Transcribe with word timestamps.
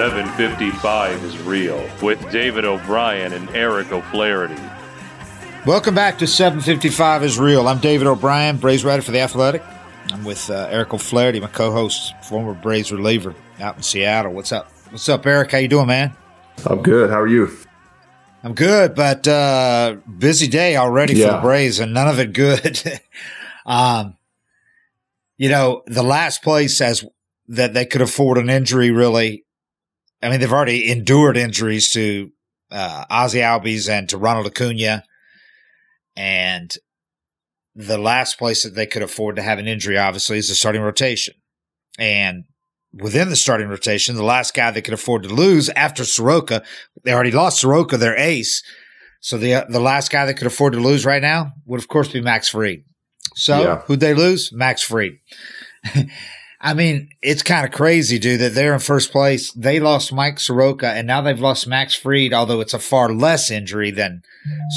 755 0.00 1.24
is 1.24 1.38
real 1.40 1.86
with 2.00 2.32
David 2.32 2.64
O'Brien 2.64 3.34
and 3.34 3.50
Eric 3.50 3.92
O'Flaherty. 3.92 4.56
Welcome 5.66 5.94
back 5.94 6.16
to 6.20 6.26
755 6.26 7.22
is 7.22 7.38
real. 7.38 7.68
I'm 7.68 7.80
David 7.80 8.06
O'Brien, 8.06 8.56
Braves 8.56 8.82
writer 8.82 9.02
for 9.02 9.10
the 9.10 9.20
Athletic. 9.20 9.62
I'm 10.10 10.24
with 10.24 10.48
uh, 10.48 10.68
Eric 10.70 10.94
O'Flaherty, 10.94 11.38
my 11.38 11.48
co-host, 11.48 12.14
former 12.24 12.54
Braves 12.54 12.90
reliever 12.90 13.34
out 13.60 13.76
in 13.76 13.82
Seattle. 13.82 14.32
What's 14.32 14.52
up? 14.52 14.72
What's 14.88 15.06
up, 15.10 15.26
Eric? 15.26 15.52
How 15.52 15.58
you 15.58 15.68
doing, 15.68 15.88
man? 15.88 16.16
I'm 16.64 16.80
good. 16.80 17.10
How 17.10 17.20
are 17.20 17.28
you? 17.28 17.54
I'm 18.42 18.54
good, 18.54 18.94
but 18.94 19.28
uh, 19.28 19.96
busy 20.16 20.48
day 20.48 20.76
already 20.76 21.12
yeah. 21.12 21.26
for 21.26 21.32
the 21.32 21.40
Braves, 21.42 21.78
and 21.78 21.92
none 21.92 22.08
of 22.08 22.18
it 22.18 22.32
good. 22.32 22.82
um, 23.66 24.16
you 25.36 25.50
know, 25.50 25.82
the 25.84 26.02
last 26.02 26.42
place 26.42 26.80
as 26.80 27.04
that 27.48 27.74
they 27.74 27.84
could 27.84 28.00
afford 28.00 28.38
an 28.38 28.48
injury, 28.48 28.90
really. 28.90 29.44
I 30.22 30.28
mean, 30.28 30.40
they've 30.40 30.52
already 30.52 30.90
endured 30.90 31.36
injuries 31.36 31.90
to 31.92 32.30
uh, 32.70 33.04
Ozzie 33.10 33.40
Albies 33.40 33.88
and 33.88 34.08
to 34.10 34.18
Ronald 34.18 34.46
Acuna, 34.46 35.04
and 36.16 36.74
the 37.74 37.98
last 37.98 38.38
place 38.38 38.64
that 38.64 38.74
they 38.74 38.86
could 38.86 39.02
afford 39.02 39.36
to 39.36 39.42
have 39.42 39.58
an 39.58 39.66
injury, 39.66 39.96
obviously, 39.96 40.38
is 40.38 40.48
the 40.48 40.54
starting 40.54 40.82
rotation. 40.82 41.34
And 41.98 42.44
within 42.92 43.28
the 43.28 43.36
starting 43.36 43.68
rotation, 43.68 44.16
the 44.16 44.22
last 44.22 44.54
guy 44.54 44.70
they 44.70 44.82
could 44.82 44.94
afford 44.94 45.22
to 45.22 45.28
lose 45.28 45.68
after 45.70 46.04
Soroka, 46.04 46.62
they 47.04 47.12
already 47.12 47.30
lost 47.30 47.60
Soroka, 47.60 47.96
their 47.96 48.16
ace. 48.16 48.62
So 49.20 49.36
the 49.36 49.66
the 49.68 49.80
last 49.80 50.10
guy 50.10 50.24
they 50.24 50.34
could 50.34 50.46
afford 50.46 50.72
to 50.72 50.80
lose 50.80 51.04
right 51.04 51.22
now 51.22 51.52
would, 51.66 51.80
of 51.80 51.88
course, 51.88 52.08
be 52.08 52.20
Max 52.20 52.48
Fried. 52.48 52.84
So 53.34 53.62
yeah. 53.62 53.76
who'd 53.82 54.00
they 54.00 54.14
lose? 54.14 54.50
Max 54.52 54.82
Fried. 54.82 55.12
I 56.60 56.74
mean, 56.74 57.08
it's 57.22 57.42
kind 57.42 57.64
of 57.64 57.72
crazy, 57.72 58.18
dude, 58.18 58.40
that 58.40 58.54
they're 58.54 58.74
in 58.74 58.80
first 58.80 59.12
place. 59.12 59.50
They 59.52 59.80
lost 59.80 60.12
Mike 60.12 60.38
Soroka, 60.38 60.88
and 60.88 61.06
now 61.06 61.22
they've 61.22 61.40
lost 61.40 61.66
Max 61.66 61.94
Fried, 61.94 62.34
although 62.34 62.60
it's 62.60 62.74
a 62.74 62.78
far 62.78 63.10
less 63.10 63.50
injury 63.50 63.90
than 63.90 64.22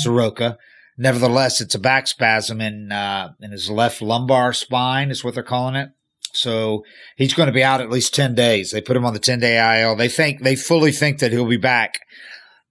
Soroka. 0.02 0.58
Nevertheless, 0.98 1.60
it's 1.60 1.76
a 1.76 1.80
back 1.80 2.08
spasm 2.08 2.62
in 2.62 2.92
uh, 2.92 3.34
in 3.42 3.52
his 3.52 3.70
left 3.70 4.02
lumbar 4.02 4.54
spine, 4.54 5.12
is 5.12 5.24
what 5.24 5.34
they're 5.34 5.44
calling 5.44 5.76
it. 5.76 5.90
So 6.34 6.84
he's 7.16 7.34
going 7.34 7.48
to 7.48 7.54
be 7.54 7.64
out 7.64 7.82
at 7.82 7.90
least 7.90 8.14
10 8.16 8.34
days. 8.34 8.72
They 8.72 8.82
put 8.82 8.98
him 8.98 9.06
on 9.06 9.14
the 9.14 9.20
10 9.20 9.40
day 9.40 9.82
IL. 9.82 9.96
They 9.96 10.10
think, 10.10 10.42
they 10.42 10.56
fully 10.56 10.92
think 10.92 11.20
that 11.20 11.32
he'll 11.32 11.46
be 11.46 11.58
back, 11.58 12.00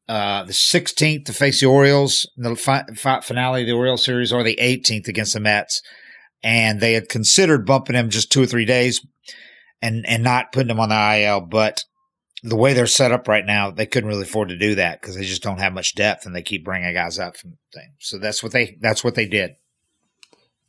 uh, 0.08 0.44
the 0.44 0.52
16th 0.52 1.26
to 1.26 1.32
face 1.32 1.60
the 1.60 1.66
Orioles 1.66 2.28
in 2.36 2.42
the 2.42 2.56
fi- 2.56 2.84
fi- 2.96 3.20
finale 3.20 3.62
of 3.62 3.66
the 3.68 3.72
Orioles 3.72 4.04
series 4.04 4.32
or 4.32 4.42
the 4.42 4.58
18th 4.60 5.06
against 5.06 5.34
the 5.34 5.40
Mets. 5.40 5.80
And 6.42 6.80
they 6.80 6.94
had 6.94 7.08
considered 7.08 7.66
bumping 7.66 7.94
him 7.94 8.10
just 8.10 8.32
two 8.32 8.42
or 8.42 8.46
three 8.46 8.64
days 8.64 9.04
and, 9.80 10.04
and 10.06 10.22
not 10.22 10.52
putting 10.52 10.70
him 10.70 10.80
on 10.80 10.88
the 10.88 11.20
IL. 11.20 11.40
But 11.42 11.84
the 12.42 12.56
way 12.56 12.72
they're 12.72 12.86
set 12.86 13.12
up 13.12 13.28
right 13.28 13.46
now, 13.46 13.70
they 13.70 13.86
couldn't 13.86 14.08
really 14.08 14.22
afford 14.22 14.48
to 14.48 14.58
do 14.58 14.74
that 14.74 15.00
because 15.00 15.14
they 15.14 15.24
just 15.24 15.42
don't 15.42 15.60
have 15.60 15.72
much 15.72 15.94
depth 15.94 16.26
and 16.26 16.34
they 16.34 16.42
keep 16.42 16.64
bringing 16.64 16.92
guys 16.92 17.18
up 17.18 17.36
from 17.36 17.58
things. 17.72 17.94
So 18.00 18.18
that's 18.18 18.42
what 18.42 18.52
they, 18.52 18.76
that's 18.80 19.04
what 19.04 19.14
they 19.14 19.26
did. 19.26 19.56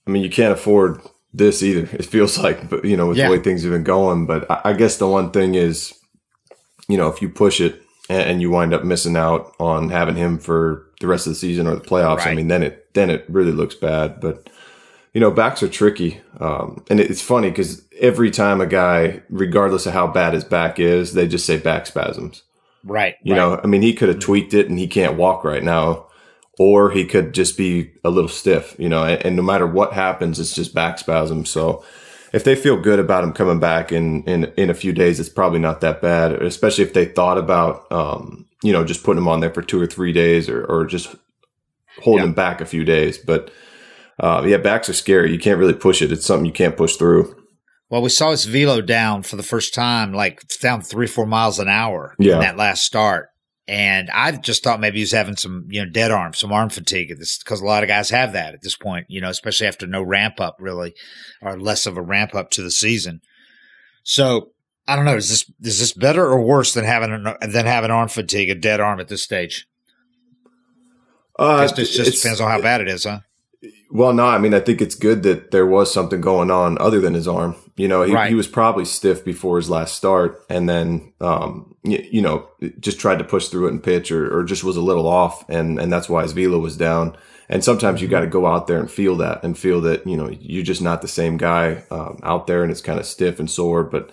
I 0.06 0.12
mean, 0.12 0.24
you 0.24 0.30
can't 0.30 0.54
afford 0.54 1.02
this 1.34 1.64
either. 1.64 1.90
It 1.96 2.06
feels 2.06 2.38
like, 2.38 2.70
but 2.70 2.86
you 2.86 2.96
know, 2.96 3.08
with 3.08 3.18
yeah. 3.18 3.28
the 3.28 3.32
way 3.32 3.40
things 3.40 3.64
have 3.64 3.72
been 3.72 3.84
going. 3.84 4.26
But 4.26 4.46
I, 4.66 4.74
guess 4.74 4.98
the 4.98 5.08
one 5.08 5.32
thing 5.32 5.56
is, 5.56 5.94
you 6.88 6.98
know, 6.98 7.08
if 7.08 7.22
you 7.22 7.30
push 7.30 7.60
it 7.60 7.82
and, 8.10 8.32
and, 8.32 8.42
you 8.42 8.52
wind 8.52 8.74
up 8.74 8.84
missing 8.84 9.18
out 9.18 9.54
on 9.60 9.90
having 9.90 10.16
him 10.16 10.38
for 10.38 10.88
the 11.00 11.08
rest 11.08 11.26
of 11.26 11.32
the 11.32 11.40
season 11.40 11.68
or 11.68 11.76
the 11.76 11.82
playoffs, 11.82 12.18
right. 12.18 12.30
I 12.30 12.36
mean, 12.36 12.50
then 12.50 12.64
it 12.64 12.94
then 12.94 13.10
it 13.10 13.26
really 13.28 13.52
looks 13.52 13.76
bad. 13.76 14.20
But 14.20 14.50
you 15.14 15.22
know, 15.22 15.32
backs 15.32 15.62
are 15.62 15.70
tricky, 15.70 16.22
um, 16.40 16.84
and 16.90 17.00
it's 17.00 17.22
funny 17.22 17.50
because 17.50 17.88
every 18.00 18.32
time 18.32 18.62
a 18.62 18.66
guy, 18.66 19.22
regardless 19.30 19.86
of 19.86 19.94
how 19.94 20.08
bad 20.08 20.34
his 20.34 20.44
back 20.44 20.80
is, 20.80 21.14
they 21.14 21.28
just 21.28 21.46
say 21.46 21.58
back 21.58 21.86
spasms. 21.86 22.44
Right. 22.84 23.16
You 23.24 23.34
right. 23.34 23.40
know, 23.40 23.62
I 23.64 23.68
mean, 23.68 23.82
he 23.82 23.94
could 23.94 24.10
have 24.10 24.20
tweaked 24.20 24.54
it 24.54 24.70
and 24.70 24.78
he 24.78 24.88
can't 24.88 25.16
walk 25.16 25.44
right 25.44 25.64
now 25.64 26.08
or 26.60 26.92
he 26.92 27.06
could 27.06 27.34
just 27.34 27.58
be 27.58 27.92
a 28.04 28.10
little 28.10 28.30
stiff, 28.30 28.76
you 28.78 28.90
know, 28.90 29.04
and, 29.04 29.26
and, 29.26 29.36
no 29.36 29.42
matter 29.42 29.66
what 29.66 29.94
happens, 29.94 30.40
it's 30.40 30.54
just 30.54 30.74
back 30.74 31.00
spasms. 31.00 31.50
So 31.50 31.84
if 32.32 32.44
they 32.44 32.56
feel 32.56 32.80
good 32.80 33.00
about 33.00 33.24
him 33.24 33.34
coming 33.34 33.60
back 33.60 33.92
in, 33.92 34.24
in, 34.26 34.46
in 34.58 34.70
a 34.70 34.76
few 34.76 34.94
days, 34.94 35.20
it's 35.20 35.30
probably 35.30 35.60
not 35.60 35.82
that 35.82 36.02
bad, 36.02 36.34
especially 36.44 36.84
if 36.84 36.94
they 36.94 37.06
thought 37.06 37.38
about, 37.38 37.92
um, 37.92 38.46
you 38.62 38.72
know, 38.72 38.84
just 38.84 39.04
putting 39.04 39.22
him 39.22 39.28
on 39.28 39.40
there 39.40 39.54
for 39.54 39.62
two 39.62 39.82
or 39.82 39.88
three 39.88 40.14
days 40.14 40.48
or, 40.48 40.64
or 40.66 40.86
just 40.86 41.16
holding 42.04 42.24
yeah. 42.24 42.30
him 42.30 42.34
back 42.34 42.62
a 42.62 42.66
few 42.66 42.84
days. 42.84 43.18
But, 43.18 43.52
uh, 44.24 44.42
yeah, 44.46 44.56
backs 44.56 44.88
are 44.88 44.94
scary. 44.94 45.34
You 45.34 45.38
can't 45.38 45.60
really 45.60 45.74
push 45.74 46.02
it. 46.02 46.10
It's 46.10 46.26
something 46.26 46.46
you 46.46 46.54
can't 46.54 46.78
push 46.78 46.96
through. 46.96 47.36
Well, 47.90 48.02
we 48.02 48.08
saw 48.08 48.32
his 48.32 48.46
velo 48.46 48.80
down 48.80 49.24
for 49.24 49.36
the 49.36 49.44
first 49.44 49.74
time, 49.74 50.14
like 50.14 50.42
down 50.62 50.82
three, 50.82 51.08
four 51.08 51.26
miles 51.26 51.60
an 51.60 51.68
hour 51.68 52.16
yeah. 52.18 52.36
in 52.36 52.40
that 52.40 52.56
last 52.56 52.86
start. 52.86 53.28
And 53.68 54.10
I 54.10 54.32
just 54.32 54.64
thought 54.64 54.80
maybe 54.80 55.00
he 55.00 55.04
was 55.04 55.12
having 55.12 55.36
some, 55.36 55.68
you 55.70 55.84
know, 55.84 55.92
dead 55.92 56.10
arm, 56.10 56.34
some 56.34 56.54
arm 56.54 56.70
fatigue 56.70 57.10
this, 57.20 57.38
because 57.38 57.60
a 57.60 57.66
lot 57.66 57.84
of 57.84 57.90
guys 57.90 58.12
have 58.12 58.32
that 58.32 58.54
at 58.54 58.62
this 58.62 58.78
point, 58.78 59.08
you 59.10 59.20
know, 59.20 59.30
especially 59.30 59.68
after 59.68 59.86
no 59.86 60.02
ramp 60.02 60.40
up 60.40 60.56
really, 60.58 60.94
or 61.42 61.60
less 61.60 61.86
of 61.86 61.98
a 61.98 62.02
ramp 62.02 62.34
up 62.34 62.50
to 62.52 62.64
the 62.64 62.72
season. 62.72 63.20
So 64.04 64.52
I 64.88 64.96
don't 64.96 65.06
know. 65.06 65.18
Is 65.18 65.30
this 65.30 65.52
is 65.62 65.80
this 65.80 65.94
better 65.94 66.26
or 66.26 66.42
worse 66.42 66.74
than 66.74 66.86
having 66.86 67.12
an, 67.12 67.52
than 67.52 67.66
having 67.66 67.92
arm 67.92 68.08
fatigue, 68.08 68.50
a 68.50 68.56
dead 68.56 68.80
arm 68.80 69.02
at 69.02 69.10
this 69.10 69.24
stage? 69.24 69.68
Uh, 71.38 71.68
it 71.70 71.76
just 71.76 72.22
depends 72.22 72.40
on 72.40 72.50
how 72.50 72.62
bad 72.62 72.80
it 72.80 72.88
is, 72.88 73.04
huh? 73.04 73.20
Well, 73.94 74.12
no, 74.12 74.26
I 74.26 74.40
mean, 74.40 74.56
I 74.56 74.60
think 74.60 74.82
it's 74.82 74.96
good 74.96 75.22
that 75.22 75.52
there 75.52 75.68
was 75.68 75.94
something 75.94 76.20
going 76.20 76.50
on 76.50 76.80
other 76.80 77.00
than 77.00 77.14
his 77.14 77.28
arm. 77.28 77.56
You 77.78 77.88
know, 77.88 78.02
he, 78.02 78.12
right. 78.12 78.28
he 78.28 78.34
was 78.34 78.48
probably 78.48 78.86
stiff 78.86 79.24
before 79.24 79.58
his 79.58 79.70
last 79.70 79.94
start 79.94 80.44
and 80.50 80.68
then, 80.68 81.14
um, 81.22 81.76
you, 81.84 82.04
you, 82.12 82.22
know, 82.24 82.50
just 82.80 83.00
tried 83.00 83.20
to 83.20 83.24
push 83.24 83.50
through 83.50 83.68
it 83.68 83.72
and 83.72 83.84
pitch 83.84 84.12
or, 84.12 84.36
or 84.36 84.44
just 84.46 84.64
was 84.64 84.78
a 84.78 84.82
little 84.82 85.06
off. 85.06 85.48
And, 85.48 85.80
and 85.80 85.94
that's 85.94 86.10
why 86.10 86.24
his 86.24 86.32
velo 86.32 86.58
was 86.58 86.76
down. 86.76 87.16
And 87.50 87.64
sometimes 87.64 88.02
you 88.02 88.08
got 88.08 88.22
to 88.22 88.28
go 88.28 88.48
out 88.48 88.66
there 88.66 88.80
and 88.80 88.90
feel 88.90 89.16
that 89.18 89.44
and 89.44 89.56
feel 89.56 89.80
that, 89.82 90.08
you 90.08 90.18
know, 90.18 90.30
you're 90.40 90.64
just 90.64 90.82
not 90.82 91.04
the 91.04 91.08
same 91.08 91.38
guy 91.38 91.84
um, 91.92 92.18
out 92.24 92.48
there 92.48 92.64
and 92.64 92.72
it's 92.72 92.82
kind 92.82 93.00
of 93.00 93.06
stiff 93.06 93.40
and 93.40 93.50
sore. 93.50 93.84
But, 93.84 94.10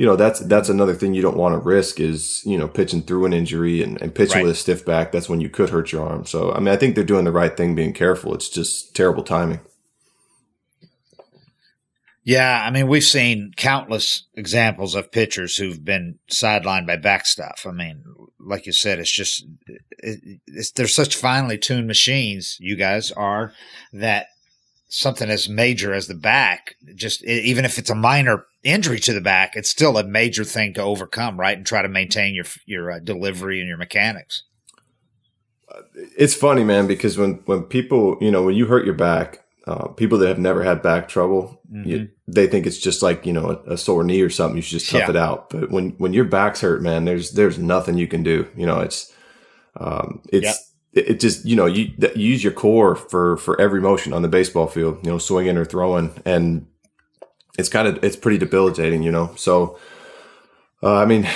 you 0.00 0.06
know, 0.06 0.16
that's, 0.16 0.40
that's 0.40 0.70
another 0.70 0.94
thing 0.94 1.12
you 1.12 1.20
don't 1.20 1.36
want 1.36 1.52
to 1.52 1.58
risk 1.58 2.00
is, 2.00 2.40
you 2.46 2.56
know, 2.56 2.66
pitching 2.66 3.02
through 3.02 3.26
an 3.26 3.34
injury 3.34 3.82
and, 3.82 4.00
and 4.00 4.14
pitching 4.14 4.36
right. 4.36 4.44
with 4.44 4.52
a 4.52 4.54
stiff 4.54 4.82
back. 4.86 5.12
That's 5.12 5.28
when 5.28 5.42
you 5.42 5.50
could 5.50 5.68
hurt 5.68 5.92
your 5.92 6.08
arm. 6.08 6.24
So, 6.24 6.54
I 6.54 6.58
mean, 6.58 6.68
I 6.68 6.76
think 6.76 6.94
they're 6.94 7.04
doing 7.04 7.26
the 7.26 7.30
right 7.30 7.54
thing 7.54 7.74
being 7.74 7.92
careful. 7.92 8.32
It's 8.32 8.48
just 8.48 8.96
terrible 8.96 9.22
timing. 9.22 9.60
Yeah, 12.24 12.62
I 12.64 12.70
mean, 12.70 12.88
we've 12.88 13.04
seen 13.04 13.52
countless 13.58 14.24
examples 14.34 14.94
of 14.94 15.12
pitchers 15.12 15.56
who've 15.56 15.84
been 15.84 16.18
sidelined 16.32 16.86
by 16.86 16.96
back 16.96 17.26
stuff. 17.26 17.66
I 17.68 17.72
mean, 17.72 18.02
like 18.38 18.64
you 18.64 18.72
said, 18.72 19.00
it's 19.00 19.14
just 19.14 19.44
it, 19.98 20.40
it's, 20.46 20.70
they're 20.70 20.88
such 20.88 21.14
finely 21.14 21.58
tuned 21.58 21.86
machines. 21.86 22.56
You 22.58 22.74
guys 22.74 23.10
are 23.10 23.52
that 23.92 24.28
something 24.90 25.30
as 25.30 25.48
major 25.48 25.94
as 25.94 26.08
the 26.08 26.14
back, 26.14 26.74
just 26.94 27.24
even 27.24 27.64
if 27.64 27.78
it's 27.78 27.90
a 27.90 27.94
minor 27.94 28.44
injury 28.62 28.98
to 28.98 29.14
the 29.14 29.20
back, 29.20 29.52
it's 29.54 29.70
still 29.70 29.96
a 29.96 30.04
major 30.04 30.44
thing 30.44 30.74
to 30.74 30.82
overcome, 30.82 31.40
right? 31.40 31.56
And 31.56 31.64
try 31.64 31.80
to 31.80 31.88
maintain 31.88 32.34
your 32.34 32.44
your 32.66 32.90
uh, 32.90 32.98
delivery 32.98 33.60
and 33.60 33.68
your 33.68 33.78
mechanics. 33.78 34.42
It's 36.18 36.34
funny, 36.34 36.64
man, 36.64 36.86
because 36.86 37.16
when 37.16 37.34
when 37.46 37.62
people, 37.62 38.18
you 38.20 38.30
know, 38.30 38.42
when 38.42 38.56
you 38.56 38.66
hurt 38.66 38.84
your 38.84 38.94
back, 38.94 39.44
uh, 39.66 39.88
people 39.88 40.18
that 40.18 40.28
have 40.28 40.38
never 40.38 40.64
had 40.64 40.82
back 40.82 41.08
trouble, 41.08 41.60
mm-hmm. 41.72 41.88
you, 41.88 42.08
they 42.26 42.48
think 42.48 42.66
it's 42.66 42.78
just 42.78 43.00
like 43.00 43.24
you 43.24 43.32
know 43.32 43.62
a, 43.66 43.74
a, 43.74 43.78
sore 43.78 44.02
knee 44.02 44.20
or 44.20 44.30
something. 44.30 44.56
You 44.56 44.62
should 44.62 44.80
just 44.80 44.90
tough 44.90 45.02
yeah. 45.02 45.10
it 45.10 45.16
out. 45.16 45.50
But 45.50 45.70
when 45.70 45.90
when 45.98 46.12
your 46.12 46.24
back's 46.24 46.62
hurt, 46.62 46.82
man, 46.82 47.04
there's 47.04 47.30
there's 47.32 47.58
nothing 47.58 47.96
you 47.96 48.08
can 48.08 48.24
do. 48.24 48.48
You 48.56 48.66
know, 48.66 48.80
it's 48.80 49.14
um, 49.76 50.20
it's 50.32 50.46
yep 50.46 50.56
it 50.92 51.20
just 51.20 51.44
you 51.44 51.56
know 51.56 51.66
you, 51.66 51.92
you, 51.98 52.10
use 52.14 52.42
your 52.42 52.52
core 52.52 52.96
for 52.96 53.36
for 53.36 53.60
every 53.60 53.80
motion 53.80 54.12
on 54.12 54.22
the 54.22 54.28
baseball 54.28 54.66
field 54.66 54.98
you 55.02 55.10
know 55.10 55.18
swinging 55.18 55.56
or 55.56 55.64
throwing 55.64 56.12
and 56.24 56.66
it's 57.58 57.68
kind 57.68 57.86
of 57.86 58.02
it's 58.02 58.16
pretty 58.16 58.38
debilitating 58.38 59.02
you 59.02 59.12
know 59.12 59.32
so 59.36 59.78
uh, 60.82 60.96
i 60.96 61.04
mean 61.04 61.28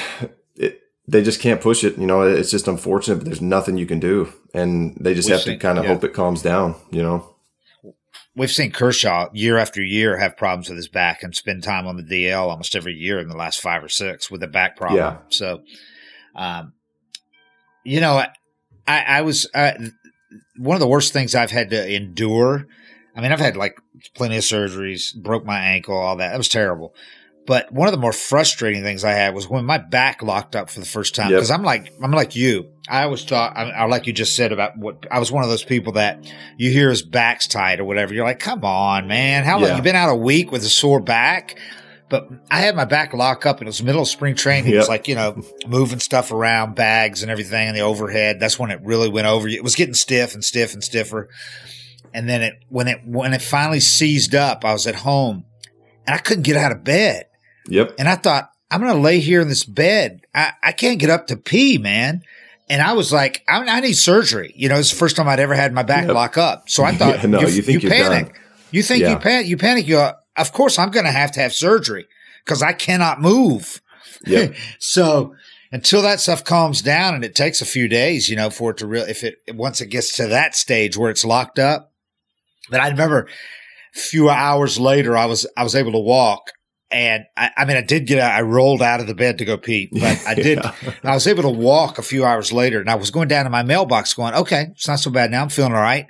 it, 0.56 0.80
they 1.06 1.22
just 1.22 1.40
can't 1.40 1.60
push 1.60 1.84
it 1.84 1.96
you 1.98 2.06
know 2.06 2.22
it's 2.22 2.50
just 2.50 2.66
unfortunate 2.66 3.16
but 3.16 3.26
there's 3.26 3.42
nothing 3.42 3.76
you 3.76 3.86
can 3.86 4.00
do 4.00 4.32
and 4.52 4.96
they 5.00 5.14
just 5.14 5.28
We've 5.28 5.36
have 5.36 5.44
seen, 5.44 5.54
to 5.54 5.58
kind 5.58 5.78
of 5.78 5.84
yeah. 5.84 5.92
hope 5.92 6.04
it 6.04 6.14
calms 6.14 6.42
down 6.42 6.74
you 6.90 7.02
know 7.02 7.30
We've 8.36 8.50
seen 8.50 8.72
Kershaw 8.72 9.28
year 9.32 9.58
after 9.58 9.80
year 9.80 10.18
have 10.18 10.36
problems 10.36 10.68
with 10.68 10.76
his 10.76 10.88
back 10.88 11.22
and 11.22 11.32
spend 11.36 11.62
time 11.62 11.86
on 11.86 11.96
the 11.96 12.02
DL 12.02 12.48
almost 12.48 12.74
every 12.74 12.94
year 12.94 13.20
in 13.20 13.28
the 13.28 13.36
last 13.36 13.60
five 13.60 13.84
or 13.84 13.88
six 13.88 14.28
with 14.28 14.42
a 14.42 14.48
back 14.48 14.76
problem. 14.76 14.98
Yeah. 14.98 15.18
So, 15.28 15.62
um, 16.34 16.72
you 17.84 18.00
know, 18.00 18.24
I, 18.86 19.02
I 19.02 19.22
was 19.22 19.48
uh, 19.54 19.72
one 20.56 20.76
of 20.76 20.80
the 20.80 20.88
worst 20.88 21.12
things 21.12 21.34
I've 21.34 21.50
had 21.50 21.70
to 21.70 21.94
endure. 21.94 22.66
I 23.16 23.20
mean, 23.20 23.32
I've 23.32 23.40
had 23.40 23.56
like 23.56 23.78
plenty 24.14 24.36
of 24.36 24.42
surgeries, 24.42 25.14
broke 25.14 25.44
my 25.44 25.58
ankle, 25.58 25.96
all 25.96 26.16
that. 26.16 26.30
That 26.30 26.38
was 26.38 26.48
terrible. 26.48 26.94
But 27.46 27.70
one 27.72 27.88
of 27.88 27.92
the 27.92 27.98
more 27.98 28.12
frustrating 28.12 28.82
things 28.82 29.04
I 29.04 29.10
had 29.10 29.34
was 29.34 29.48
when 29.48 29.66
my 29.66 29.76
back 29.76 30.22
locked 30.22 30.56
up 30.56 30.70
for 30.70 30.80
the 30.80 30.86
first 30.86 31.14
time. 31.14 31.30
Because 31.30 31.50
yep. 31.50 31.58
I'm 31.58 31.64
like, 31.64 31.92
I'm 32.02 32.10
like 32.10 32.34
you. 32.34 32.70
I 32.88 33.04
always 33.04 33.22
thought, 33.22 33.56
I, 33.56 33.70
I, 33.70 33.84
like 33.84 34.06
you 34.06 34.14
just 34.14 34.34
said 34.34 34.50
about 34.50 34.78
what 34.78 35.06
I 35.10 35.18
was 35.18 35.30
one 35.30 35.44
of 35.44 35.50
those 35.50 35.64
people 35.64 35.92
that 35.94 36.24
you 36.56 36.70
hear 36.70 36.88
his 36.88 37.02
back's 37.02 37.46
tight 37.46 37.80
or 37.80 37.84
whatever. 37.84 38.14
You're 38.14 38.24
like, 38.24 38.38
come 38.38 38.64
on, 38.64 39.08
man. 39.08 39.44
How 39.44 39.58
long? 39.58 39.74
You've 39.74 39.84
been 39.84 39.94
out 39.96 40.10
a 40.10 40.16
week 40.16 40.52
with 40.52 40.62
a 40.62 40.68
sore 40.68 41.00
back? 41.00 41.58
But 42.08 42.28
I 42.50 42.60
had 42.60 42.76
my 42.76 42.84
back 42.84 43.14
lock 43.14 43.46
up 43.46 43.58
and 43.58 43.66
it 43.66 43.70
was 43.70 43.82
middle 43.82 44.02
of 44.02 44.08
spring 44.08 44.34
training. 44.34 44.66
Yep. 44.66 44.74
It 44.74 44.78
was 44.78 44.88
like, 44.88 45.08
you 45.08 45.14
know, 45.14 45.42
moving 45.66 46.00
stuff 46.00 46.32
around, 46.32 46.74
bags 46.74 47.22
and 47.22 47.30
everything 47.30 47.68
and 47.68 47.76
the 47.76 47.80
overhead. 47.80 48.38
That's 48.40 48.58
when 48.58 48.70
it 48.70 48.80
really 48.82 49.08
went 49.08 49.26
over. 49.26 49.48
It 49.48 49.64
was 49.64 49.74
getting 49.74 49.94
stiff 49.94 50.34
and 50.34 50.44
stiff 50.44 50.74
and 50.74 50.84
stiffer. 50.84 51.30
And 52.12 52.28
then 52.28 52.42
it, 52.42 52.54
when 52.68 52.88
it, 52.88 53.00
when 53.06 53.32
it 53.32 53.42
finally 53.42 53.80
seized 53.80 54.34
up, 54.34 54.64
I 54.64 54.72
was 54.72 54.86
at 54.86 54.94
home 54.96 55.44
and 56.06 56.14
I 56.14 56.18
couldn't 56.18 56.44
get 56.44 56.56
out 56.56 56.72
of 56.72 56.84
bed. 56.84 57.26
Yep. 57.68 57.94
And 57.98 58.08
I 58.08 58.16
thought, 58.16 58.50
I'm 58.70 58.80
going 58.80 58.94
to 58.94 59.00
lay 59.00 59.20
here 59.20 59.40
in 59.40 59.48
this 59.48 59.64
bed. 59.64 60.20
I, 60.34 60.52
I 60.62 60.72
can't 60.72 60.98
get 60.98 61.10
up 61.10 61.28
to 61.28 61.36
pee, 61.36 61.78
man. 61.78 62.22
And 62.68 62.82
I 62.82 62.92
was 62.94 63.12
like, 63.12 63.44
I, 63.48 63.58
I 63.58 63.80
need 63.80 63.94
surgery. 63.94 64.52
You 64.56 64.68
know, 64.68 64.76
it's 64.76 64.90
the 64.90 64.96
first 64.96 65.16
time 65.16 65.28
I'd 65.28 65.40
ever 65.40 65.54
had 65.54 65.72
my 65.72 65.82
back 65.82 66.06
yep. 66.06 66.14
lock 66.14 66.38
up. 66.38 66.68
So 66.68 66.82
I 66.82 66.92
thought, 66.96 67.22
yeah, 67.22 67.26
no, 67.26 67.40
you, 67.40 67.62
think 67.62 67.82
you 67.82 67.88
panic. 67.88 68.32
Done. 68.32 68.42
You 68.70 68.82
think 68.82 69.02
yeah. 69.02 69.10
you 69.10 69.18
panic. 69.18 69.46
You 69.46 69.56
panic. 69.56 69.86
You, 69.86 70.10
of 70.36 70.52
course, 70.52 70.78
I'm 70.78 70.90
going 70.90 71.06
to 71.06 71.12
have 71.12 71.32
to 71.32 71.40
have 71.40 71.52
surgery 71.52 72.06
because 72.44 72.62
I 72.62 72.72
cannot 72.72 73.20
move. 73.20 73.80
Yeah. 74.26 74.52
so 74.78 75.34
until 75.72 76.02
that 76.02 76.20
stuff 76.20 76.44
calms 76.44 76.82
down, 76.82 77.14
and 77.14 77.24
it 77.24 77.34
takes 77.34 77.60
a 77.60 77.66
few 77.66 77.88
days, 77.88 78.28
you 78.28 78.36
know, 78.36 78.50
for 78.50 78.70
it 78.70 78.78
to 78.78 78.86
really, 78.86 79.10
if 79.10 79.24
it 79.24 79.36
once 79.54 79.80
it 79.80 79.86
gets 79.86 80.16
to 80.16 80.26
that 80.28 80.54
stage 80.54 80.96
where 80.96 81.10
it's 81.10 81.24
locked 81.24 81.58
up. 81.58 81.92
But 82.70 82.80
I 82.80 82.88
remember 82.88 83.28
a 83.94 83.98
few 83.98 84.30
hours 84.30 84.78
later, 84.78 85.16
I 85.16 85.26
was 85.26 85.46
I 85.56 85.62
was 85.62 85.74
able 85.74 85.92
to 85.92 85.98
walk, 85.98 86.50
and 86.94 87.24
I, 87.36 87.50
I, 87.56 87.64
mean, 87.64 87.76
I 87.76 87.80
did 87.80 88.06
get, 88.06 88.20
I 88.20 88.42
rolled 88.42 88.80
out 88.80 89.00
of 89.00 89.08
the 89.08 89.16
bed 89.16 89.38
to 89.38 89.44
go 89.44 89.56
pee, 89.56 89.88
but 89.90 90.22
I 90.26 90.34
did, 90.36 90.58
yeah. 90.58 90.72
I 91.02 91.14
was 91.14 91.26
able 91.26 91.42
to 91.42 91.48
walk 91.48 91.98
a 91.98 92.02
few 92.02 92.24
hours 92.24 92.52
later 92.52 92.80
and 92.80 92.88
I 92.88 92.94
was 92.94 93.10
going 93.10 93.26
down 93.26 93.44
to 93.44 93.50
my 93.50 93.64
mailbox 93.64 94.14
going, 94.14 94.34
okay, 94.34 94.68
it's 94.70 94.86
not 94.86 95.00
so 95.00 95.10
bad 95.10 95.32
now. 95.32 95.42
I'm 95.42 95.48
feeling 95.48 95.72
all 95.72 95.82
right. 95.82 96.06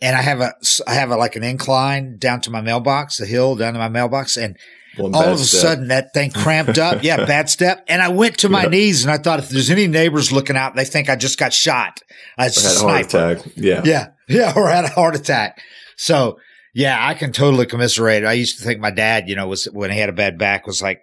And 0.00 0.16
I 0.16 0.22
have 0.22 0.40
a, 0.40 0.54
I 0.86 0.94
have 0.94 1.10
a, 1.10 1.16
like 1.16 1.34
an 1.36 1.42
incline 1.42 2.18
down 2.18 2.40
to 2.42 2.50
my 2.50 2.60
mailbox, 2.60 3.20
a 3.20 3.26
hill 3.26 3.56
down 3.56 3.72
to 3.72 3.78
my 3.78 3.88
mailbox. 3.88 4.36
And 4.36 4.56
One 4.96 5.14
all 5.14 5.24
of 5.24 5.40
a 5.40 5.44
step. 5.44 5.60
sudden 5.60 5.88
that 5.88 6.14
thing 6.14 6.30
cramped 6.30 6.78
up. 6.78 7.02
yeah. 7.02 7.24
Bad 7.26 7.50
step. 7.50 7.84
And 7.88 8.00
I 8.00 8.08
went 8.08 8.38
to 8.38 8.48
my 8.48 8.64
knees 8.66 9.04
and 9.04 9.12
I 9.12 9.18
thought 9.18 9.40
if 9.40 9.48
there's 9.48 9.70
any 9.70 9.88
neighbors 9.88 10.30
looking 10.30 10.56
out, 10.56 10.76
they 10.76 10.84
think 10.84 11.08
I 11.08 11.16
just 11.16 11.38
got 11.38 11.52
shot. 11.52 12.00
I 12.36 12.44
had 12.44 12.56
a 12.56 12.78
heart 12.78 13.06
attack. 13.06 13.38
Yeah. 13.56 13.82
Yeah. 13.84 14.08
Yeah. 14.28 14.52
Or 14.54 14.68
had 14.68 14.84
a 14.84 14.88
heart 14.88 15.16
attack. 15.16 15.60
So 15.96 16.38
yeah, 16.74 16.96
I 17.00 17.14
can 17.14 17.32
totally 17.32 17.66
commiserate. 17.66 18.24
I 18.24 18.34
used 18.34 18.58
to 18.58 18.64
think 18.64 18.78
my 18.78 18.92
dad, 18.92 19.28
you 19.28 19.34
know, 19.34 19.48
was 19.48 19.64
when 19.64 19.90
he 19.90 19.98
had 19.98 20.08
a 20.08 20.12
bad 20.12 20.38
back 20.38 20.66
was 20.66 20.80
like, 20.80 21.00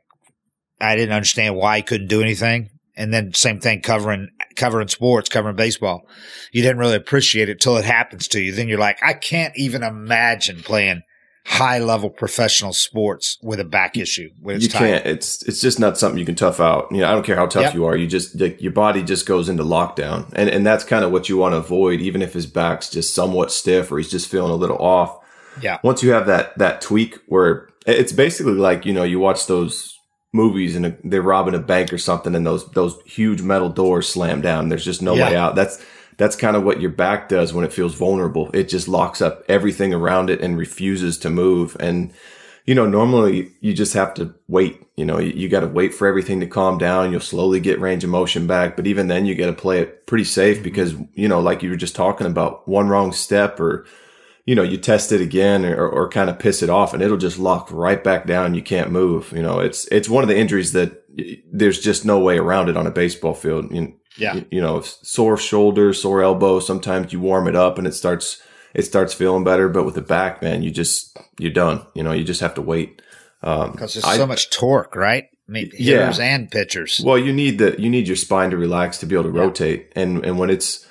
I 0.79 0.95
didn't 0.95 1.13
understand 1.13 1.55
why 1.55 1.77
he 1.77 1.83
couldn't 1.83 2.07
do 2.07 2.21
anything. 2.21 2.69
And 2.97 3.13
then 3.13 3.33
same 3.33 3.59
thing 3.59 3.81
covering, 3.81 4.29
covering 4.55 4.87
sports, 4.87 5.27
covering 5.27 5.55
baseball. 5.55 6.07
You 6.51 6.61
didn't 6.61 6.77
really 6.77 6.95
appreciate 6.95 7.49
it 7.49 7.59
till 7.59 7.77
it 7.77 7.85
happens 7.85 8.27
to 8.29 8.39
you. 8.39 8.53
Then 8.53 8.67
you're 8.67 8.79
like, 8.79 9.03
I 9.03 9.13
can't 9.13 9.53
even 9.57 9.83
imagine 9.83 10.61
playing 10.63 11.03
high 11.45 11.77
level 11.77 12.09
professional 12.09 12.73
sports 12.73 13.37
with 13.41 13.59
a 13.59 13.63
back 13.63 13.97
issue. 13.97 14.29
When 14.41 14.59
you 14.59 14.67
tight. 14.67 14.79
can't. 14.79 15.05
It's 15.05 15.43
it's 15.43 15.61
just 15.61 15.79
not 15.79 15.97
something 15.97 16.17
you 16.17 16.25
can 16.25 16.35
tough 16.35 16.59
out. 16.59 16.91
You 16.91 16.99
know, 16.99 17.07
I 17.07 17.11
don't 17.11 17.25
care 17.25 17.35
how 17.35 17.45
tough 17.45 17.63
yep. 17.63 17.73
you 17.75 17.85
are. 17.85 17.95
You 17.95 18.07
just 18.07 18.39
like, 18.39 18.61
your 18.61 18.71
body 18.71 19.03
just 19.03 19.25
goes 19.25 19.47
into 19.47 19.63
lockdown, 19.63 20.31
and 20.33 20.49
and 20.49 20.65
that's 20.65 20.83
kind 20.83 21.05
of 21.05 21.11
what 21.11 21.29
you 21.29 21.37
want 21.37 21.53
to 21.53 21.57
avoid. 21.57 22.01
Even 22.01 22.21
if 22.21 22.33
his 22.33 22.45
back's 22.45 22.89
just 22.89 23.13
somewhat 23.13 23.51
stiff 23.51 23.91
or 23.91 23.97
he's 23.97 24.11
just 24.11 24.29
feeling 24.29 24.51
a 24.51 24.55
little 24.55 24.77
off, 24.77 25.19
yeah. 25.61 25.79
Once 25.83 26.03
you 26.03 26.11
have 26.11 26.25
that 26.25 26.57
that 26.57 26.81
tweak 26.81 27.19
where 27.27 27.69
it's 27.85 28.11
basically 28.11 28.53
like 28.53 28.85
you 28.85 28.93
know 28.93 29.03
you 29.03 29.19
watch 29.19 29.47
those 29.47 29.94
movies 30.35 30.75
and 30.75 30.97
they're 31.03 31.21
robbing 31.21 31.55
a 31.55 31.59
bank 31.59 31.91
or 31.93 31.97
something 31.97 32.35
and 32.35 32.45
those 32.45 32.69
those 32.71 32.99
huge 33.05 33.41
metal 33.41 33.69
doors 33.69 34.07
slam 34.07 34.41
down. 34.41 34.69
There's 34.69 34.85
just 34.85 35.01
no 35.01 35.15
yeah. 35.15 35.29
way 35.29 35.35
out. 35.35 35.55
That's 35.55 35.83
that's 36.17 36.35
kind 36.35 36.55
of 36.55 36.63
what 36.63 36.81
your 36.81 36.91
back 36.91 37.29
does 37.29 37.53
when 37.53 37.65
it 37.65 37.73
feels 37.73 37.95
vulnerable. 37.95 38.49
It 38.53 38.69
just 38.69 38.87
locks 38.87 39.21
up 39.21 39.43
everything 39.47 39.93
around 39.93 40.29
it 40.29 40.41
and 40.41 40.57
refuses 40.57 41.17
to 41.19 41.29
move. 41.29 41.75
And 41.79 42.13
you 42.65 42.73
know, 42.73 42.87
normally 42.87 43.51
you 43.61 43.73
just 43.73 43.93
have 43.93 44.13
to 44.15 44.33
wait. 44.47 44.81
You 44.95 45.05
know, 45.05 45.19
you, 45.19 45.31
you 45.31 45.49
got 45.49 45.59
to 45.59 45.67
wait 45.67 45.93
for 45.93 46.07
everything 46.07 46.39
to 46.39 46.47
calm 46.47 46.77
down. 46.77 47.11
You'll 47.11 47.19
slowly 47.21 47.59
get 47.59 47.79
range 47.79 48.03
of 48.03 48.09
motion 48.09 48.47
back, 48.47 48.75
but 48.75 48.87
even 48.87 49.07
then, 49.07 49.25
you 49.25 49.35
got 49.35 49.47
to 49.47 49.53
play 49.53 49.81
it 49.81 50.07
pretty 50.07 50.23
safe 50.23 50.57
mm-hmm. 50.57 50.63
because 50.63 50.95
you 51.13 51.27
know, 51.27 51.39
like 51.39 51.61
you 51.61 51.69
were 51.69 51.75
just 51.75 51.95
talking 51.95 52.27
about, 52.27 52.67
one 52.67 52.87
wrong 52.87 53.11
step 53.11 53.59
or 53.59 53.85
you 54.45 54.53
know, 54.53 54.61
you 54.61 54.77
test 54.77 55.11
it 55.11 55.21
again 55.21 55.65
or, 55.65 55.87
or 55.87 56.07
kind 56.07 56.29
of 56.29 56.37
piss 56.37 56.61
it 56.61 56.69
off 56.69 56.93
and 56.93 57.01
it'll 57.01 57.17
just 57.17 57.39
lock 57.39 57.67
right 57.71 58.03
back 58.03 58.27
down. 58.27 58.53
You 58.53 58.61
can't 58.61 58.91
move. 58.91 59.31
You 59.31 59.41
know, 59.41 59.59
it's, 59.59 59.87
it's 59.87 60.07
one 60.07 60.23
of 60.23 60.27
the 60.27 60.37
injuries 60.37 60.71
that 60.73 61.03
there's 61.51 61.79
just 61.79 62.05
no 62.05 62.19
way 62.19 62.37
around 62.37 62.69
it 62.69 62.77
on 62.77 62.85
a 62.85 62.91
baseball 62.91 63.33
field. 63.33 63.73
You, 63.73 63.95
yeah. 64.17 64.35
You, 64.35 64.45
you 64.51 64.61
know, 64.61 64.81
sore 64.81 65.35
shoulder, 65.37 65.93
sore 65.93 66.21
elbow. 66.21 66.59
Sometimes 66.59 67.11
you 67.11 67.19
warm 67.19 67.47
it 67.47 67.55
up 67.55 67.79
and 67.79 67.87
it 67.87 67.93
starts, 67.93 68.39
it 68.75 68.83
starts 68.83 69.15
feeling 69.15 69.43
better. 69.43 69.67
But 69.67 69.83
with 69.83 69.95
the 69.95 70.01
back, 70.01 70.43
man, 70.43 70.61
you 70.61 70.69
just, 70.69 71.17
you're 71.39 71.51
done. 71.51 71.83
You 71.95 72.03
know, 72.03 72.11
you 72.11 72.23
just 72.23 72.41
have 72.41 72.53
to 72.53 72.61
wait. 72.61 73.01
Um, 73.41 73.73
Cause 73.73 73.95
there's 73.95 74.05
I, 74.05 74.15
so 74.15 74.27
much 74.27 74.51
torque, 74.51 74.95
right? 74.95 75.25
I 75.47 75.51
mean, 75.51 75.71
hitters 75.71 76.19
yeah. 76.19 76.35
and 76.35 76.51
pitchers. 76.51 77.01
Well, 77.03 77.17
you 77.17 77.33
need 77.33 77.57
the, 77.57 77.75
you 77.79 77.89
need 77.89 78.07
your 78.07 78.15
spine 78.15 78.51
to 78.51 78.57
relax 78.57 78.99
to 78.99 79.07
be 79.07 79.15
able 79.15 79.31
to 79.31 79.35
yeah. 79.35 79.43
rotate. 79.43 79.91
And, 79.95 80.23
and 80.23 80.37
when 80.37 80.51
it's, 80.51 80.84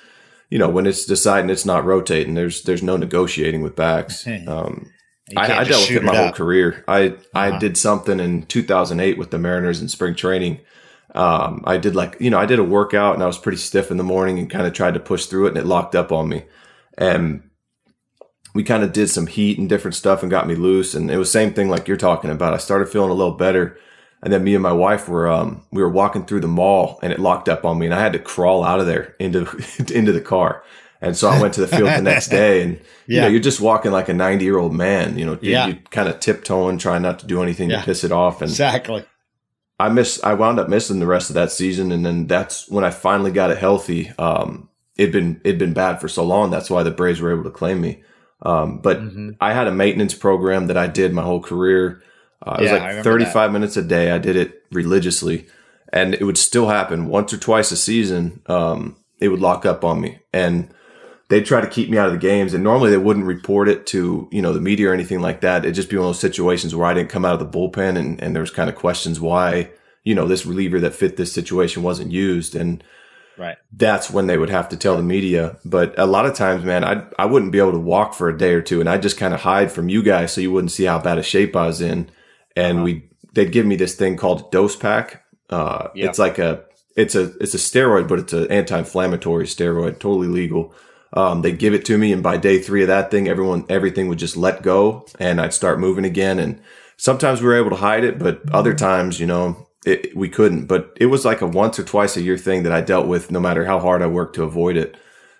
you 0.54 0.60
know, 0.60 0.68
when 0.68 0.86
it's 0.86 1.04
deciding 1.04 1.50
it's 1.50 1.66
not 1.66 1.84
rotating, 1.84 2.34
there's 2.34 2.62
there's 2.62 2.80
no 2.80 2.96
negotiating 2.96 3.62
with 3.62 3.74
backs. 3.74 4.24
Um, 4.46 4.88
I, 5.36 5.52
I, 5.52 5.64
dealt 5.64 5.88
with 5.88 5.96
it 5.96 6.04
my 6.04 6.14
whole 6.14 6.30
career. 6.30 6.84
I 6.86 7.08
uh-huh. 7.08 7.16
I 7.34 7.58
did 7.58 7.76
something 7.76 8.20
in 8.20 8.44
2008 8.44 9.18
with 9.18 9.32
the 9.32 9.38
Mariners 9.40 9.82
in 9.82 9.88
spring 9.88 10.14
training. 10.14 10.60
Um, 11.12 11.64
I 11.66 11.76
did 11.76 11.96
like 11.96 12.18
you 12.20 12.30
know 12.30 12.38
I 12.38 12.46
did 12.46 12.60
a 12.60 12.64
workout 12.64 13.14
and 13.14 13.22
I 13.24 13.26
was 13.26 13.36
pretty 13.36 13.58
stiff 13.58 13.90
in 13.90 13.96
the 13.96 14.04
morning 14.04 14.38
and 14.38 14.48
kind 14.48 14.64
of 14.64 14.72
tried 14.72 14.94
to 14.94 15.00
push 15.00 15.26
through 15.26 15.46
it 15.46 15.48
and 15.48 15.58
it 15.58 15.66
locked 15.66 15.96
up 15.96 16.12
on 16.12 16.28
me, 16.28 16.44
and 16.96 17.50
we 18.54 18.62
kind 18.62 18.84
of 18.84 18.92
did 18.92 19.10
some 19.10 19.26
heat 19.26 19.58
and 19.58 19.68
different 19.68 19.96
stuff 19.96 20.22
and 20.22 20.30
got 20.30 20.46
me 20.46 20.54
loose 20.54 20.94
and 20.94 21.10
it 21.10 21.18
was 21.18 21.32
same 21.32 21.52
thing 21.52 21.68
like 21.68 21.88
you're 21.88 21.96
talking 21.96 22.30
about. 22.30 22.54
I 22.54 22.58
started 22.58 22.88
feeling 22.88 23.10
a 23.10 23.14
little 23.14 23.34
better 23.34 23.76
and 24.24 24.32
then 24.32 24.42
me 24.42 24.54
and 24.54 24.62
my 24.62 24.72
wife 24.72 25.06
were, 25.06 25.28
um, 25.28 25.62
we 25.70 25.82
were 25.82 25.88
walking 25.90 26.24
through 26.24 26.40
the 26.40 26.48
mall 26.48 26.98
and 27.02 27.12
it 27.12 27.20
locked 27.20 27.48
up 27.48 27.66
on 27.66 27.78
me 27.78 27.86
and 27.86 27.94
I 27.94 28.00
had 28.00 28.14
to 28.14 28.18
crawl 28.18 28.64
out 28.64 28.80
of 28.80 28.86
there 28.86 29.14
into, 29.20 29.46
into 29.94 30.12
the 30.12 30.20
car. 30.20 30.64
And 31.02 31.14
so 31.14 31.28
I 31.28 31.40
went 31.40 31.52
to 31.54 31.60
the 31.60 31.68
field 31.68 31.90
the 31.90 32.00
next 32.00 32.28
day 32.30 32.62
and, 32.62 32.80
yeah. 33.06 33.16
you 33.16 33.20
know, 33.20 33.26
you're 33.28 33.40
just 33.40 33.60
walking 33.60 33.92
like 33.92 34.08
a 34.08 34.14
90 34.14 34.42
year 34.42 34.58
old 34.58 34.72
man, 34.72 35.18
you 35.18 35.26
know, 35.26 35.38
yeah. 35.42 35.66
you, 35.66 35.74
kind 35.90 36.08
of 36.08 36.18
tiptoeing, 36.20 36.78
trying 36.78 37.02
not 37.02 37.18
to 37.18 37.26
do 37.26 37.42
anything 37.42 37.68
yeah. 37.68 37.80
to 37.80 37.84
piss 37.84 38.02
it 38.02 38.12
off. 38.12 38.40
And 38.40 38.50
exactly. 38.50 39.04
I 39.78 39.90
miss, 39.90 40.24
I 40.24 40.32
wound 40.32 40.58
up 40.58 40.70
missing 40.70 41.00
the 41.00 41.06
rest 41.06 41.28
of 41.28 41.34
that 41.34 41.52
season. 41.52 41.92
And 41.92 42.06
then 42.06 42.26
that's 42.26 42.70
when 42.70 42.84
I 42.84 42.90
finally 42.90 43.30
got 43.30 43.50
it 43.50 43.58
healthy. 43.58 44.10
Um, 44.18 44.70
it'd 44.96 45.12
been, 45.12 45.42
it'd 45.44 45.58
been 45.58 45.74
bad 45.74 46.00
for 46.00 46.08
so 46.08 46.24
long. 46.24 46.50
That's 46.50 46.70
why 46.70 46.82
the 46.82 46.90
Braves 46.90 47.20
were 47.20 47.32
able 47.32 47.44
to 47.44 47.50
claim 47.50 47.82
me. 47.82 48.02
Um, 48.40 48.78
but 48.78 49.00
mm-hmm. 49.00 49.30
I 49.40 49.52
had 49.52 49.66
a 49.66 49.72
maintenance 49.72 50.14
program 50.14 50.68
that 50.68 50.78
I 50.78 50.86
did 50.86 51.12
my 51.12 51.22
whole 51.22 51.40
career. 51.40 52.02
Uh, 52.44 52.56
it 52.58 52.62
was 52.62 52.72
like 52.72 53.04
35 53.04 53.34
that. 53.34 53.52
minutes 53.52 53.76
a 53.76 53.82
day. 53.82 54.10
I 54.10 54.18
did 54.18 54.36
it 54.36 54.62
religiously 54.70 55.46
and 55.94 56.12
it 56.12 56.24
would 56.24 56.36
still 56.36 56.68
happen 56.68 57.06
once 57.06 57.32
or 57.32 57.38
twice 57.38 57.70
a 57.70 57.76
season. 57.76 58.42
Um, 58.46 58.96
it 59.20 59.28
would 59.28 59.40
lock 59.40 59.64
up 59.64 59.84
on 59.84 60.00
me 60.00 60.18
and 60.32 60.68
they'd 61.28 61.46
try 61.46 61.60
to 61.60 61.68
keep 61.68 61.88
me 61.88 61.96
out 61.96 62.08
of 62.08 62.12
the 62.12 62.18
games. 62.18 62.52
And 62.52 62.64
normally 62.64 62.90
they 62.90 62.96
wouldn't 62.96 63.26
report 63.26 63.68
it 63.68 63.86
to, 63.88 64.28
you 64.32 64.42
know, 64.42 64.52
the 64.52 64.60
media 64.60 64.90
or 64.90 64.92
anything 64.92 65.20
like 65.20 65.40
that. 65.42 65.64
It'd 65.64 65.76
just 65.76 65.88
be 65.88 65.96
one 65.96 66.06
of 66.06 66.08
those 66.08 66.20
situations 66.20 66.74
where 66.74 66.86
I 66.86 66.94
didn't 66.94 67.10
come 67.10 67.24
out 67.24 67.40
of 67.40 67.52
the 67.52 67.58
bullpen 67.58 67.96
and, 67.96 68.20
and 68.20 68.34
there 68.34 68.42
was 68.42 68.50
kind 68.50 68.68
of 68.68 68.74
questions 68.74 69.20
why, 69.20 69.70
you 70.02 70.16
know, 70.16 70.26
this 70.26 70.44
reliever 70.44 70.80
that 70.80 70.94
fit 70.94 71.16
this 71.16 71.32
situation 71.32 71.84
wasn't 71.84 72.12
used. 72.12 72.54
And, 72.54 72.82
Right. 73.36 73.56
That's 73.72 74.12
when 74.12 74.28
they 74.28 74.38
would 74.38 74.50
have 74.50 74.68
to 74.68 74.76
tell 74.76 74.96
the 74.96 75.02
media. 75.02 75.56
But 75.64 75.98
a 75.98 76.06
lot 76.06 76.24
of 76.24 76.34
times, 76.34 76.62
man, 76.62 76.84
I 76.84 77.04
I 77.18 77.26
wouldn't 77.26 77.50
be 77.50 77.58
able 77.58 77.72
to 77.72 77.80
walk 77.80 78.14
for 78.14 78.28
a 78.28 78.38
day 78.38 78.52
or 78.52 78.62
two, 78.62 78.78
and 78.78 78.88
I'd 78.88 79.02
just 79.02 79.18
kind 79.18 79.34
of 79.34 79.40
hide 79.40 79.72
from 79.72 79.88
you 79.88 80.04
guys 80.04 80.32
so 80.32 80.40
you 80.40 80.52
wouldn't 80.52 80.70
see 80.70 80.84
how 80.84 81.00
bad 81.00 81.18
a 81.18 81.22
shape 81.24 81.56
I 81.56 81.66
was 81.66 81.80
in 81.80 82.08
and 82.56 82.78
uh-huh. 82.78 82.84
we 82.84 83.08
they'd 83.32 83.52
give 83.52 83.66
me 83.66 83.76
this 83.76 83.94
thing 83.94 84.16
called 84.16 84.50
dose 84.50 84.76
pack. 84.76 85.24
Uh. 85.50 85.88
It's 85.94 86.18
like 86.18 86.38
a 86.38 86.64
it's 86.96 87.14
a 87.14 87.36
it's 87.38 87.54
a 87.54 87.58
steroid, 87.58 88.08
but 88.08 88.18
it's 88.18 88.32
an 88.32 88.50
anti-inflammatory 88.50 89.46
steroid, 89.46 89.98
totally 89.98 90.28
legal. 90.28 90.74
Um, 91.12 91.42
they 91.42 91.52
give 91.52 91.74
it 91.74 91.84
to 91.86 91.98
me, 91.98 92.12
and 92.12 92.22
by 92.22 92.36
day 92.36 92.58
three 92.58 92.82
of 92.82 92.88
that 92.88 93.10
thing, 93.10 93.28
everyone 93.28 93.64
everything 93.68 94.08
would 94.08 94.18
just 94.18 94.36
let 94.36 94.62
go, 94.62 95.06
and 95.18 95.40
I'd 95.40 95.54
start 95.54 95.78
moving 95.78 96.04
again. 96.04 96.38
And 96.38 96.60
sometimes 96.96 97.40
we 97.40 97.46
were 97.46 97.58
able 97.58 97.70
to 97.70 97.76
hide 97.76 98.04
it, 98.04 98.18
but 98.18 98.42
other 98.52 98.74
times, 98.74 99.20
you 99.20 99.26
know, 99.26 99.68
it, 99.84 100.16
we 100.16 100.28
couldn't. 100.28 100.66
But 100.66 100.96
it 100.96 101.06
was 101.06 101.24
like 101.24 101.40
a 101.40 101.46
once 101.46 101.78
or 101.78 101.84
twice 101.84 102.16
a 102.16 102.22
year 102.22 102.38
thing 102.38 102.64
that 102.64 102.72
I 102.72 102.80
dealt 102.80 103.06
with, 103.06 103.30
no 103.30 103.40
matter 103.40 103.64
how 103.64 103.78
hard 103.78 104.02
I 104.02 104.06
worked 104.06 104.34
to 104.36 104.44
avoid 104.44 104.76
it. 104.76 104.96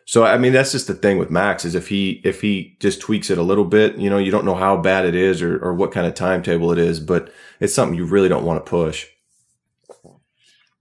So 0.07 0.25
I 0.25 0.37
mean, 0.37 0.53
that's 0.53 0.73
just 0.73 0.87
the 0.87 0.95
thing 0.95 1.19
with 1.19 1.31
Max 1.31 1.65
is 1.65 1.75
if 1.75 1.89
he 1.89 2.21
if 2.25 2.43
he 2.43 2.77
just 2.79 3.01
tweaks 3.01 3.31
it 3.31 3.39
a 3.39 3.43
little 3.43 3.65
bit, 3.65 3.97
you 3.97 4.11
know, 4.11 4.19
you 4.19 4.31
don't 4.31 4.45
know 4.45 4.55
how 4.55 4.77
bad 4.77 5.07
it 5.07 5.15
is 5.15 5.41
or 5.41 5.59
or 5.59 5.75
what 5.75 5.93
kind 5.93 6.07
of 6.07 6.15
timetable 6.15 6.73
it 6.73 6.79
is, 6.79 7.01
but 7.01 7.33
it's 7.61 7.75
something 7.75 7.97
you 7.97 8.05
really 8.05 8.29
don't 8.29 8.45
want 8.45 8.65
to 8.65 8.69
push. 8.69 9.07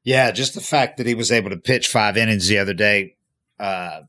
Yeah, 0.04 0.32
just 0.32 0.54
the 0.54 0.62
fact 0.62 0.98
that 0.98 1.08
he 1.08 1.16
was 1.16 1.32
able 1.32 1.50
to 1.52 1.58
pitch 1.58 1.88
five 1.88 2.18
innings 2.18 2.48
the 2.48 2.58
other 2.58 2.74
day, 2.74 3.16
uh, 3.58 4.02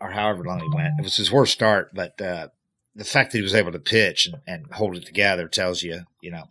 or 0.00 0.10
however 0.10 0.42
long 0.42 0.58
he 0.58 0.68
went, 0.74 0.98
it 0.98 1.04
was 1.04 1.16
his 1.16 1.30
worst 1.30 1.52
start. 1.52 1.94
But 1.94 2.20
uh, 2.20 2.48
the 2.96 3.04
fact 3.04 3.30
that 3.30 3.38
he 3.38 3.42
was 3.42 3.54
able 3.54 3.70
to 3.70 3.78
pitch 3.78 4.26
and, 4.26 4.42
and 4.46 4.72
hold 4.72 4.96
it 4.96 5.06
together 5.06 5.46
tells 5.46 5.84
you, 5.84 6.00
you 6.20 6.32
know, 6.32 6.48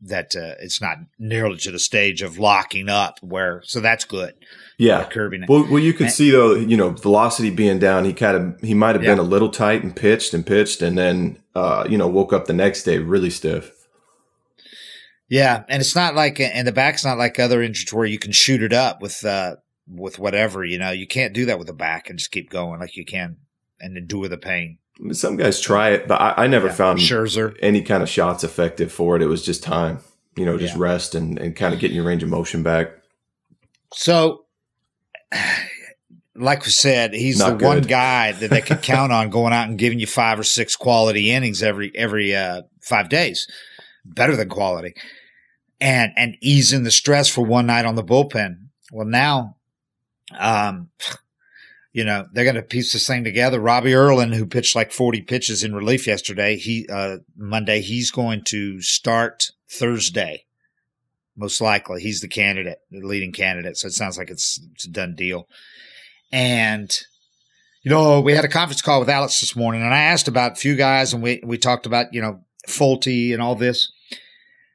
that 0.00 0.36
uh, 0.36 0.54
it's 0.60 0.80
not 0.80 0.98
nearly 1.18 1.56
to 1.58 1.70
the 1.70 1.78
stage 1.78 2.22
of 2.22 2.38
locking 2.38 2.88
up. 2.88 3.18
Where 3.22 3.62
so 3.64 3.80
that's 3.80 4.04
good 4.04 4.34
yeah, 4.78 5.04
curbing 5.04 5.42
it. 5.42 5.48
Well, 5.48 5.66
well, 5.70 5.78
you 5.78 5.92
could 5.92 6.06
and, 6.06 6.12
see 6.12 6.30
though, 6.30 6.54
you 6.54 6.76
know, 6.76 6.90
velocity 6.90 7.50
being 7.50 7.78
down, 7.78 8.04
he 8.04 8.12
kind 8.12 8.36
of 8.36 8.60
he 8.60 8.74
might 8.74 8.94
have 8.94 9.02
yeah. 9.02 9.12
been 9.12 9.18
a 9.18 9.22
little 9.22 9.48
tight 9.48 9.82
and 9.82 9.96
pitched 9.96 10.34
and 10.34 10.46
pitched, 10.46 10.82
and 10.82 10.98
then 10.98 11.38
uh, 11.54 11.86
you 11.88 11.96
know 11.96 12.06
woke 12.06 12.32
up 12.32 12.46
the 12.46 12.52
next 12.52 12.82
day 12.82 12.98
really 12.98 13.30
stiff. 13.30 13.72
Yeah, 15.28 15.64
and 15.68 15.80
it's 15.80 15.96
not 15.96 16.14
like 16.14 16.38
and 16.40 16.68
the 16.68 16.72
back's 16.72 17.04
not 17.04 17.18
like 17.18 17.38
other 17.38 17.62
injuries 17.62 17.92
where 17.92 18.06
you 18.06 18.18
can 18.18 18.32
shoot 18.32 18.62
it 18.62 18.72
up 18.72 19.00
with 19.00 19.24
uh 19.24 19.56
with 19.88 20.18
whatever 20.18 20.62
you 20.64 20.78
know. 20.78 20.90
You 20.90 21.06
can't 21.06 21.34
do 21.34 21.46
that 21.46 21.58
with 21.58 21.68
the 21.68 21.72
back 21.72 22.10
and 22.10 22.18
just 22.18 22.30
keep 22.30 22.50
going 22.50 22.80
like 22.80 22.96
you 22.96 23.06
can 23.06 23.38
and 23.80 23.96
endure 23.96 24.28
the 24.28 24.38
pain. 24.38 24.78
Some 25.12 25.36
guys 25.36 25.60
try 25.60 25.90
it, 25.90 26.08
but 26.08 26.20
I, 26.20 26.44
I 26.44 26.46
never 26.46 26.68
yeah. 26.68 26.72
found 26.72 26.98
Scherzer. 26.98 27.56
any 27.60 27.82
kind 27.82 28.02
of 28.02 28.08
shots 28.08 28.44
effective 28.44 28.90
for 28.90 29.16
it. 29.16 29.22
It 29.22 29.26
was 29.26 29.44
just 29.44 29.62
time, 29.62 29.98
you 30.36 30.46
know, 30.46 30.56
just 30.56 30.74
yeah. 30.74 30.82
rest 30.82 31.14
and 31.14 31.38
and 31.38 31.54
kind 31.54 31.74
of 31.74 31.80
getting 31.80 31.94
your 31.94 32.04
range 32.04 32.22
of 32.22 32.30
motion 32.30 32.62
back. 32.62 32.92
So, 33.92 34.46
like 36.34 36.64
we 36.64 36.70
said, 36.70 37.12
he's 37.12 37.38
Not 37.38 37.50
the 37.50 37.56
good. 37.56 37.66
one 37.66 37.82
guy 37.82 38.32
that 38.32 38.50
they 38.50 38.62
can 38.62 38.78
count 38.82 39.12
on 39.12 39.30
going 39.30 39.52
out 39.52 39.68
and 39.68 39.78
giving 39.78 39.98
you 39.98 40.06
five 40.06 40.38
or 40.38 40.44
six 40.44 40.76
quality 40.76 41.30
innings 41.30 41.62
every 41.62 41.92
every 41.94 42.34
uh, 42.34 42.62
five 42.80 43.08
days, 43.08 43.46
better 44.04 44.34
than 44.34 44.48
quality, 44.48 44.94
and 45.80 46.12
and 46.16 46.36
easing 46.40 46.84
the 46.84 46.90
stress 46.90 47.28
for 47.28 47.44
one 47.44 47.66
night 47.66 47.84
on 47.84 47.96
the 47.96 48.04
bullpen. 48.04 48.68
Well, 48.92 49.06
now, 49.06 49.56
um, 50.38 50.88
you 51.96 52.04
know 52.04 52.26
they're 52.32 52.44
going 52.44 52.56
to 52.56 52.62
piece 52.62 52.92
this 52.92 53.06
thing 53.06 53.24
together. 53.24 53.58
Robbie 53.58 53.94
Erlin, 53.94 54.32
who 54.32 54.46
pitched 54.46 54.76
like 54.76 54.92
forty 54.92 55.22
pitches 55.22 55.64
in 55.64 55.74
relief 55.74 56.06
yesterday, 56.06 56.56
he 56.56 56.86
uh, 56.92 57.16
Monday 57.36 57.80
he's 57.80 58.10
going 58.10 58.42
to 58.48 58.82
start 58.82 59.50
Thursday 59.70 60.44
most 61.36 61.60
likely. 61.60 62.02
He's 62.02 62.20
the 62.20 62.28
candidate, 62.28 62.78
the 62.90 63.00
leading 63.06 63.32
candidate. 63.32 63.76
So 63.76 63.88
it 63.88 63.94
sounds 63.94 64.18
like 64.18 64.30
it's, 64.30 64.60
it's 64.72 64.86
a 64.86 64.90
done 64.90 65.14
deal. 65.14 65.48
And, 66.32 66.98
you 67.82 67.90
know, 67.90 68.20
we 68.20 68.32
had 68.32 68.44
a 68.44 68.48
conference 68.48 68.82
call 68.82 69.00
with 69.00 69.10
Alex 69.10 69.40
this 69.40 69.54
morning 69.54 69.82
and 69.82 69.94
I 69.94 70.02
asked 70.02 70.28
about 70.28 70.52
a 70.52 70.56
few 70.56 70.76
guys 70.76 71.12
and 71.12 71.22
we, 71.22 71.42
we 71.44 71.58
talked 71.58 71.86
about, 71.86 72.12
you 72.12 72.22
know, 72.22 72.40
Folty 72.66 73.32
and 73.32 73.42
all 73.42 73.54
this. 73.54 73.92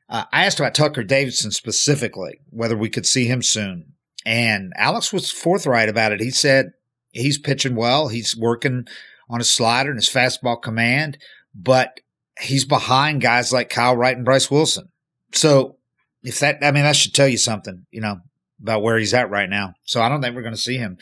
Uh, 0.07 0.25
I 0.31 0.45
asked 0.45 0.59
about 0.59 0.75
Tucker 0.75 1.03
Davidson 1.03 1.51
specifically, 1.51 2.39
whether 2.49 2.77
we 2.77 2.89
could 2.89 3.05
see 3.05 3.25
him 3.25 3.41
soon. 3.41 3.93
And 4.25 4.71
Alex 4.75 5.11
was 5.11 5.31
forthright 5.31 5.89
about 5.89 6.11
it. 6.11 6.21
He 6.21 6.29
said 6.29 6.73
he's 7.11 7.37
pitching 7.37 7.75
well. 7.75 8.07
He's 8.07 8.35
working 8.35 8.87
on 9.29 9.39
his 9.39 9.51
slider 9.51 9.89
and 9.89 9.99
his 9.99 10.09
fastball 10.09 10.61
command, 10.61 11.17
but 11.53 11.99
he's 12.39 12.65
behind 12.65 13.21
guys 13.21 13.53
like 13.53 13.69
Kyle 13.69 13.95
Wright 13.95 14.15
and 14.15 14.25
Bryce 14.25 14.51
Wilson. 14.51 14.89
So 15.33 15.77
if 16.23 16.39
that, 16.39 16.59
I 16.61 16.71
mean, 16.71 16.83
that 16.83 16.95
should 16.95 17.13
tell 17.13 17.27
you 17.27 17.37
something, 17.37 17.85
you 17.91 18.01
know, 18.01 18.19
about 18.61 18.83
where 18.83 18.97
he's 18.97 19.13
at 19.13 19.29
right 19.29 19.49
now. 19.49 19.73
So 19.85 20.01
I 20.01 20.09
don't 20.09 20.21
think 20.21 20.35
we're 20.35 20.41
going 20.41 20.53
to 20.53 20.59
see 20.59 20.77
him 20.77 20.97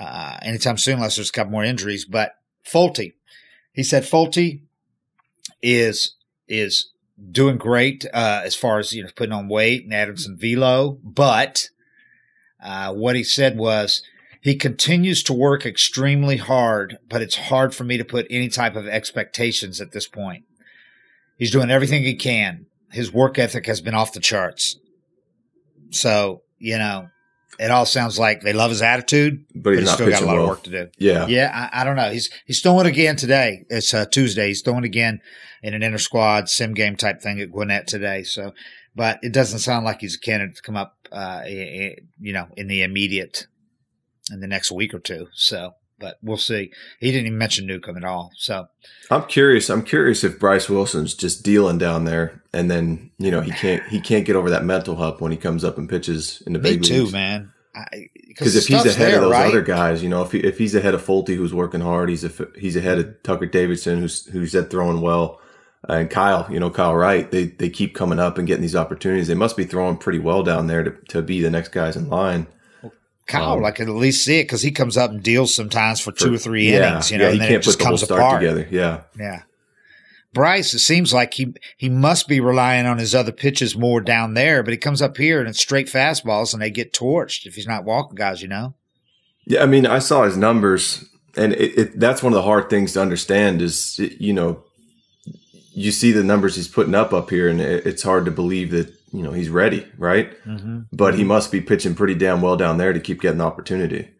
uh, 0.00 0.38
anytime 0.42 0.78
soon 0.78 0.94
unless 0.94 1.16
there's 1.16 1.30
a 1.30 1.32
couple 1.32 1.52
more 1.52 1.64
injuries. 1.64 2.04
But 2.04 2.34
Folty, 2.64 3.14
he 3.72 3.82
said 3.82 4.04
Folty 4.04 4.62
is 5.62 6.14
is 6.48 6.90
doing 7.30 7.58
great 7.58 8.06
uh, 8.12 8.42
as 8.44 8.54
far 8.54 8.78
as 8.78 8.92
you 8.92 9.02
know 9.02 9.10
putting 9.14 9.32
on 9.32 9.48
weight 9.48 9.84
and 9.84 9.94
adding 9.94 10.16
some 10.16 10.38
velo, 10.38 10.98
but 11.02 11.68
uh, 12.62 12.92
what 12.92 13.16
he 13.16 13.24
said 13.24 13.56
was 13.56 14.02
he 14.40 14.54
continues 14.54 15.22
to 15.24 15.32
work 15.32 15.66
extremely 15.66 16.38
hard, 16.38 16.98
but 17.08 17.22
it's 17.22 17.36
hard 17.36 17.74
for 17.74 17.84
me 17.84 17.96
to 17.96 18.04
put 18.04 18.26
any 18.30 18.48
type 18.48 18.76
of 18.76 18.86
expectations 18.88 19.80
at 19.80 19.92
this 19.92 20.08
point. 20.08 20.44
He's 21.36 21.50
doing 21.50 21.70
everything 21.70 22.02
he 22.02 22.14
can 22.14 22.66
his 22.90 23.12
work 23.12 23.38
ethic 23.38 23.66
has 23.66 23.80
been 23.80 23.94
off 23.94 24.12
the 24.12 24.20
charts. 24.20 24.78
So, 25.90 26.42
you 26.58 26.78
know, 26.78 27.08
it 27.58 27.70
all 27.70 27.86
sounds 27.86 28.18
like 28.18 28.42
they 28.42 28.52
love 28.52 28.70
his 28.70 28.82
attitude, 28.82 29.44
but 29.54 29.70
he's, 29.70 29.80
but 29.80 29.80
he's 29.80 29.92
still 29.92 30.10
got 30.10 30.22
a 30.22 30.26
lot 30.26 30.34
well. 30.34 30.42
of 30.44 30.48
work 30.48 30.62
to 30.64 30.70
do. 30.70 30.88
Yeah. 30.98 31.26
Yeah. 31.26 31.50
I, 31.72 31.80
I, 31.80 31.84
don't 31.84 31.96
know. 31.96 32.10
He's, 32.10 32.30
he's 32.46 32.60
throwing 32.60 32.86
again 32.86 33.16
today. 33.16 33.64
It's 33.68 33.92
uh, 33.92 34.06
Tuesday. 34.06 34.48
He's 34.48 34.62
throwing 34.62 34.84
again 34.84 35.20
in 35.62 35.74
an 35.74 35.82
inter 35.82 35.98
squad 35.98 36.48
sim 36.48 36.74
game 36.74 36.96
type 36.96 37.20
thing 37.20 37.40
at 37.40 37.50
Gwinnett 37.50 37.86
today. 37.86 38.22
So, 38.22 38.52
but 38.94 39.18
it 39.22 39.32
doesn't 39.32 39.60
sound 39.60 39.84
like 39.84 40.00
he's 40.00 40.16
a 40.16 40.20
candidate 40.20 40.56
to 40.56 40.62
come 40.62 40.76
up, 40.76 40.96
uh, 41.12 41.42
you 41.46 42.32
know, 42.32 42.48
in 42.56 42.66
the 42.66 42.82
immediate, 42.82 43.46
in 44.32 44.40
the 44.40 44.46
next 44.46 44.70
week 44.70 44.94
or 44.94 44.98
two. 44.98 45.28
So, 45.34 45.74
but 45.98 46.18
we'll 46.22 46.36
see. 46.36 46.70
He 46.98 47.10
didn't 47.12 47.26
even 47.26 47.38
mention 47.38 47.66
Newcomb 47.66 47.96
at 47.96 48.04
all. 48.04 48.30
So 48.36 48.68
I'm 49.10 49.24
curious. 49.26 49.68
I'm 49.68 49.82
curious 49.82 50.24
if 50.24 50.38
Bryce 50.38 50.68
Wilson's 50.68 51.14
just 51.14 51.42
dealing 51.44 51.78
down 51.78 52.04
there, 52.04 52.42
and 52.52 52.70
then 52.70 53.10
you 53.18 53.30
know 53.30 53.40
he 53.40 53.50
can't 53.52 53.82
he 53.88 54.00
can't 54.00 54.24
get 54.24 54.36
over 54.36 54.50
that 54.50 54.64
mental 54.64 54.96
hump 54.96 55.20
when 55.20 55.32
he 55.32 55.38
comes 55.38 55.64
up 55.64 55.78
and 55.78 55.88
pitches 55.88 56.42
in 56.46 56.52
the 56.54 56.58
Me 56.58 56.70
big 56.72 56.82
too, 56.84 57.02
leagues. 57.02 57.12
man. 57.12 57.52
Because 58.26 58.56
if 58.56 58.66
he's 58.66 58.84
ahead 58.84 59.12
there, 59.12 59.16
of 59.16 59.22
those 59.22 59.32
right? 59.32 59.46
other 59.46 59.62
guys, 59.62 60.02
you 60.02 60.08
know, 60.08 60.22
if 60.22 60.32
he, 60.32 60.38
if 60.40 60.58
he's 60.58 60.74
ahead 60.74 60.94
of 60.94 61.02
Folty, 61.04 61.36
who's 61.36 61.54
working 61.54 61.80
hard, 61.80 62.08
he's 62.08 62.24
a, 62.24 62.30
he's 62.58 62.74
ahead 62.76 62.98
of 62.98 63.22
Tucker 63.22 63.46
Davidson, 63.46 64.00
who's 64.00 64.26
who's 64.26 64.54
at 64.54 64.70
throwing 64.70 65.00
well, 65.00 65.40
uh, 65.88 65.94
and 65.94 66.10
Kyle, 66.10 66.46
you 66.50 66.58
know, 66.58 66.70
Kyle 66.70 66.94
Wright. 66.94 67.30
They 67.30 67.44
they 67.46 67.70
keep 67.70 67.94
coming 67.94 68.18
up 68.18 68.38
and 68.38 68.46
getting 68.46 68.62
these 68.62 68.74
opportunities. 68.76 69.28
They 69.28 69.34
must 69.34 69.56
be 69.56 69.64
throwing 69.64 69.98
pretty 69.98 70.18
well 70.18 70.42
down 70.42 70.66
there 70.66 70.82
to 70.82 70.90
to 71.08 71.22
be 71.22 71.40
the 71.40 71.50
next 71.50 71.68
guys 71.68 71.96
in 71.96 72.08
line. 72.08 72.46
Kyle, 73.30 73.52
um, 73.52 73.64
I 73.64 73.70
can 73.70 73.88
at 73.88 73.94
least 73.94 74.24
see 74.24 74.40
it 74.40 74.44
because 74.44 74.62
he 74.62 74.70
comes 74.70 74.96
up 74.96 75.10
and 75.10 75.22
deals 75.22 75.54
sometimes 75.54 76.00
for, 76.00 76.10
for 76.12 76.18
two 76.18 76.34
or 76.34 76.38
three 76.38 76.70
yeah, 76.70 76.90
innings, 76.90 77.10
you 77.10 77.18
know, 77.18 77.26
yeah, 77.26 77.32
and 77.32 77.40
then 77.40 77.52
it 77.52 77.62
just 77.62 77.78
comes 77.78 78.02
apart. 78.02 78.40
together. 78.40 78.66
Yeah. 78.70 79.02
Yeah. 79.18 79.42
Bryce, 80.32 80.74
it 80.74 80.78
seems 80.78 81.12
like 81.12 81.34
he 81.34 81.54
he 81.76 81.88
must 81.88 82.28
be 82.28 82.38
relying 82.38 82.86
on 82.86 82.98
his 82.98 83.14
other 83.14 83.32
pitches 83.32 83.76
more 83.76 84.00
down 84.00 84.34
there, 84.34 84.62
but 84.62 84.72
he 84.72 84.78
comes 84.78 85.02
up 85.02 85.16
here 85.16 85.40
and 85.40 85.48
it's 85.48 85.60
straight 85.60 85.88
fastballs 85.88 86.52
and 86.52 86.62
they 86.62 86.70
get 86.70 86.92
torched 86.92 87.46
if 87.46 87.56
he's 87.56 87.66
not 87.66 87.84
walking 87.84 88.14
guys, 88.14 88.40
you 88.40 88.48
know. 88.48 88.74
Yeah, 89.46 89.62
I 89.62 89.66
mean, 89.66 89.86
I 89.86 89.98
saw 89.98 90.22
his 90.22 90.36
numbers, 90.36 91.04
and 91.36 91.52
it, 91.54 91.78
it, 91.78 92.00
that's 92.00 92.22
one 92.22 92.32
of 92.32 92.36
the 92.36 92.42
hard 92.42 92.70
things 92.70 92.92
to 92.92 93.02
understand 93.02 93.60
is 93.60 93.98
you 93.98 94.32
know 94.32 94.62
you 95.72 95.90
see 95.90 96.12
the 96.12 96.22
numbers 96.22 96.54
he's 96.54 96.68
putting 96.68 96.94
up 96.94 97.12
up 97.12 97.30
here, 97.30 97.48
and 97.48 97.60
it, 97.60 97.84
it's 97.84 98.04
hard 98.04 98.24
to 98.26 98.30
believe 98.30 98.70
that 98.70 98.92
you 99.12 99.22
know, 99.22 99.32
he's 99.32 99.48
ready, 99.48 99.86
right? 99.98 100.32
Mm-hmm. 100.44 100.80
But 100.92 101.14
he 101.14 101.24
must 101.24 101.50
be 101.50 101.60
pitching 101.60 101.94
pretty 101.94 102.14
damn 102.14 102.42
well 102.42 102.56
down 102.56 102.78
there 102.78 102.92
to 102.92 103.00
keep 103.00 103.20
getting 103.20 103.38
the 103.38 103.44
opportunity. 103.44 104.10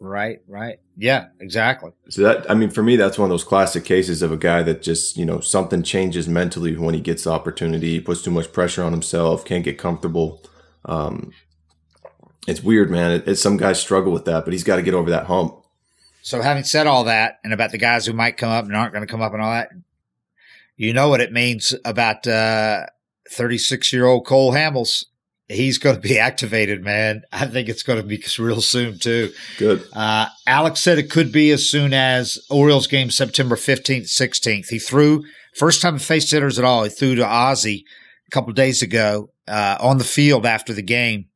Right, 0.00 0.40
right. 0.48 0.80
Yeah, 0.96 1.26
exactly. 1.40 1.92
So 2.08 2.22
that, 2.22 2.50
I 2.50 2.54
mean, 2.54 2.70
for 2.70 2.82
me, 2.82 2.96
that's 2.96 3.18
one 3.18 3.26
of 3.26 3.30
those 3.30 3.44
classic 3.44 3.84
cases 3.84 4.22
of 4.22 4.32
a 4.32 4.36
guy 4.36 4.62
that 4.62 4.82
just, 4.82 5.16
you 5.16 5.26
know, 5.26 5.40
something 5.40 5.82
changes 5.82 6.26
mentally 6.26 6.74
when 6.76 6.94
he 6.94 7.00
gets 7.00 7.24
the 7.24 7.30
opportunity. 7.30 7.90
He 7.90 8.00
puts 8.00 8.22
too 8.22 8.30
much 8.30 8.52
pressure 8.52 8.82
on 8.82 8.92
himself, 8.92 9.44
can't 9.44 9.64
get 9.64 9.78
comfortable. 9.78 10.42
Um, 10.86 11.32
it's 12.48 12.62
weird, 12.62 12.90
man. 12.90 13.12
It, 13.12 13.28
it, 13.28 13.36
some 13.36 13.58
guys 13.58 13.78
struggle 13.78 14.12
with 14.12 14.24
that, 14.24 14.44
but 14.44 14.52
he's 14.52 14.64
got 14.64 14.76
to 14.76 14.82
get 14.82 14.94
over 14.94 15.10
that 15.10 15.26
hump. 15.26 15.56
So, 16.22 16.40
having 16.42 16.64
said 16.64 16.86
all 16.86 17.04
that, 17.04 17.38
and 17.44 17.52
about 17.52 17.70
the 17.70 17.78
guys 17.78 18.04
who 18.04 18.12
might 18.12 18.36
come 18.36 18.50
up 18.50 18.64
and 18.64 18.74
aren't 18.74 18.92
going 18.92 19.06
to 19.06 19.10
come 19.10 19.22
up 19.22 19.32
and 19.32 19.42
all 19.42 19.52
that, 19.52 19.70
you 20.76 20.92
know 20.92 21.08
what 21.08 21.20
it 21.20 21.32
means 21.32 21.74
about 21.84 22.26
uh, 22.26 22.86
36 23.30 23.92
year 23.92 24.06
old 24.06 24.26
Cole 24.26 24.52
Hamels. 24.52 25.04
He's 25.48 25.78
going 25.78 25.96
to 25.96 26.00
be 26.00 26.18
activated, 26.18 26.84
man. 26.84 27.22
I 27.32 27.46
think 27.46 27.68
it's 27.68 27.82
going 27.82 28.00
to 28.00 28.06
be 28.06 28.22
real 28.38 28.60
soon 28.60 28.98
too. 28.98 29.32
Good. 29.58 29.84
Uh, 29.92 30.28
Alex 30.46 30.80
said 30.80 30.98
it 30.98 31.10
could 31.10 31.32
be 31.32 31.50
as 31.50 31.68
soon 31.68 31.92
as 31.92 32.38
Orioles 32.50 32.86
game 32.86 33.10
September 33.10 33.56
15th, 33.56 34.04
16th. 34.04 34.68
He 34.68 34.78
threw 34.78 35.24
first 35.56 35.82
time 35.82 35.98
faced 35.98 36.30
hitters 36.30 36.58
at 36.58 36.64
all. 36.64 36.84
He 36.84 36.90
threw 36.90 37.16
to 37.16 37.26
Ozzie 37.26 37.84
a 38.28 38.30
couple 38.30 38.52
days 38.52 38.82
ago, 38.82 39.30
uh, 39.48 39.76
on 39.80 39.98
the 39.98 40.04
field 40.04 40.46
after 40.46 40.72
the 40.72 40.82
game 40.82 41.26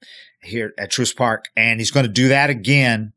here 0.42 0.72
at 0.78 0.92
Truist 0.92 1.16
Park. 1.16 1.46
And 1.56 1.80
he's 1.80 1.90
going 1.90 2.06
to 2.06 2.12
do 2.12 2.28
that 2.28 2.50
again 2.50 3.13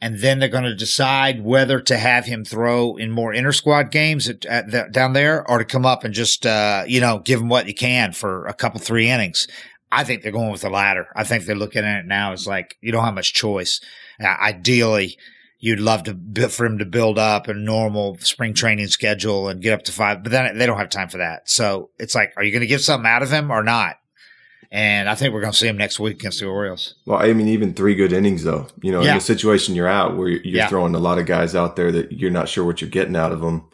and 0.00 0.20
then 0.20 0.38
they're 0.38 0.48
going 0.48 0.64
to 0.64 0.74
decide 0.74 1.44
whether 1.44 1.80
to 1.80 1.96
have 1.96 2.26
him 2.26 2.44
throw 2.44 2.96
in 2.96 3.10
more 3.10 3.32
inter 3.32 3.52
squad 3.52 3.90
games 3.90 4.28
at, 4.28 4.44
at 4.44 4.70
the, 4.70 4.88
down 4.90 5.12
there 5.12 5.48
or 5.50 5.58
to 5.58 5.64
come 5.64 5.84
up 5.84 6.04
and 6.04 6.14
just 6.14 6.46
uh, 6.46 6.84
you 6.86 7.00
know 7.00 7.18
give 7.18 7.40
him 7.40 7.48
what 7.48 7.66
he 7.66 7.72
can 7.72 8.12
for 8.12 8.46
a 8.46 8.54
couple 8.54 8.80
three 8.80 9.08
innings. 9.08 9.48
I 9.90 10.04
think 10.04 10.22
they're 10.22 10.32
going 10.32 10.52
with 10.52 10.60
the 10.60 10.70
latter. 10.70 11.08
I 11.16 11.24
think 11.24 11.44
they're 11.44 11.56
looking 11.56 11.84
at 11.84 12.00
it 12.00 12.06
now 12.06 12.32
as 12.32 12.46
like 12.46 12.76
you 12.80 12.92
don't 12.92 13.04
have 13.04 13.14
much 13.14 13.32
choice. 13.32 13.80
Uh, 14.20 14.36
ideally, 14.40 15.16
you'd 15.58 15.80
love 15.80 16.04
to 16.04 16.48
for 16.48 16.66
him 16.66 16.78
to 16.78 16.84
build 16.84 17.18
up 17.18 17.48
a 17.48 17.54
normal 17.54 18.18
spring 18.18 18.54
training 18.54 18.88
schedule 18.88 19.48
and 19.48 19.62
get 19.62 19.72
up 19.72 19.82
to 19.84 19.92
five, 19.92 20.22
but 20.22 20.30
then 20.30 20.56
they 20.58 20.66
don't 20.66 20.78
have 20.78 20.90
time 20.90 21.08
for 21.08 21.18
that. 21.18 21.48
So 21.48 21.90
it's 21.98 22.14
like, 22.14 22.32
are 22.36 22.44
you 22.44 22.52
going 22.52 22.60
to 22.60 22.66
get 22.66 22.80
something 22.80 23.08
out 23.08 23.22
of 23.22 23.30
him 23.30 23.50
or 23.50 23.62
not? 23.62 23.96
And 24.70 25.08
I 25.08 25.14
think 25.14 25.32
we're 25.32 25.40
going 25.40 25.52
to 25.52 25.58
see 25.58 25.66
him 25.66 25.78
next 25.78 25.98
week 25.98 26.16
against 26.16 26.40
the 26.40 26.46
Orioles. 26.46 26.94
Well, 27.06 27.18
I 27.18 27.32
mean, 27.32 27.48
even 27.48 27.72
three 27.72 27.94
good 27.94 28.12
innings, 28.12 28.44
though. 28.44 28.66
You 28.82 28.92
know, 28.92 29.02
yeah. 29.02 29.12
in 29.12 29.16
the 29.16 29.22
situation 29.22 29.74
you're 29.74 29.88
out, 29.88 30.16
where 30.16 30.28
you're, 30.28 30.40
yeah. 30.44 30.68
throwing 30.68 30.94
a 30.94 30.98
lot 30.98 31.18
of 31.18 31.24
guys 31.24 31.54
out 31.54 31.76
there 31.76 31.90
that 31.92 32.12
you're 32.12 32.30
not 32.30 32.48
sure 32.48 32.64
what 32.64 32.80
you're 32.80 32.90
getting 32.90 33.16
out 33.16 33.32
of 33.32 33.40
them. 33.40 33.64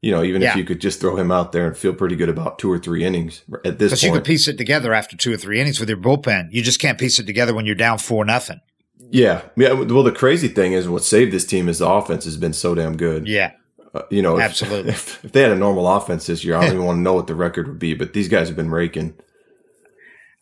You 0.00 0.12
know, 0.12 0.22
even 0.22 0.40
yeah. 0.40 0.52
if 0.52 0.56
you 0.56 0.64
could 0.64 0.80
just 0.80 0.98
throw 0.98 1.16
him 1.16 1.30
out 1.30 1.52
there 1.52 1.66
and 1.66 1.76
feel 1.76 1.92
pretty 1.92 2.16
good 2.16 2.30
about 2.30 2.58
two 2.58 2.72
or 2.72 2.78
three 2.78 3.04
innings 3.04 3.42
at 3.66 3.78
this 3.78 3.90
point. 3.90 4.00
But 4.00 4.02
you 4.02 4.12
could 4.12 4.24
piece 4.24 4.48
it 4.48 4.56
together 4.56 4.94
after 4.94 5.14
two 5.14 5.34
or 5.34 5.36
three 5.36 5.60
innings 5.60 5.78
with 5.78 5.90
your 5.90 5.98
bullpen. 5.98 6.48
You 6.52 6.62
just 6.62 6.80
can't 6.80 6.98
piece 6.98 7.18
it 7.18 7.26
together 7.26 7.52
when 7.52 7.66
you're 7.66 7.74
down 7.74 7.98
four 7.98 8.24
nothing. 8.24 8.62
Yeah. 9.10 9.42
Yeah. 9.56 9.72
Well, 9.74 10.02
the 10.02 10.12
crazy 10.12 10.48
thing 10.48 10.72
is 10.72 10.88
what 10.88 11.04
saved 11.04 11.32
this 11.32 11.44
team 11.44 11.68
is 11.68 11.80
the 11.80 11.88
offense 11.88 12.24
has 12.24 12.38
been 12.38 12.54
so 12.54 12.74
damn 12.74 12.96
good. 12.96 13.28
Yeah. 13.28 13.52
Uh, 13.92 14.02
you 14.10 14.22
know, 14.22 14.40
absolutely. 14.40 14.92
If, 14.92 15.22
if, 15.22 15.32
they 15.32 15.42
had 15.42 15.52
a 15.52 15.56
normal 15.56 15.86
offense 15.86 16.26
this 16.26 16.44
year, 16.44 16.56
I 16.56 16.62
don't 16.62 16.70
even 16.74 16.86
want 16.86 16.96
to 16.96 17.02
know 17.02 17.14
what 17.14 17.26
the 17.26 17.34
record 17.34 17.68
would 17.68 17.78
be, 17.78 17.92
but 17.92 18.14
these 18.14 18.28
guys 18.28 18.48
have 18.48 18.56
been 18.56 18.70
raking. 18.70 19.14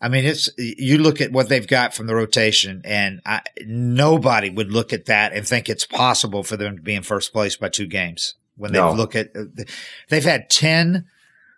I 0.01 0.07
mean, 0.07 0.25
it's 0.25 0.49
you 0.57 0.97
look 0.97 1.19
at 1.19 1.31
what 1.31 1.49
they've 1.49 1.67
got 1.67 1.93
from 1.93 2.07
the 2.07 2.15
rotation, 2.15 2.81
and 2.85 3.21
I, 3.25 3.41
nobody 3.65 4.49
would 4.49 4.71
look 4.71 4.93
at 4.93 5.05
that 5.05 5.33
and 5.33 5.45
think 5.45 5.67
it's 5.67 5.85
possible 5.85 6.43
for 6.43 6.55
them 6.55 6.77
to 6.77 6.81
be 6.81 6.95
in 6.95 7.03
first 7.03 7.33
place 7.33 7.57
by 7.57 7.69
two 7.69 7.87
games. 7.87 8.35
When 8.55 8.71
they 8.71 8.79
no. 8.79 8.93
look 8.93 9.15
at, 9.15 9.33
they've 10.09 10.23
had 10.23 10.49
ten 10.49 11.05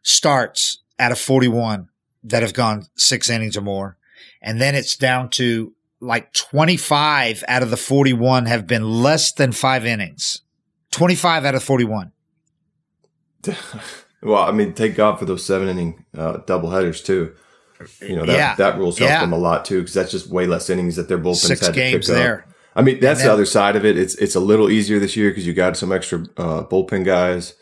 starts 0.01 0.81
out 0.97 1.11
of 1.11 1.19
forty-one 1.19 1.89
that 2.23 2.41
have 2.41 2.53
gone 2.53 2.87
six 2.95 3.29
innings 3.29 3.57
or 3.57 3.61
more. 3.61 3.97
And 4.41 4.59
then 4.59 4.75
it's 4.75 4.95
down 4.95 5.29
to 5.31 5.73
like 5.99 6.33
25 6.33 7.43
out 7.47 7.63
of 7.63 7.69
the 7.69 7.77
41 7.77 8.47
have 8.47 8.67
been 8.67 8.83
less 8.83 9.31
than 9.31 9.51
five 9.51 9.85
innings. 9.85 10.41
25 10.91 11.45
out 11.45 11.55
of 11.55 11.63
41. 11.63 12.11
well, 14.21 14.43
I 14.43 14.51
mean, 14.51 14.73
thank 14.73 14.95
God 14.95 15.17
for 15.17 15.25
those 15.25 15.45
seven 15.45 15.67
inning 15.67 16.05
uh, 16.17 16.37
double 16.45 16.71
headers 16.71 17.01
too. 17.01 17.35
You 18.01 18.15
know 18.15 18.25
that 18.25 18.37
yeah. 18.37 18.55
that 18.55 18.77
rules 18.77 18.97
help 18.97 19.09
yeah. 19.09 19.21
them 19.21 19.33
a 19.33 19.37
lot 19.37 19.65
too 19.65 19.79
because 19.79 19.93
that's 19.93 20.11
just 20.11 20.29
way 20.29 20.47
less 20.47 20.69
innings 20.69 20.95
that 20.95 21.07
their 21.07 21.17
bullpens 21.17 21.47
Six 21.47 21.61
had 21.61 21.73
to 21.73 21.79
games 21.79 22.07
pick 22.07 22.15
there. 22.15 22.43
up. 22.47 22.53
I 22.75 22.81
mean, 22.81 22.99
that's 22.99 23.19
then, 23.19 23.27
the 23.27 23.33
other 23.33 23.45
side 23.45 23.75
of 23.75 23.85
it. 23.85 23.97
It's 23.97 24.15
it's 24.15 24.35
a 24.35 24.39
little 24.39 24.69
easier 24.69 24.99
this 24.99 25.15
year 25.15 25.29
because 25.29 25.45
you 25.45 25.53
got 25.53 25.77
some 25.77 25.91
extra 25.91 26.19
uh, 26.37 26.63
bullpen 26.63 27.03
guys, 27.03 27.55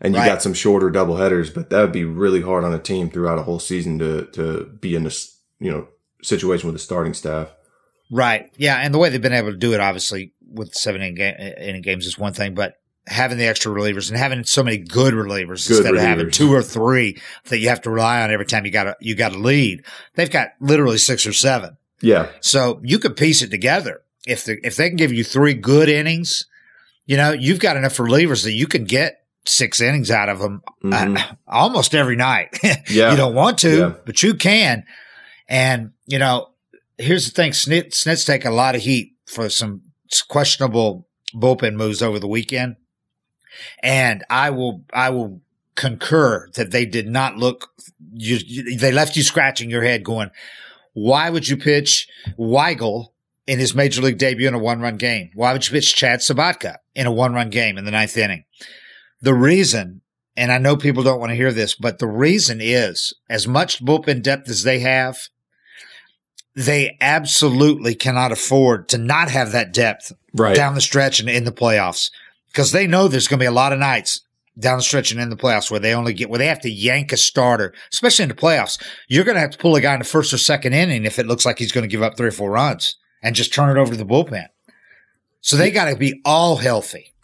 and 0.00 0.14
you 0.14 0.20
right. 0.20 0.26
got 0.26 0.42
some 0.42 0.54
shorter 0.54 0.90
double 0.90 1.16
headers. 1.16 1.50
But 1.50 1.70
that 1.70 1.80
would 1.80 1.92
be 1.92 2.04
really 2.04 2.42
hard 2.42 2.64
on 2.64 2.74
a 2.74 2.78
team 2.78 3.10
throughout 3.10 3.38
a 3.38 3.42
whole 3.42 3.60
season 3.60 3.98
to 4.00 4.26
to 4.32 4.64
be 4.80 4.94
in 4.94 5.04
this 5.04 5.40
you 5.60 5.70
know 5.70 5.88
situation 6.22 6.66
with 6.66 6.74
the 6.74 6.80
starting 6.80 7.14
staff. 7.14 7.54
Right. 8.10 8.50
Yeah, 8.56 8.76
and 8.76 8.92
the 8.92 8.98
way 8.98 9.10
they've 9.10 9.20
been 9.20 9.32
able 9.32 9.52
to 9.52 9.56
do 9.58 9.74
it, 9.74 9.80
obviously, 9.80 10.32
with 10.40 10.74
seven 10.74 11.02
inning, 11.02 11.14
game, 11.14 11.34
inning 11.36 11.82
games 11.82 12.06
is 12.06 12.18
one 12.18 12.32
thing, 12.32 12.54
but 12.54 12.74
having 13.08 13.38
the 13.38 13.46
extra 13.46 13.72
relievers 13.72 14.10
and 14.10 14.18
having 14.18 14.44
so 14.44 14.62
many 14.62 14.78
good 14.78 15.14
relievers 15.14 15.66
good 15.66 15.78
instead 15.78 15.94
relievers. 15.94 15.96
of 15.96 16.02
having 16.02 16.30
two 16.30 16.52
or 16.52 16.62
three 16.62 17.20
that 17.46 17.58
you 17.58 17.68
have 17.68 17.80
to 17.82 17.90
rely 17.90 18.22
on 18.22 18.30
every 18.30 18.46
time 18.46 18.64
you 18.64 18.70
got 18.70 18.84
to 18.84 18.96
you 19.00 19.14
got 19.14 19.32
to 19.32 19.38
lead. 19.38 19.84
They've 20.14 20.30
got 20.30 20.50
literally 20.60 20.98
six 20.98 21.26
or 21.26 21.32
seven. 21.32 21.76
Yeah. 22.00 22.28
So 22.40 22.80
you 22.84 22.98
could 22.98 23.16
piece 23.16 23.42
it 23.42 23.50
together 23.50 24.02
if 24.26 24.44
the, 24.44 24.64
if 24.64 24.76
they 24.76 24.88
can 24.88 24.96
give 24.96 25.12
you 25.12 25.24
three 25.24 25.54
good 25.54 25.88
innings, 25.88 26.46
you 27.06 27.16
know, 27.16 27.32
you've 27.32 27.60
got 27.60 27.76
enough 27.76 27.96
relievers 27.96 28.44
that 28.44 28.52
you 28.52 28.66
can 28.66 28.84
get 28.84 29.24
six 29.46 29.80
innings 29.80 30.10
out 30.10 30.28
of 30.28 30.38
them 30.38 30.62
uh, 30.66 30.88
mm-hmm. 30.88 31.16
uh, 31.16 31.22
almost 31.48 31.94
every 31.94 32.16
night. 32.16 32.58
yeah. 32.88 33.10
You 33.10 33.16
don't 33.16 33.34
want 33.34 33.58
to, 33.58 33.78
yeah. 33.78 33.94
but 34.04 34.22
you 34.22 34.34
can. 34.34 34.84
And, 35.48 35.92
you 36.06 36.18
know, 36.18 36.50
here's 36.98 37.24
the 37.24 37.32
thing. 37.32 37.52
Snit, 37.52 37.92
Snit's 37.92 38.24
taking 38.24 38.50
a 38.50 38.54
lot 38.54 38.74
of 38.74 38.82
heat 38.82 39.14
for 39.26 39.48
some 39.48 39.82
questionable 40.28 41.08
bullpen 41.34 41.74
moves 41.74 42.02
over 42.02 42.18
the 42.18 42.28
weekend. 42.28 42.76
And 43.82 44.24
I 44.30 44.50
will, 44.50 44.84
I 44.92 45.10
will 45.10 45.40
concur 45.74 46.48
that 46.54 46.70
they 46.70 46.84
did 46.84 47.08
not 47.08 47.36
look, 47.36 47.70
you, 48.12 48.38
you, 48.44 48.76
they 48.76 48.92
left 48.92 49.16
you 49.16 49.22
scratching 49.22 49.70
your 49.70 49.82
head 49.82 50.04
going, 50.04 50.30
why 50.92 51.30
would 51.30 51.48
you 51.48 51.56
pitch 51.56 52.08
Weigel 52.36 53.08
in 53.46 53.58
his 53.58 53.74
major 53.74 54.02
league 54.02 54.18
debut 54.18 54.48
in 54.48 54.54
a 54.54 54.58
one 54.58 54.80
run 54.80 54.96
game? 54.96 55.30
Why 55.34 55.52
would 55.52 55.66
you 55.66 55.72
pitch 55.72 55.94
Chad 55.94 56.20
Sobotka 56.20 56.76
in 56.94 57.06
a 57.06 57.12
one 57.12 57.32
run 57.32 57.50
game 57.50 57.78
in 57.78 57.84
the 57.84 57.90
ninth 57.90 58.16
inning? 58.16 58.44
The 59.20 59.34
reason, 59.34 60.02
and 60.36 60.52
I 60.52 60.58
know 60.58 60.76
people 60.76 61.02
don't 61.02 61.20
want 61.20 61.30
to 61.30 61.36
hear 61.36 61.52
this, 61.52 61.74
but 61.74 61.98
the 61.98 62.08
reason 62.08 62.60
is 62.60 63.14
as 63.30 63.46
much 63.46 63.84
bullpen 63.84 64.22
depth 64.22 64.48
as 64.48 64.64
they 64.64 64.80
have, 64.80 65.28
they 66.54 66.96
absolutely 67.00 67.94
cannot 67.94 68.32
afford 68.32 68.88
to 68.88 68.98
not 68.98 69.30
have 69.30 69.52
that 69.52 69.72
depth 69.72 70.12
right. 70.34 70.56
down 70.56 70.74
the 70.74 70.80
stretch 70.80 71.20
and 71.20 71.28
in 71.28 71.44
the 71.44 71.52
playoffs 71.52 72.10
because 72.58 72.72
they 72.72 72.88
know 72.88 73.06
there's 73.06 73.28
going 73.28 73.38
to 73.38 73.42
be 73.44 73.46
a 73.46 73.52
lot 73.52 73.72
of 73.72 73.78
nights 73.78 74.22
down 74.58 74.78
the 74.78 74.82
stretch 74.82 75.12
and 75.12 75.20
in 75.20 75.30
the 75.30 75.36
playoffs 75.36 75.70
where 75.70 75.78
they 75.78 75.94
only 75.94 76.12
get 76.12 76.28
where 76.28 76.40
they 76.40 76.48
have 76.48 76.60
to 76.60 76.68
yank 76.68 77.12
a 77.12 77.16
starter, 77.16 77.72
especially 77.92 78.24
in 78.24 78.28
the 78.28 78.34
playoffs. 78.34 78.82
You're 79.06 79.22
going 79.22 79.36
to 79.36 79.40
have 79.40 79.52
to 79.52 79.58
pull 79.58 79.76
a 79.76 79.80
guy 79.80 79.92
in 79.92 80.00
the 80.00 80.04
first 80.04 80.32
or 80.32 80.38
second 80.38 80.72
inning 80.72 81.04
if 81.04 81.20
it 81.20 81.26
looks 81.26 81.46
like 81.46 81.60
he's 81.60 81.70
going 81.70 81.82
to 81.82 81.88
give 81.88 82.02
up 82.02 82.16
three 82.16 82.26
or 82.26 82.32
four 82.32 82.50
runs 82.50 82.96
and 83.22 83.36
just 83.36 83.54
turn 83.54 83.70
it 83.70 83.80
over 83.80 83.92
to 83.92 83.96
the 83.96 84.04
bullpen. 84.04 84.48
So 85.40 85.56
they 85.56 85.70
got 85.70 85.84
to 85.84 85.94
be 85.94 86.20
all 86.24 86.56
healthy. 86.56 87.14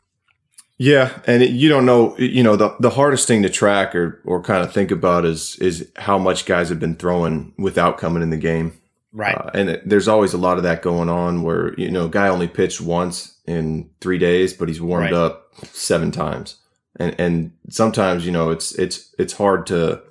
Yeah, 0.79 1.19
and 1.27 1.43
it, 1.43 1.51
you 1.51 1.69
don't 1.69 1.85
know. 1.85 2.17
You 2.17 2.45
know 2.45 2.55
the 2.55 2.77
the 2.79 2.91
hardest 2.91 3.27
thing 3.27 3.43
to 3.43 3.51
track 3.51 3.93
or 3.97 4.21
or 4.25 4.41
kind 4.41 4.63
of 4.63 4.73
think 4.73 4.93
about 4.93 5.25
is 5.25 5.57
is 5.57 5.91
how 5.97 6.17
much 6.17 6.47
guys 6.47 6.69
have 6.69 6.79
been 6.79 6.95
throwing 6.95 7.55
without 7.59 7.99
coming 7.99 8.23
in 8.23 8.31
the 8.31 8.37
game. 8.37 8.81
Right. 9.13 9.35
Uh, 9.35 9.51
and 9.53 9.69
it, 9.71 9.89
there's 9.89 10.07
always 10.07 10.33
a 10.33 10.39
lot 10.39 10.59
of 10.59 10.63
that 10.63 10.83
going 10.83 11.09
on 11.09 11.43
where 11.43 11.75
you 11.75 11.91
know 11.91 12.07
guy 12.07 12.29
only 12.29 12.47
pitched 12.47 12.81
once 12.81 13.34
in 13.47 13.91
three 14.01 14.19
days, 14.19 14.53
but 14.53 14.69
he's 14.69 14.81
warmed 14.81 15.13
right. 15.13 15.15
up 15.15 15.55
seven 15.73 16.11
times 16.11 16.57
and 16.97 17.15
and 17.19 17.53
sometimes 17.71 18.25
you 18.25 18.33
know 18.33 18.51
it's 18.51 18.73
it's 18.73 19.15
it's 19.19 19.35
hard 19.35 19.67
to 19.67 20.03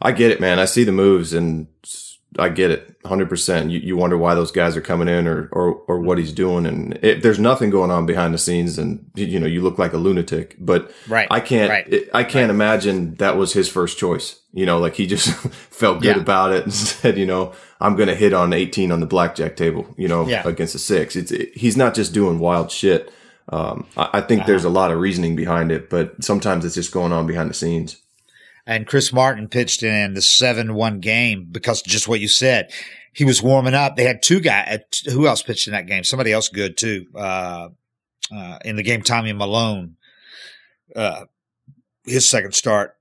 i 0.00 0.12
get 0.12 0.30
it 0.30 0.40
man 0.40 0.58
i 0.58 0.64
see 0.64 0.84
the 0.84 0.92
moves 0.92 1.32
and 1.32 1.66
i 2.38 2.48
get 2.48 2.70
it 2.70 2.86
100% 3.02 3.70
you, 3.70 3.78
you 3.80 3.96
wonder 3.96 4.16
why 4.16 4.34
those 4.34 4.52
guys 4.52 4.76
are 4.76 4.82
coming 4.82 5.08
in 5.08 5.26
or 5.26 5.48
or, 5.52 5.74
or 5.88 6.00
what 6.00 6.18
he's 6.18 6.32
doing 6.32 6.66
and 6.66 6.98
it, 7.02 7.22
there's 7.22 7.38
nothing 7.38 7.70
going 7.70 7.90
on 7.90 8.06
behind 8.06 8.34
the 8.34 8.38
scenes 8.38 8.78
and 8.78 9.10
you 9.14 9.40
know 9.40 9.46
you 9.46 9.62
look 9.62 9.78
like 9.78 9.94
a 9.94 9.98
lunatic 9.98 10.54
but 10.58 10.92
right 11.08 11.26
i 11.30 11.40
can't 11.40 11.70
right. 11.70 11.92
it, 11.92 12.10
i 12.12 12.22
can't 12.22 12.48
right. 12.48 12.54
imagine 12.54 13.14
that 13.16 13.36
was 13.36 13.52
his 13.52 13.68
first 13.68 13.98
choice 13.98 14.40
you 14.52 14.66
know 14.66 14.78
like 14.78 14.94
he 14.94 15.06
just 15.06 15.30
felt 15.70 16.02
good 16.02 16.16
yeah. 16.16 16.22
about 16.22 16.52
it 16.52 16.64
and 16.64 16.72
said 16.74 17.18
you 17.18 17.26
know 17.26 17.52
i'm 17.80 17.96
gonna 17.96 18.14
hit 18.14 18.32
on 18.32 18.52
18 18.52 18.92
on 18.92 19.00
the 19.00 19.06
blackjack 19.06 19.56
table 19.56 19.86
you 19.96 20.08
know 20.08 20.26
yeah. 20.26 20.46
against 20.46 20.74
a 20.74 20.78
six 20.78 21.16
it's 21.16 21.32
it, 21.32 21.56
he's 21.56 21.76
not 21.76 21.94
just 21.94 22.12
doing 22.12 22.38
wild 22.38 22.70
shit 22.70 23.12
um, 23.50 23.86
I, 23.96 24.10
I, 24.14 24.20
think 24.20 24.42
uh-huh. 24.42 24.46
there's 24.46 24.64
a 24.64 24.70
lot 24.70 24.92
of 24.92 25.00
reasoning 25.00 25.34
behind 25.34 25.72
it, 25.72 25.90
but 25.90 26.22
sometimes 26.22 26.64
it's 26.64 26.76
just 26.76 26.92
going 26.92 27.12
on 27.12 27.26
behind 27.26 27.50
the 27.50 27.54
scenes. 27.54 27.96
And 28.64 28.86
Chris 28.86 29.12
Martin 29.12 29.48
pitched 29.48 29.82
in 29.82 30.14
the 30.14 30.22
7 30.22 30.74
1 30.74 31.00
game 31.00 31.48
because 31.50 31.82
just 31.82 32.06
what 32.06 32.20
you 32.20 32.28
said. 32.28 32.70
He 33.12 33.24
was 33.24 33.42
warming 33.42 33.74
up. 33.74 33.96
They 33.96 34.04
had 34.04 34.22
two 34.22 34.38
guys. 34.38 34.78
Uh, 35.06 35.10
who 35.10 35.26
else 35.26 35.42
pitched 35.42 35.66
in 35.66 35.72
that 35.72 35.88
game? 35.88 36.04
Somebody 36.04 36.32
else 36.32 36.48
good 36.48 36.76
too. 36.76 37.06
Uh, 37.12 37.70
uh, 38.32 38.58
in 38.64 38.76
the 38.76 38.84
game, 38.84 39.02
Tommy 39.02 39.32
Milone, 39.32 39.96
uh, 40.94 41.24
his 42.04 42.28
second 42.28 42.54
start. 42.54 42.96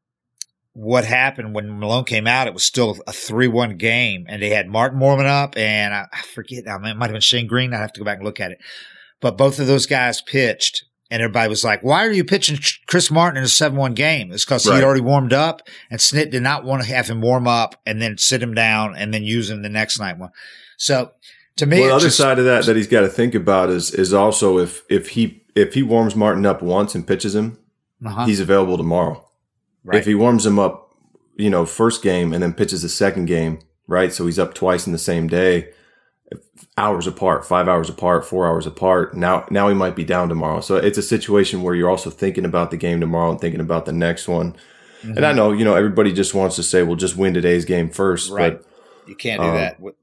What 0.74 1.04
happened 1.04 1.54
when 1.54 1.80
Milone 1.80 2.06
came 2.06 2.28
out? 2.28 2.48
It 2.48 2.54
was 2.54 2.64
still 2.64 2.98
a 3.08 3.12
3 3.12 3.48
1 3.48 3.78
game, 3.78 4.26
and 4.30 4.42
they 4.42 4.50
had 4.50 4.68
Martin 4.68 5.00
Mormon 5.00 5.26
up, 5.26 5.58
and 5.58 5.94
I, 5.94 6.06
I 6.14 6.22
forget 6.22 6.66
now, 6.66 6.78
it 6.78 6.96
might 6.96 7.08
have 7.08 7.14
been 7.14 7.22
Shane 7.22 7.48
Greene. 7.48 7.74
I'd 7.74 7.78
have 7.78 7.94
to 7.94 8.00
go 8.00 8.06
back 8.06 8.18
and 8.18 8.26
look 8.26 8.40
at 8.40 8.52
it 8.52 8.60
but 9.22 9.38
both 9.38 9.60
of 9.60 9.68
those 9.68 9.86
guys 9.86 10.22
pitched. 10.22 10.86
And 11.12 11.24
everybody 11.24 11.50
was 11.50 11.64
like, 11.64 11.82
why 11.82 12.06
are 12.06 12.12
you 12.12 12.24
pitching 12.24 12.60
Chris 12.86 13.10
Martin 13.10 13.38
in 13.38 13.44
a 13.44 13.48
7-1 13.48 13.96
game? 13.96 14.32
It's 14.32 14.46
because 14.46 14.68
right. 14.68 14.76
he'd 14.76 14.84
already 14.84 15.02
warmed 15.02 15.34
up 15.34 15.64
and 15.90 16.00
Snit 16.00 16.30
did 16.30 16.44
not 16.44 16.64
want 16.64 16.84
to 16.84 16.88
have 16.88 17.08
him 17.08 17.20
warm 17.20 17.48
up 17.48 17.82
and 17.84 18.00
then 18.00 18.20
sit 18.20 18.44
him 18.44 18.54
down 18.54 18.96
and 18.96 19.12
then 19.12 19.24
use 19.24 19.50
him 19.50 19.64
the 19.64 19.70
next 19.70 20.00
night. 20.00 20.18
So 20.78 21.12
to 21.56 21.66
me, 21.66 21.80
well, 21.80 21.90
the 21.90 21.96
other 21.96 22.06
just, 22.06 22.18
side 22.18 22.38
of 22.38 22.46
that 22.46 22.66
that 22.66 22.76
he's 22.76 22.88
got 22.88 23.02
to 23.02 23.10
think 23.10 23.34
about 23.34 23.72
is, 23.72 23.92
is 23.92 24.14
also 24.14 24.60
if, 24.60 24.84
if 24.88 25.10
he, 25.10 25.44
if 25.56 25.74
he 25.74 25.82
warms 25.82 26.16
Martin 26.16 26.46
up 26.46 26.62
once 26.62 26.94
and 26.94 27.08
pitches 27.08 27.34
him, 27.34 27.58
uh-huh. 28.06 28.26
he's 28.26 28.40
available 28.40 28.78
tomorrow. 28.78 29.28
Right. 29.84 30.00
If 30.00 30.06
he 30.06 30.16
warms 30.16 30.46
him 30.46 30.60
up, 30.60 30.94
you 31.36 31.50
know, 31.50 31.66
first 31.66 32.02
game 32.04 32.34
and 32.34 32.44
then 32.44 32.54
pitches 32.54 32.82
the 32.82 32.90
second 32.90 33.26
game, 33.26 33.60
right? 33.88 34.12
So 34.12 34.26
he's 34.26 34.40
up 34.40 34.54
twice 34.54 34.86
in 34.86 34.94
the 34.94 35.00
same 35.00 35.28
day 35.28 35.70
hours 36.78 37.08
apart, 37.08 37.46
five 37.46 37.68
hours 37.68 37.90
apart, 37.90 38.26
four 38.26 38.48
hours 38.48 38.66
apart. 38.66 39.16
Now, 39.16 39.46
now 39.50 39.68
he 39.68 39.76
might 39.76 39.96
be 39.96 40.04
down 40.04 40.30
tomorrow. 40.30 40.62
So 40.62 40.78
it's 40.78 40.98
a 40.98 41.04
situation 41.04 41.62
where 41.62 41.76
you're 41.76 41.90
also 41.90 42.10
thinking 42.10 42.46
about 42.46 42.72
the 42.72 42.78
game 42.78 43.00
tomorrow 43.00 43.32
and 43.32 43.40
thinking 43.40 43.60
about 43.60 43.86
the 43.86 43.92
next 43.92 44.28
one. 44.28 44.54
Mm-hmm. 45.02 45.18
And 45.18 45.26
I 45.26 45.34
know, 45.34 45.52
you 45.52 45.66
know, 45.66 45.76
everybody 45.76 46.14
just 46.14 46.34
wants 46.34 46.56
to 46.58 46.64
say, 46.64 46.84
well, 46.84 46.96
just 46.96 47.18
win 47.18 47.34
today's 47.34 47.66
game 47.66 47.90
first. 47.90 48.32
Right. 48.32 48.58
But, 48.58 48.66
you 49.08 49.16
can't 49.16 49.42
do 49.42 49.48
um, 49.48 49.56
that 49.56 49.80
with, 49.80 49.96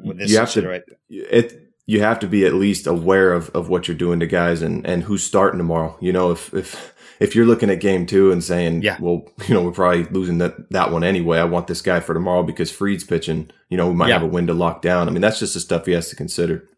with 0.00 0.18
this 0.18 0.30
you 0.30 0.38
have 0.38 0.52
to, 0.52 0.68
right? 0.68 0.82
it, 1.08 1.72
you 1.86 2.00
have 2.00 2.20
to 2.20 2.28
be 2.28 2.46
at 2.46 2.54
least 2.54 2.86
aware 2.86 3.32
of, 3.32 3.50
of 3.50 3.68
what 3.68 3.88
you're 3.88 3.96
doing 3.96 4.20
to 4.20 4.26
guys 4.26 4.62
and, 4.62 4.86
and 4.86 5.02
who's 5.02 5.24
starting 5.24 5.58
tomorrow. 5.58 5.98
You 6.00 6.12
know, 6.12 6.30
if, 6.30 6.54
if, 6.54 6.93
if 7.20 7.34
you're 7.34 7.46
looking 7.46 7.70
at 7.70 7.80
game 7.80 8.06
two 8.06 8.32
and 8.32 8.42
saying, 8.42 8.82
yeah. 8.82 8.96
well, 9.00 9.26
you 9.48 9.54
know, 9.54 9.62
we're 9.62 9.72
probably 9.72 10.04
losing 10.04 10.38
that, 10.38 10.70
that 10.70 10.90
one 10.90 11.04
anyway. 11.04 11.38
I 11.38 11.44
want 11.44 11.66
this 11.66 11.82
guy 11.82 12.00
for 12.00 12.14
tomorrow 12.14 12.42
because 12.42 12.70
Fried's 12.70 13.04
pitching, 13.04 13.50
you 13.68 13.76
know, 13.76 13.88
we 13.88 13.94
might 13.94 14.08
yeah. 14.08 14.14
have 14.14 14.22
a 14.22 14.26
win 14.26 14.46
to 14.46 14.54
lock 14.54 14.82
down. 14.82 15.08
I 15.08 15.12
mean, 15.12 15.22
that's 15.22 15.38
just 15.38 15.54
the 15.54 15.60
stuff 15.60 15.86
he 15.86 15.92
has 15.92 16.08
to 16.10 16.16
consider. 16.16 16.68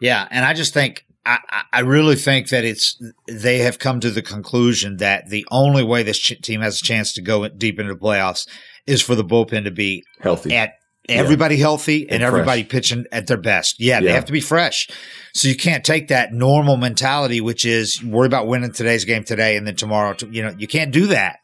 Yeah. 0.00 0.26
And 0.30 0.44
I 0.44 0.54
just 0.54 0.74
think, 0.74 1.06
I, 1.24 1.38
I 1.72 1.80
really 1.80 2.16
think 2.16 2.48
that 2.48 2.64
it's, 2.64 3.00
they 3.28 3.58
have 3.58 3.78
come 3.78 4.00
to 4.00 4.10
the 4.10 4.22
conclusion 4.22 4.96
that 4.96 5.28
the 5.28 5.46
only 5.52 5.84
way 5.84 6.02
this 6.02 6.18
ch- 6.18 6.40
team 6.42 6.60
has 6.60 6.80
a 6.80 6.84
chance 6.84 7.12
to 7.14 7.22
go 7.22 7.46
deep 7.48 7.78
into 7.78 7.94
the 7.94 8.00
playoffs 8.00 8.48
is 8.86 9.00
for 9.00 9.14
the 9.14 9.24
bullpen 9.24 9.64
to 9.64 9.70
be 9.70 10.04
healthy 10.20 10.54
at 10.56 10.74
everybody 11.08 11.56
yeah. 11.56 11.62
healthy 11.62 12.02
and, 12.02 12.12
and 12.12 12.22
everybody 12.22 12.64
pitching 12.64 13.06
at 13.12 13.26
their 13.26 13.36
best. 13.36 13.80
Yeah, 13.80 13.94
yeah, 13.94 14.00
they 14.00 14.12
have 14.12 14.26
to 14.26 14.32
be 14.32 14.40
fresh. 14.40 14.88
So 15.34 15.48
you 15.48 15.56
can't 15.56 15.84
take 15.84 16.08
that 16.08 16.32
normal 16.32 16.76
mentality, 16.76 17.40
which 17.40 17.64
is 17.64 18.02
worry 18.02 18.26
about 18.26 18.46
winning 18.46 18.72
today's 18.72 19.04
game 19.04 19.24
today 19.24 19.56
and 19.56 19.66
then 19.66 19.76
tomorrow. 19.76 20.16
You 20.30 20.42
know, 20.42 20.54
you 20.56 20.68
can't 20.68 20.92
do 20.92 21.06
that 21.08 21.40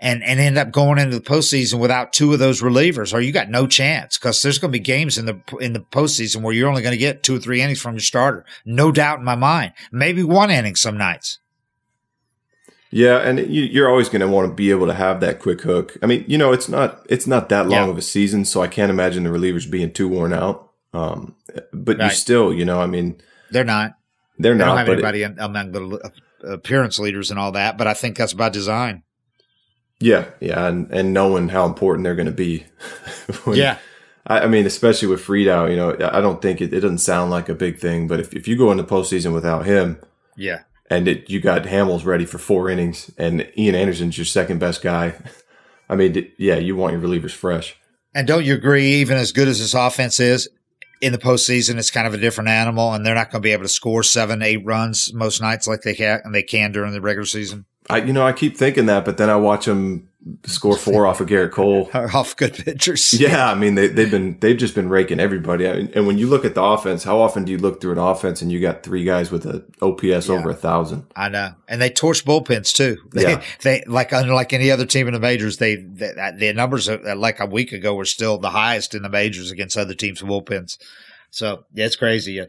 and, 0.00 0.22
and 0.22 0.40
end 0.40 0.58
up 0.58 0.70
going 0.70 0.98
into 0.98 1.18
the 1.18 1.24
postseason 1.24 1.78
without 1.80 2.12
two 2.12 2.32
of 2.32 2.38
those 2.38 2.62
relievers 2.62 3.14
or 3.14 3.20
you 3.20 3.32
got 3.32 3.48
no 3.48 3.66
chance 3.66 4.18
because 4.18 4.42
there's 4.42 4.58
going 4.58 4.70
to 4.70 4.78
be 4.78 4.82
games 4.82 5.18
in 5.18 5.26
the, 5.26 5.40
in 5.60 5.72
the 5.72 5.80
postseason 5.80 6.42
where 6.42 6.52
you're 6.52 6.68
only 6.68 6.82
going 6.82 6.92
to 6.92 6.98
get 6.98 7.22
two 7.22 7.36
or 7.36 7.38
three 7.38 7.62
innings 7.62 7.80
from 7.80 7.94
your 7.94 8.00
starter. 8.00 8.44
No 8.64 8.92
doubt 8.92 9.18
in 9.18 9.24
my 9.24 9.36
mind. 9.36 9.72
Maybe 9.90 10.22
one 10.22 10.50
inning 10.50 10.76
some 10.76 10.98
nights. 10.98 11.38
Yeah, 12.90 13.18
and 13.18 13.38
you, 13.50 13.84
are 13.84 13.88
always 13.88 14.08
going 14.08 14.20
to 14.20 14.28
want 14.28 14.48
to 14.48 14.54
be 14.54 14.70
able 14.70 14.86
to 14.86 14.94
have 14.94 15.20
that 15.20 15.40
quick 15.40 15.60
hook. 15.62 15.96
I 16.02 16.06
mean, 16.06 16.24
you 16.28 16.38
know, 16.38 16.52
it's 16.52 16.68
not 16.68 17.04
it's 17.08 17.26
not 17.26 17.48
that 17.48 17.68
long 17.68 17.86
yeah. 17.86 17.90
of 17.90 17.98
a 17.98 18.02
season, 18.02 18.44
so 18.44 18.62
I 18.62 18.68
can't 18.68 18.90
imagine 18.90 19.24
the 19.24 19.30
relievers 19.30 19.68
being 19.68 19.92
too 19.92 20.08
worn 20.08 20.32
out. 20.32 20.70
Um, 20.92 21.34
but 21.72 21.98
right. 21.98 22.06
you 22.06 22.10
still, 22.10 22.52
you 22.52 22.64
know, 22.64 22.80
I 22.80 22.86
mean, 22.86 23.20
they're 23.50 23.64
not. 23.64 23.94
They're 24.38 24.54
they 24.54 24.58
not. 24.58 24.66
Don't 24.66 24.78
have 24.78 24.88
anybody 24.88 25.22
it, 25.24 25.34
among 25.38 25.72
the 25.72 26.12
appearance 26.44 26.98
leaders 26.98 27.30
and 27.30 27.40
all 27.40 27.52
that, 27.52 27.76
but 27.76 27.86
I 27.86 27.94
think 27.94 28.16
that's 28.16 28.32
by 28.32 28.48
design. 28.48 29.02
Yeah, 29.98 30.26
yeah, 30.40 30.66
and, 30.66 30.90
and 30.90 31.14
knowing 31.14 31.48
how 31.48 31.64
important 31.64 32.04
they're 32.04 32.14
going 32.14 32.26
to 32.26 32.32
be. 32.32 32.66
when, 33.44 33.56
yeah. 33.56 33.78
I, 34.26 34.40
I, 34.40 34.46
mean, 34.46 34.66
especially 34.66 35.08
with 35.08 35.22
Friedel, 35.22 35.70
you 35.70 35.76
know, 35.76 35.96
I 36.12 36.20
don't 36.20 36.42
think 36.42 36.60
it, 36.60 36.74
it 36.74 36.80
doesn't 36.80 36.98
sound 36.98 37.30
like 37.30 37.48
a 37.48 37.54
big 37.54 37.78
thing, 37.78 38.06
but 38.06 38.20
if, 38.20 38.34
if 38.34 38.46
you 38.46 38.56
go 38.56 38.70
into 38.70 38.84
postseason 38.84 39.32
without 39.32 39.64
him, 39.64 39.98
yeah, 40.36 40.62
and 40.90 41.08
it, 41.08 41.28
you 41.30 41.40
got 41.40 41.64
Hamels 41.64 42.04
ready 42.04 42.24
for 42.24 42.38
four 42.38 42.70
innings, 42.70 43.10
and 43.18 43.50
Ian 43.56 43.74
Anderson's 43.74 44.18
your 44.18 44.24
second 44.24 44.58
best 44.58 44.82
guy, 44.82 45.14
I 45.88 45.96
mean, 45.96 46.32
yeah, 46.36 46.56
you 46.56 46.76
want 46.76 46.92
your 46.92 47.02
relievers 47.02 47.32
fresh. 47.32 47.76
And 48.14 48.26
don't 48.26 48.44
you 48.44 48.54
agree? 48.54 48.94
Even 48.94 49.18
as 49.18 49.32
good 49.32 49.46
as 49.46 49.58
this 49.58 49.74
offense 49.74 50.18
is, 50.20 50.48
in 51.00 51.12
the 51.12 51.18
postseason, 51.18 51.76
it's 51.78 51.90
kind 51.90 52.06
of 52.06 52.14
a 52.14 52.18
different 52.18 52.48
animal, 52.48 52.92
and 52.92 53.04
they're 53.04 53.14
not 53.14 53.30
going 53.30 53.42
to 53.42 53.46
be 53.46 53.52
able 53.52 53.64
to 53.64 53.68
score 53.68 54.02
seven, 54.02 54.42
eight 54.42 54.64
runs 54.64 55.12
most 55.12 55.40
nights 55.40 55.68
like 55.68 55.82
they 55.82 55.94
can 55.94 56.20
and 56.24 56.34
they 56.34 56.42
can 56.42 56.72
during 56.72 56.92
the 56.92 57.00
regular 57.00 57.26
season. 57.26 57.66
I, 57.88 57.98
you 57.98 58.12
know, 58.12 58.26
I 58.26 58.32
keep 58.32 58.56
thinking 58.56 58.86
that, 58.86 59.04
but 59.04 59.16
then 59.16 59.30
I 59.30 59.36
watch 59.36 59.66
them 59.66 60.08
score 60.44 60.76
four 60.76 61.06
off 61.06 61.20
of 61.20 61.28
Gerrit 61.28 61.52
Cole, 61.52 61.90
off 61.94 62.36
good 62.36 62.54
pitchers. 62.54 63.14
Yeah, 63.26 63.50
I 63.50 63.54
mean 63.54 63.74
they 63.74 63.88
they've 63.88 64.10
been 64.10 64.38
they've 64.40 64.56
just 64.56 64.74
been 64.74 64.88
raking 64.88 65.20
everybody. 65.20 65.68
I 65.68 65.76
mean, 65.76 65.92
and 65.94 66.06
when 66.06 66.18
you 66.18 66.26
look 66.26 66.44
at 66.44 66.54
the 66.54 66.62
offense, 66.62 67.04
how 67.04 67.20
often 67.20 67.44
do 67.44 67.52
you 67.52 67.58
look 67.58 67.80
through 67.80 67.92
an 67.92 67.98
offense 67.98 68.42
and 68.42 68.52
you 68.52 68.60
got 68.60 68.82
three 68.82 69.04
guys 69.04 69.30
with 69.30 69.46
a 69.46 69.64
OPS 69.80 70.28
yeah. 70.28 70.34
over 70.34 70.50
a 70.50 70.54
thousand? 70.54 71.06
I 71.16 71.28
know, 71.28 71.54
and 71.68 71.80
they 71.80 71.90
torch 71.90 72.24
bullpens 72.24 72.74
too. 72.74 72.96
They, 73.16 73.22
yeah. 73.22 73.42
they 73.62 73.82
like 73.86 74.12
unlike 74.12 74.52
any 74.52 74.70
other 74.70 74.84
team 74.84 75.06
in 75.08 75.14
the 75.14 75.20
majors, 75.20 75.56
they, 75.56 75.76
they 75.76 76.10
uh, 76.10 76.32
the 76.36 76.52
numbers 76.52 76.86
uh, 76.86 77.14
like 77.16 77.40
a 77.40 77.46
week 77.46 77.72
ago 77.72 77.94
were 77.94 78.04
still 78.04 78.36
the 78.36 78.50
highest 78.50 78.94
in 78.94 79.02
the 79.02 79.08
majors 79.08 79.50
against 79.50 79.78
other 79.78 79.94
teams' 79.94 80.20
bullpens. 80.20 80.76
So 81.30 81.64
yeah, 81.72 81.86
it's 81.86 81.96
crazy. 81.96 82.40
Uh, 82.40 82.46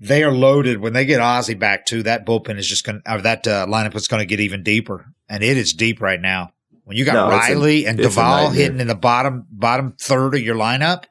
they 0.00 0.22
are 0.22 0.32
loaded 0.32 0.80
when 0.80 0.92
they 0.92 1.06
get 1.06 1.20
Ozzie 1.20 1.54
back 1.54 1.86
too. 1.86 2.02
That 2.02 2.26
bullpen 2.26 2.58
is 2.58 2.66
just 2.66 2.84
going, 2.84 3.00
or 3.08 3.22
that 3.22 3.46
uh, 3.46 3.66
lineup 3.66 3.94
is 3.94 4.08
going 4.08 4.20
to 4.20 4.26
get 4.26 4.40
even 4.40 4.62
deeper, 4.62 5.06
and 5.28 5.42
it 5.42 5.56
is 5.56 5.72
deep 5.72 6.02
right 6.02 6.20
now. 6.20 6.52
When 6.84 6.96
you 6.96 7.04
got 7.04 7.14
no, 7.14 7.28
Riley 7.28 7.84
a, 7.84 7.90
and 7.90 7.98
Duvall 7.98 8.50
hitting 8.50 8.80
in 8.80 8.88
the 8.88 8.94
bottom 8.94 9.46
bottom 9.50 9.94
third 10.00 10.34
of 10.34 10.40
your 10.40 10.56
lineup, 10.56 11.04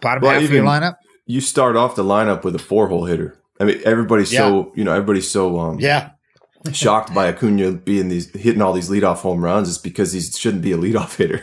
bottom 0.00 0.22
well, 0.22 0.32
half 0.32 0.44
of 0.44 0.52
your 0.52 0.64
lineup, 0.64 0.96
you 1.26 1.40
start 1.40 1.76
off 1.76 1.96
the 1.96 2.04
lineup 2.04 2.44
with 2.44 2.54
a 2.54 2.60
four 2.60 2.88
hole 2.88 3.04
hitter. 3.04 3.40
I 3.60 3.64
mean, 3.64 3.80
everybody's 3.84 4.32
yeah. 4.32 4.40
so 4.40 4.72
you 4.76 4.84
know 4.84 4.92
everybody's 4.92 5.30
so 5.30 5.58
um 5.58 5.80
yeah 5.80 6.10
shocked 6.72 7.14
by 7.14 7.28
Acuna 7.28 7.72
being 7.72 8.08
these 8.08 8.30
hitting 8.34 8.62
all 8.62 8.72
these 8.72 8.90
leadoff 8.90 9.18
home 9.18 9.44
runs 9.44 9.68
is 9.68 9.78
because 9.78 10.12
he 10.12 10.20
shouldn't 10.20 10.62
be 10.62 10.72
a 10.72 10.78
leadoff 10.78 11.16
hitter. 11.18 11.42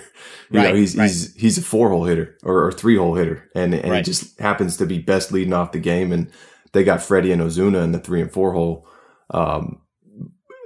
You 0.50 0.60
right, 0.60 0.70
know, 0.70 0.76
he's 0.76 0.96
right. 0.96 1.10
he's 1.10 1.34
he's 1.36 1.58
a 1.58 1.62
four 1.62 1.90
hole 1.90 2.06
hitter 2.06 2.38
or, 2.44 2.66
or 2.68 2.72
three 2.72 2.98
hole 2.98 3.16
hitter, 3.16 3.50
and 3.56 3.74
and 3.74 3.92
right. 3.92 3.98
he 3.98 4.04
just 4.04 4.40
happens 4.40 4.78
to 4.78 4.86
be 4.86 5.00
best 5.00 5.32
leading 5.32 5.54
off 5.54 5.72
the 5.72 5.80
game. 5.80 6.12
And 6.12 6.32
they 6.72 6.84
got 6.84 7.02
Freddie 7.02 7.32
and 7.32 7.42
Ozuna 7.42 7.84
in 7.84 7.92
the 7.92 8.00
three 8.00 8.22
and 8.22 8.32
four 8.32 8.54
hole. 8.54 8.88
Um, 9.32 9.82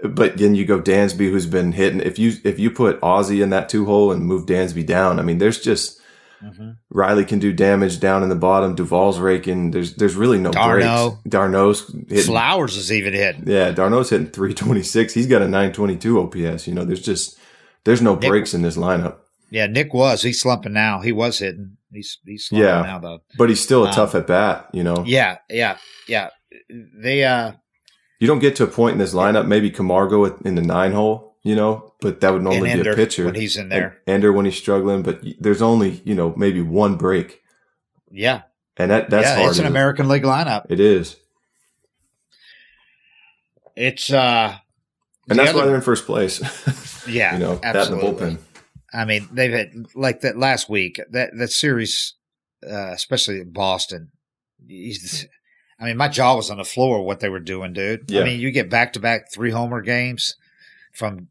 but 0.03 0.38
then 0.38 0.55
you 0.55 0.65
go 0.65 0.81
Dansby, 0.81 1.29
who's 1.29 1.45
been 1.45 1.71
hitting. 1.71 1.99
If 1.99 2.17
you 2.17 2.33
if 2.43 2.59
you 2.59 2.71
put 2.71 2.99
Ozzie 3.03 3.41
in 3.41 3.49
that 3.49 3.69
two 3.69 3.85
hole 3.85 4.12
and 4.12 4.25
move 4.25 4.45
Dansby 4.45 4.85
down, 4.85 5.19
I 5.19 5.23
mean, 5.23 5.39
there's 5.39 5.59
just 5.59 5.99
mm-hmm. 6.41 6.71
Riley 6.89 7.25
can 7.25 7.39
do 7.39 7.51
damage 7.51 7.99
down 7.99 8.23
in 8.23 8.29
the 8.29 8.35
bottom. 8.35 8.75
Duvall's 8.75 9.19
raking. 9.19 9.71
There's 9.71 9.95
there's 9.95 10.15
really 10.15 10.39
no 10.39 10.51
d'Arnaud. 10.51 11.09
breaks. 11.09 11.29
d'Arnaud's 11.29 11.93
hitting. 12.07 12.23
Flowers 12.23 12.77
is 12.77 12.91
even 12.91 13.13
hitting. 13.13 13.43
Yeah, 13.47 13.71
d'Arnaud's 13.71 14.09
hitting 14.09 14.27
326. 14.27 15.13
He's 15.13 15.27
got 15.27 15.41
a 15.41 15.45
922 15.45 16.19
OPS. 16.19 16.67
You 16.67 16.75
know, 16.75 16.85
there's 16.85 17.01
just 17.01 17.38
there's 17.83 18.01
no 18.01 18.15
Nick, 18.15 18.29
breaks 18.29 18.53
in 18.53 18.62
this 18.62 18.77
lineup. 18.77 19.17
Yeah, 19.49 19.67
Nick 19.67 19.93
was. 19.93 20.21
He's 20.21 20.39
slumping 20.39 20.73
now. 20.73 21.01
He 21.01 21.12
was 21.12 21.39
hitting. 21.39 21.77
He's 21.91 22.19
he's 22.25 22.45
slumping 22.45 22.67
yeah, 22.67 22.81
now 22.83 22.99
though. 22.99 23.19
But 23.38 23.49
he's 23.49 23.62
still 23.62 23.83
a 23.83 23.89
um, 23.89 23.93
tough 23.93 24.15
at 24.15 24.27
bat. 24.27 24.69
You 24.71 24.83
know. 24.83 25.03
Yeah, 25.05 25.39
yeah, 25.49 25.77
yeah. 26.07 26.29
They 26.69 27.25
uh 27.25 27.53
you 28.19 28.27
don't 28.27 28.39
get 28.39 28.55
to 28.58 28.63
a 28.63 28.67
point 28.67 28.93
in 28.93 28.99
this 28.99 29.13
lineup, 29.13 29.47
maybe 29.47 29.71
Camargo 29.71 30.25
in 30.25 30.55
the 30.55 30.62
nine 30.62 30.91
hole, 30.91 31.38
you 31.41 31.55
know, 31.55 31.93
but 32.01 32.19
that 32.21 32.32
would 32.32 32.43
normally 32.43 32.73
be 32.82 32.88
a 32.88 32.95
pitcher 32.95 33.25
when 33.25 33.36
he's 33.36 33.58
in 33.58 33.69
there. 33.69 33.99
And 34.05 34.15
Ender 34.15 34.34
when 34.34 34.45
he's 34.45 34.58
struggling, 34.58 35.03
but 35.03 35.23
there's 35.39 35.62
only 35.62 36.01
you 36.03 36.15
know 36.15 36.34
maybe 36.36 36.62
one 36.62 36.97
break. 36.97 37.41
Yeah, 38.12 38.43
and 38.77 38.91
that 38.91 39.10
that's 39.10 39.27
yeah, 39.27 39.36
hard. 39.38 39.49
It's 39.49 39.60
an 39.60 39.65
American 39.65 40.08
League 40.10 40.23
lineup. 40.23 40.65
It 40.69 40.79
is. 40.79 41.15
It's 43.75 44.12
uh, 44.12 44.55
and 45.29 45.39
that's 45.39 45.51
other, 45.51 45.60
why 45.60 45.65
they're 45.65 45.75
in 45.75 45.82
first 45.82 46.05
place. 46.05 46.41
yeah, 47.08 47.34
you 47.34 47.39
know 47.39 47.60
absolutely. 47.63 48.10
that 48.10 48.27
in 48.27 48.34
the 48.34 48.38
bullpen. 48.38 48.39
I 48.91 49.05
mean, 49.05 49.29
they've 49.32 49.51
had 49.51 49.73
like 49.95 50.21
that 50.21 50.38
last 50.38 50.69
week 50.69 50.99
that 51.12 51.32
that 51.38 51.51
series, 51.51 52.15
uh, 52.69 52.91
especially 52.91 53.39
in 53.39 53.51
Boston. 53.53 54.12
I 55.79 55.85
mean, 55.85 55.97
my 55.97 56.09
jaw 56.09 56.35
was 56.35 56.49
on 56.49 56.57
the 56.57 56.65
floor 56.65 57.05
what 57.05 57.19
they 57.19 57.29
were 57.29 57.39
doing, 57.39 57.73
dude. 57.73 58.11
Yeah. 58.11 58.21
I 58.21 58.23
mean, 58.25 58.39
you 58.39 58.51
get 58.51 58.69
back 58.69 58.93
to 58.93 58.99
back 58.99 59.31
three 59.31 59.51
homer 59.51 59.81
games 59.81 60.35
from 60.91 61.29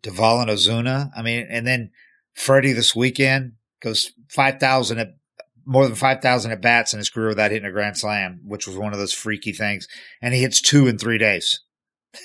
Duvall 0.00 0.40
and 0.40 0.50
Ozuna. 0.50 1.10
I 1.16 1.22
mean, 1.22 1.46
and 1.48 1.66
then 1.66 1.90
Freddie 2.34 2.72
this 2.72 2.96
weekend 2.96 3.52
goes 3.80 4.12
5,000 4.28 4.98
at 4.98 5.16
more 5.64 5.86
than 5.86 5.94
5,000 5.94 6.50
at 6.50 6.60
bats 6.60 6.92
in 6.92 6.98
his 6.98 7.10
career 7.10 7.28
without 7.28 7.50
hitting 7.50 7.68
a 7.68 7.72
grand 7.72 7.96
slam, 7.96 8.40
which 8.44 8.66
was 8.66 8.76
one 8.76 8.92
of 8.92 8.98
those 8.98 9.12
freaky 9.12 9.52
things. 9.52 9.86
And 10.20 10.34
he 10.34 10.40
hits 10.40 10.60
two 10.60 10.88
in 10.88 10.98
three 10.98 11.18
days. 11.18 11.60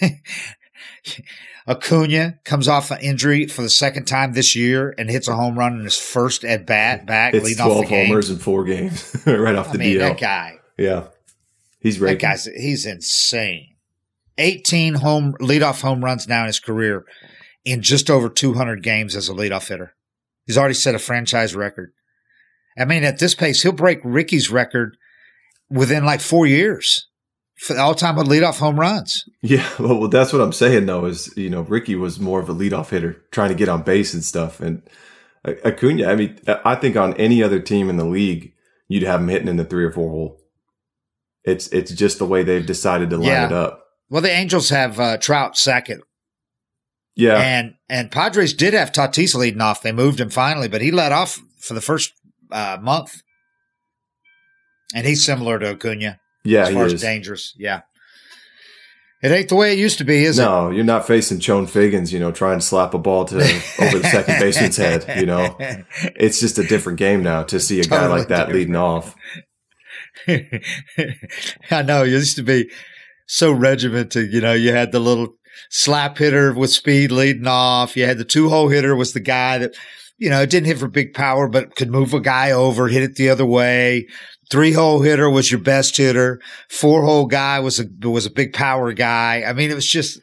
Acuna 1.67 2.39
comes 2.45 2.67
off 2.67 2.91
an 2.91 2.99
injury 3.01 3.47
for 3.47 3.61
the 3.61 3.69
second 3.69 4.05
time 4.05 4.33
this 4.33 4.55
year 4.55 4.95
and 4.97 5.09
hits 5.09 5.27
a 5.27 5.35
home 5.35 5.57
run 5.57 5.77
in 5.77 5.83
his 5.83 5.99
first 5.99 6.43
at 6.45 6.65
bat 6.65 7.05
back. 7.05 7.33
It's 7.33 7.55
12 7.55 7.85
homers 7.85 8.29
in 8.29 8.37
four 8.37 8.63
games 8.63 9.15
right 9.25 9.55
off 9.55 9.71
the 9.71 9.79
I 9.79 9.81
mean, 9.81 9.97
DL. 9.97 9.99
That 9.99 10.19
guy. 10.19 10.59
Yeah. 10.77 11.07
He's. 11.79 11.99
That 11.99 12.19
guy's 12.19 12.45
he's 12.45 12.85
insane. 12.85 13.75
18 14.37 14.95
home 14.95 15.33
leadoff 15.39 15.81
home 15.81 16.03
runs 16.03 16.27
now 16.27 16.41
in 16.41 16.47
his 16.47 16.59
career 16.59 17.05
in 17.65 17.81
just 17.81 18.09
over 18.09 18.29
200 18.29 18.83
games 18.83 19.15
as 19.15 19.29
a 19.29 19.33
leadoff 19.33 19.67
hitter. 19.67 19.95
He's 20.45 20.57
already 20.57 20.75
set 20.75 20.95
a 20.95 20.99
franchise 20.99 21.55
record. 21.55 21.91
I 22.77 22.85
mean, 22.85 23.03
at 23.03 23.19
this 23.19 23.35
pace, 23.35 23.63
he'll 23.63 23.71
break 23.71 23.99
Ricky's 24.03 24.51
record 24.51 24.97
within 25.69 26.05
like 26.05 26.21
four 26.21 26.45
years 26.45 27.07
for 27.57 27.77
all 27.77 27.95
time 27.95 28.15
with 28.15 28.27
leadoff 28.27 28.59
home 28.59 28.79
runs. 28.79 29.27
Yeah, 29.41 29.67
well, 29.79 30.07
that's 30.07 30.31
what 30.31 30.41
I'm 30.41 30.53
saying 30.53 30.85
though. 30.85 31.05
Is 31.05 31.35
you 31.35 31.49
know 31.49 31.61
Ricky 31.61 31.95
was 31.95 32.19
more 32.19 32.39
of 32.39 32.49
a 32.49 32.53
leadoff 32.53 32.89
hitter, 32.89 33.21
trying 33.31 33.49
to 33.49 33.55
get 33.55 33.69
on 33.69 33.81
base 33.83 34.13
and 34.13 34.23
stuff. 34.23 34.59
And 34.59 34.81
Acuna, 35.65 36.07
I 36.07 36.15
mean, 36.15 36.39
I 36.47 36.75
think 36.75 36.95
on 36.95 37.13
any 37.15 37.41
other 37.43 37.59
team 37.59 37.89
in 37.89 37.97
the 37.97 38.05
league, 38.05 38.53
you'd 38.87 39.03
have 39.03 39.21
him 39.21 39.27
hitting 39.27 39.47
in 39.47 39.57
the 39.57 39.65
three 39.65 39.83
or 39.83 39.91
four 39.91 40.09
hole. 40.09 40.36
It's 41.47 41.67
it's 41.69 41.91
just 41.91 42.19
the 42.19 42.25
way 42.25 42.43
they've 42.43 42.65
decided 42.65 43.09
to 43.11 43.17
line 43.17 43.27
yeah. 43.27 43.45
it 43.45 43.53
up. 43.53 43.85
Well, 44.09 44.21
the 44.21 44.29
Angels 44.31 44.69
have 44.69 44.99
uh, 44.99 45.17
Trout 45.17 45.57
second. 45.57 46.03
Yeah, 47.15 47.37
and 47.37 47.75
and 47.89 48.11
Padres 48.11 48.53
did 48.53 48.73
have 48.73 48.91
Tatis 48.91 49.33
leading 49.33 49.61
off. 49.61 49.81
They 49.81 49.93
moved 49.93 50.19
him 50.19 50.29
finally, 50.29 50.67
but 50.67 50.81
he 50.81 50.91
led 50.91 51.13
off 51.13 51.39
for 51.57 51.73
the 51.73 51.81
first 51.81 52.11
uh, 52.51 52.77
month, 52.81 53.21
and 54.93 55.07
he's 55.07 55.25
similar 55.25 55.57
to 55.57 55.71
Acuna. 55.71 56.19
Yeah, 56.43 56.67
as 56.67 56.73
far 56.73 56.85
as 56.85 57.01
dangerous. 57.01 57.53
Yeah, 57.57 57.81
it 59.23 59.31
ain't 59.31 59.49
the 59.49 59.55
way 59.55 59.73
it 59.73 59.79
used 59.79 59.97
to 59.97 60.03
be, 60.03 60.25
is 60.25 60.37
no, 60.37 60.43
it? 60.43 60.47
No, 60.47 60.75
you're 60.75 60.83
not 60.83 61.07
facing 61.07 61.39
Chone 61.39 61.65
Figgins, 61.65 62.13
you 62.13 62.19
know, 62.19 62.31
trying 62.31 62.59
to 62.59 62.65
slap 62.65 62.93
a 62.93 62.99
ball 62.99 63.25
to 63.25 63.37
over 63.79 63.99
the 63.99 64.09
second 64.11 64.39
baseman's 64.39 64.77
head. 64.77 65.19
You 65.19 65.25
know, 65.25 65.55
it's 65.59 66.39
just 66.39 66.59
a 66.59 66.63
different 66.63 66.99
game 66.99 67.23
now 67.23 67.43
to 67.43 67.59
see 67.59 67.79
a 67.79 67.83
totally 67.83 68.01
guy 68.01 68.07
like 68.07 68.27
that 68.27 68.37
different. 68.37 68.59
leading 68.59 68.75
off. 68.75 69.15
I 71.71 71.81
know 71.83 72.03
it 72.03 72.09
used 72.09 72.35
to 72.37 72.43
be 72.43 72.69
so 73.27 73.51
regimented. 73.51 74.33
You 74.33 74.41
know, 74.41 74.53
you 74.53 74.71
had 74.71 74.91
the 74.91 74.99
little 74.99 75.35
slap 75.69 76.17
hitter 76.17 76.53
with 76.53 76.71
speed 76.71 77.11
leading 77.11 77.47
off. 77.47 77.97
You 77.97 78.05
had 78.05 78.17
the 78.17 78.25
two 78.25 78.49
hole 78.49 78.69
hitter 78.69 78.95
was 78.95 79.13
the 79.13 79.19
guy 79.19 79.57
that, 79.59 79.75
you 80.17 80.29
know, 80.29 80.45
didn't 80.45 80.67
hit 80.67 80.79
for 80.79 80.87
big 80.87 81.13
power, 81.13 81.47
but 81.47 81.75
could 81.75 81.89
move 81.89 82.13
a 82.13 82.19
guy 82.19 82.51
over, 82.51 82.87
hit 82.87 83.03
it 83.03 83.15
the 83.15 83.29
other 83.29 83.45
way. 83.45 84.07
Three 84.49 84.71
hole 84.71 85.01
hitter 85.01 85.29
was 85.29 85.51
your 85.51 85.59
best 85.59 85.97
hitter. 85.97 86.39
Four 86.69 87.03
hole 87.03 87.25
guy 87.25 87.59
was 87.59 87.79
a, 87.79 87.85
was 88.07 88.25
a 88.25 88.31
big 88.31 88.53
power 88.53 88.93
guy. 88.93 89.43
I 89.45 89.53
mean, 89.53 89.71
it 89.71 89.75
was 89.75 89.87
just, 89.87 90.21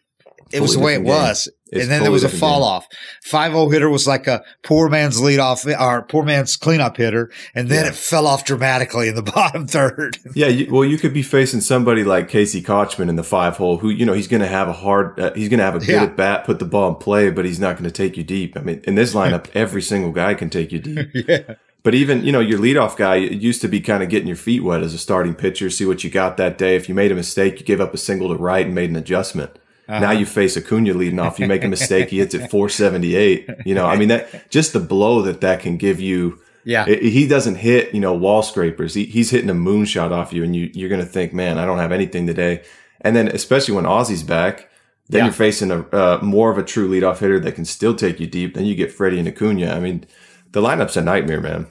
it 0.55 0.61
was 0.61 0.75
the 0.75 0.81
way 0.81 0.95
it 0.95 0.99
game. 0.99 1.07
was. 1.07 1.49
It's 1.75 1.83
and 1.83 1.91
then 1.91 2.03
there 2.03 2.13
was 2.13 2.23
a 2.23 2.29
fall 2.29 2.61
game. 2.61 2.69
off. 2.69 2.87
Five 3.25 3.53
hole 3.53 3.69
hitter 3.69 3.91
was 3.91 4.07
like 4.07 4.29
a 4.29 4.45
poor 4.63 4.89
man's 4.89 5.21
lead 5.21 5.41
off 5.41 5.67
or 5.67 6.03
poor 6.03 6.25
man's 6.25 6.57
cleanup 6.57 6.97
hitter. 6.97 7.31
And 7.55 7.69
then 7.69 7.85
yeah. 7.85 7.91
it 7.91 7.97
fell 7.97 8.27
off 8.27 8.45
dramatically 8.45 9.09
in 9.09 9.17
the 9.17 9.23
bottom 9.35 9.67
third. 9.67 10.19
yeah. 10.35 10.47
You, 10.47 10.73
well, 10.73 10.85
you 10.85 10.99
could 10.99 11.13
be 11.13 11.23
facing 11.23 11.61
somebody 11.61 12.05
like 12.05 12.29
Casey 12.29 12.63
Kotchman 12.63 13.09
in 13.09 13.17
the 13.17 13.25
five 13.25 13.57
hole 13.57 13.79
who, 13.79 13.91
you 13.91 14.07
know, 14.07 14.13
he's 14.13 14.29
going 14.29 14.43
to 14.43 14.47
have 14.47 14.69
a 14.69 14.73
hard, 14.73 15.19
uh, 15.19 15.33
he's 15.35 15.49
going 15.49 15.59
to 15.59 15.65
have 15.65 15.75
a 15.75 15.81
good 15.81 15.89
yeah. 15.89 16.05
at 16.05 16.17
bat, 16.17 16.45
put 16.45 16.61
the 16.61 16.65
ball 16.65 16.91
in 16.91 16.95
play, 16.95 17.31
but 17.31 17.45
he's 17.45 17.59
not 17.59 17.77
going 17.77 17.85
to 17.85 17.91
take 17.91 18.17
you 18.17 18.23
deep. 18.23 18.57
I 18.57 18.61
mean, 18.61 18.81
in 18.85 18.95
this 18.95 19.13
lineup, 19.15 19.49
every 19.55 19.83
single 19.83 20.13
guy 20.13 20.35
can 20.35 20.51
take 20.51 20.71
you 20.71 20.79
deep. 20.79 21.09
yeah. 21.29 21.55
But 21.83 21.95
even, 21.95 22.25
you 22.25 22.33
know, 22.33 22.41
your 22.41 22.59
leadoff 22.59 22.97
guy 22.97 23.17
used 23.17 23.61
to 23.61 23.69
be 23.69 23.81
kind 23.81 24.03
of 24.03 24.09
getting 24.09 24.29
your 24.29 24.37
feet 24.37 24.63
wet 24.63 24.83
as 24.83 24.95
a 24.95 24.99
starting 24.99 25.35
pitcher, 25.35 25.69
see 25.69 25.85
what 25.85 26.03
you 26.03 26.09
got 26.09 26.39
that 26.39 26.57
day. 26.57 26.77
If 26.77 26.89
you 26.89 26.95
made 26.95 27.13
a 27.13 27.15
mistake, 27.15 27.61
you 27.61 27.67
gave 27.67 27.81
up 27.81 27.93
a 27.93 27.99
single 27.99 28.29
to 28.29 28.37
right 28.37 28.65
and 28.65 28.75
made 28.75 28.89
an 28.89 28.97
adjustment. 28.97 29.59
Uh-huh. 29.89 30.01
Now 30.01 30.11
you 30.13 30.25
face 30.27 30.57
Acuna 30.57 30.95
leading 30.95 31.19
off. 31.19 31.39
You 31.39 31.47
make 31.47 31.63
a 31.65 31.69
mistake, 31.69 32.09
he 32.11 32.19
hits 32.19 32.35
at 32.35 32.51
478. 32.51 33.49
You 33.67 33.75
know, 33.75 33.87
I 33.87 33.97
mean, 33.97 34.09
that 34.09 34.51
just 34.51 34.73
the 34.73 34.81
blow 34.81 35.23
that 35.23 35.41
that 35.43 35.61
can 35.61 35.77
give 35.77 36.01
you. 36.01 36.41
Yeah. 36.65 36.87
It, 36.89 37.03
he 37.03 37.27
doesn't 37.29 37.57
hit, 37.57 37.95
you 37.95 38.01
know, 38.01 38.15
wall 38.15 38.43
scrapers. 38.43 38.95
He, 38.95 39.05
he's 39.05 39.31
hitting 39.31 39.51
a 39.51 39.55
moonshot 39.55 40.11
off 40.13 40.33
you, 40.33 40.43
and 40.43 40.57
you, 40.57 40.71
you're 40.73 40.89
going 40.89 41.03
to 41.03 41.07
think, 41.07 41.35
man, 41.35 41.59
I 41.59 41.67
don't 41.67 41.77
have 41.79 41.93
anything 41.93 42.27
today. 42.27 42.65
And 43.03 43.15
then, 43.15 43.29
especially 43.29 43.75
when 43.75 43.85
Ozzie's 43.85 44.23
back, 44.23 44.71
Then 45.09 45.19
yeah. 45.19 45.25
you're 45.27 45.35
facing 45.35 45.71
a 45.71 45.81
uh, 45.93 46.19
more 46.23 46.51
of 46.51 46.57
a 46.57 46.63
true 46.63 46.89
leadoff 46.89 47.19
hitter 47.19 47.39
that 47.41 47.55
can 47.55 47.67
still 47.67 47.95
take 47.95 48.19
you 48.21 48.27
deep. 48.27 48.55
Then 48.55 48.65
you 48.65 48.75
get 48.75 48.91
Freddie 48.91 49.19
and 49.19 49.29
Acuna. 49.29 49.73
I 49.73 49.81
mean, 49.81 50.07
the 50.53 50.63
lineup's 50.63 50.97
a 50.97 51.03
nightmare, 51.03 51.41
man. 51.43 51.67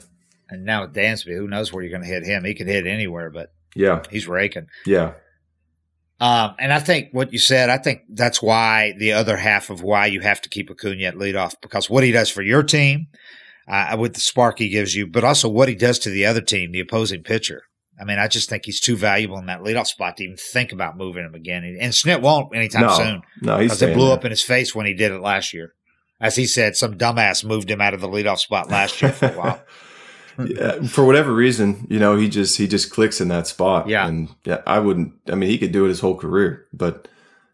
And 0.48 0.64
now 0.64 0.82
with 0.82 0.94
Dansby, 0.94 1.36
who 1.36 1.48
knows 1.48 1.72
where 1.72 1.82
you're 1.82 1.90
going 1.90 2.02
to 2.02 2.08
hit 2.08 2.24
him? 2.24 2.44
He 2.44 2.54
could 2.54 2.68
hit 2.68 2.86
anywhere, 2.86 3.30
but 3.30 3.52
yeah, 3.74 4.02
he's 4.10 4.28
raking. 4.28 4.68
Yeah. 4.86 5.14
Um, 6.20 6.54
and 6.58 6.72
I 6.72 6.78
think 6.78 7.08
what 7.12 7.32
you 7.32 7.38
said, 7.38 7.70
I 7.70 7.78
think 7.78 8.02
that's 8.08 8.40
why 8.40 8.94
the 8.98 9.12
other 9.12 9.36
half 9.36 9.68
of 9.70 9.82
why 9.82 10.06
you 10.06 10.20
have 10.20 10.40
to 10.42 10.48
keep 10.48 10.70
Acuna 10.70 11.04
at 11.04 11.16
leadoff 11.16 11.54
because 11.60 11.90
what 11.90 12.04
he 12.04 12.12
does 12.12 12.30
for 12.30 12.42
your 12.42 12.62
team, 12.62 13.08
uh, 13.66 13.96
with 13.98 14.14
the 14.14 14.20
spark 14.20 14.58
he 14.58 14.68
gives 14.68 14.94
you, 14.94 15.06
but 15.06 15.24
also 15.24 15.48
what 15.48 15.68
he 15.68 15.74
does 15.74 15.98
to 16.00 16.10
the 16.10 16.26
other 16.26 16.40
team, 16.40 16.72
the 16.72 16.80
opposing 16.80 17.22
pitcher. 17.22 17.62
I 18.00 18.04
mean, 18.04 18.18
I 18.18 18.28
just 18.28 18.48
think 18.48 18.64
he's 18.64 18.80
too 18.80 18.96
valuable 18.96 19.38
in 19.38 19.46
that 19.46 19.60
leadoff 19.60 19.86
spot 19.86 20.16
to 20.16 20.24
even 20.24 20.36
think 20.36 20.72
about 20.72 20.96
moving 20.96 21.24
him 21.24 21.34
again. 21.34 21.64
And 21.80 21.92
Snit 21.92 22.20
won't 22.20 22.54
anytime 22.54 22.82
no, 22.82 22.94
soon. 22.94 23.22
No, 23.40 23.58
he's 23.58 23.70
because 23.70 23.82
it 23.82 23.94
blew 23.94 24.06
there. 24.06 24.16
up 24.16 24.24
in 24.24 24.30
his 24.30 24.42
face 24.42 24.74
when 24.74 24.86
he 24.86 24.94
did 24.94 25.12
it 25.12 25.20
last 25.20 25.52
year. 25.52 25.74
As 26.20 26.36
he 26.36 26.46
said, 26.46 26.76
some 26.76 26.96
dumbass 26.96 27.44
moved 27.44 27.70
him 27.70 27.80
out 27.80 27.94
of 27.94 28.00
the 28.00 28.08
leadoff 28.08 28.38
spot 28.38 28.70
last 28.70 29.00
year 29.02 29.12
for 29.12 29.26
a 29.26 29.32
while. 29.32 29.62
yeah, 30.38 30.82
for 30.82 31.04
whatever 31.04 31.32
reason, 31.32 31.86
you 31.88 31.98
know, 31.98 32.16
he 32.16 32.28
just 32.28 32.58
he 32.58 32.66
just 32.66 32.90
clicks 32.90 33.20
in 33.20 33.28
that 33.28 33.46
spot. 33.46 33.88
Yeah, 33.88 34.06
and 34.06 34.28
yeah, 34.44 34.62
I 34.66 34.78
wouldn't. 34.78 35.14
I 35.28 35.34
mean, 35.34 35.50
he 35.50 35.58
could 35.58 35.72
do 35.72 35.84
it 35.84 35.88
his 35.88 36.00
whole 36.00 36.16
career, 36.16 36.66
but 36.72 37.08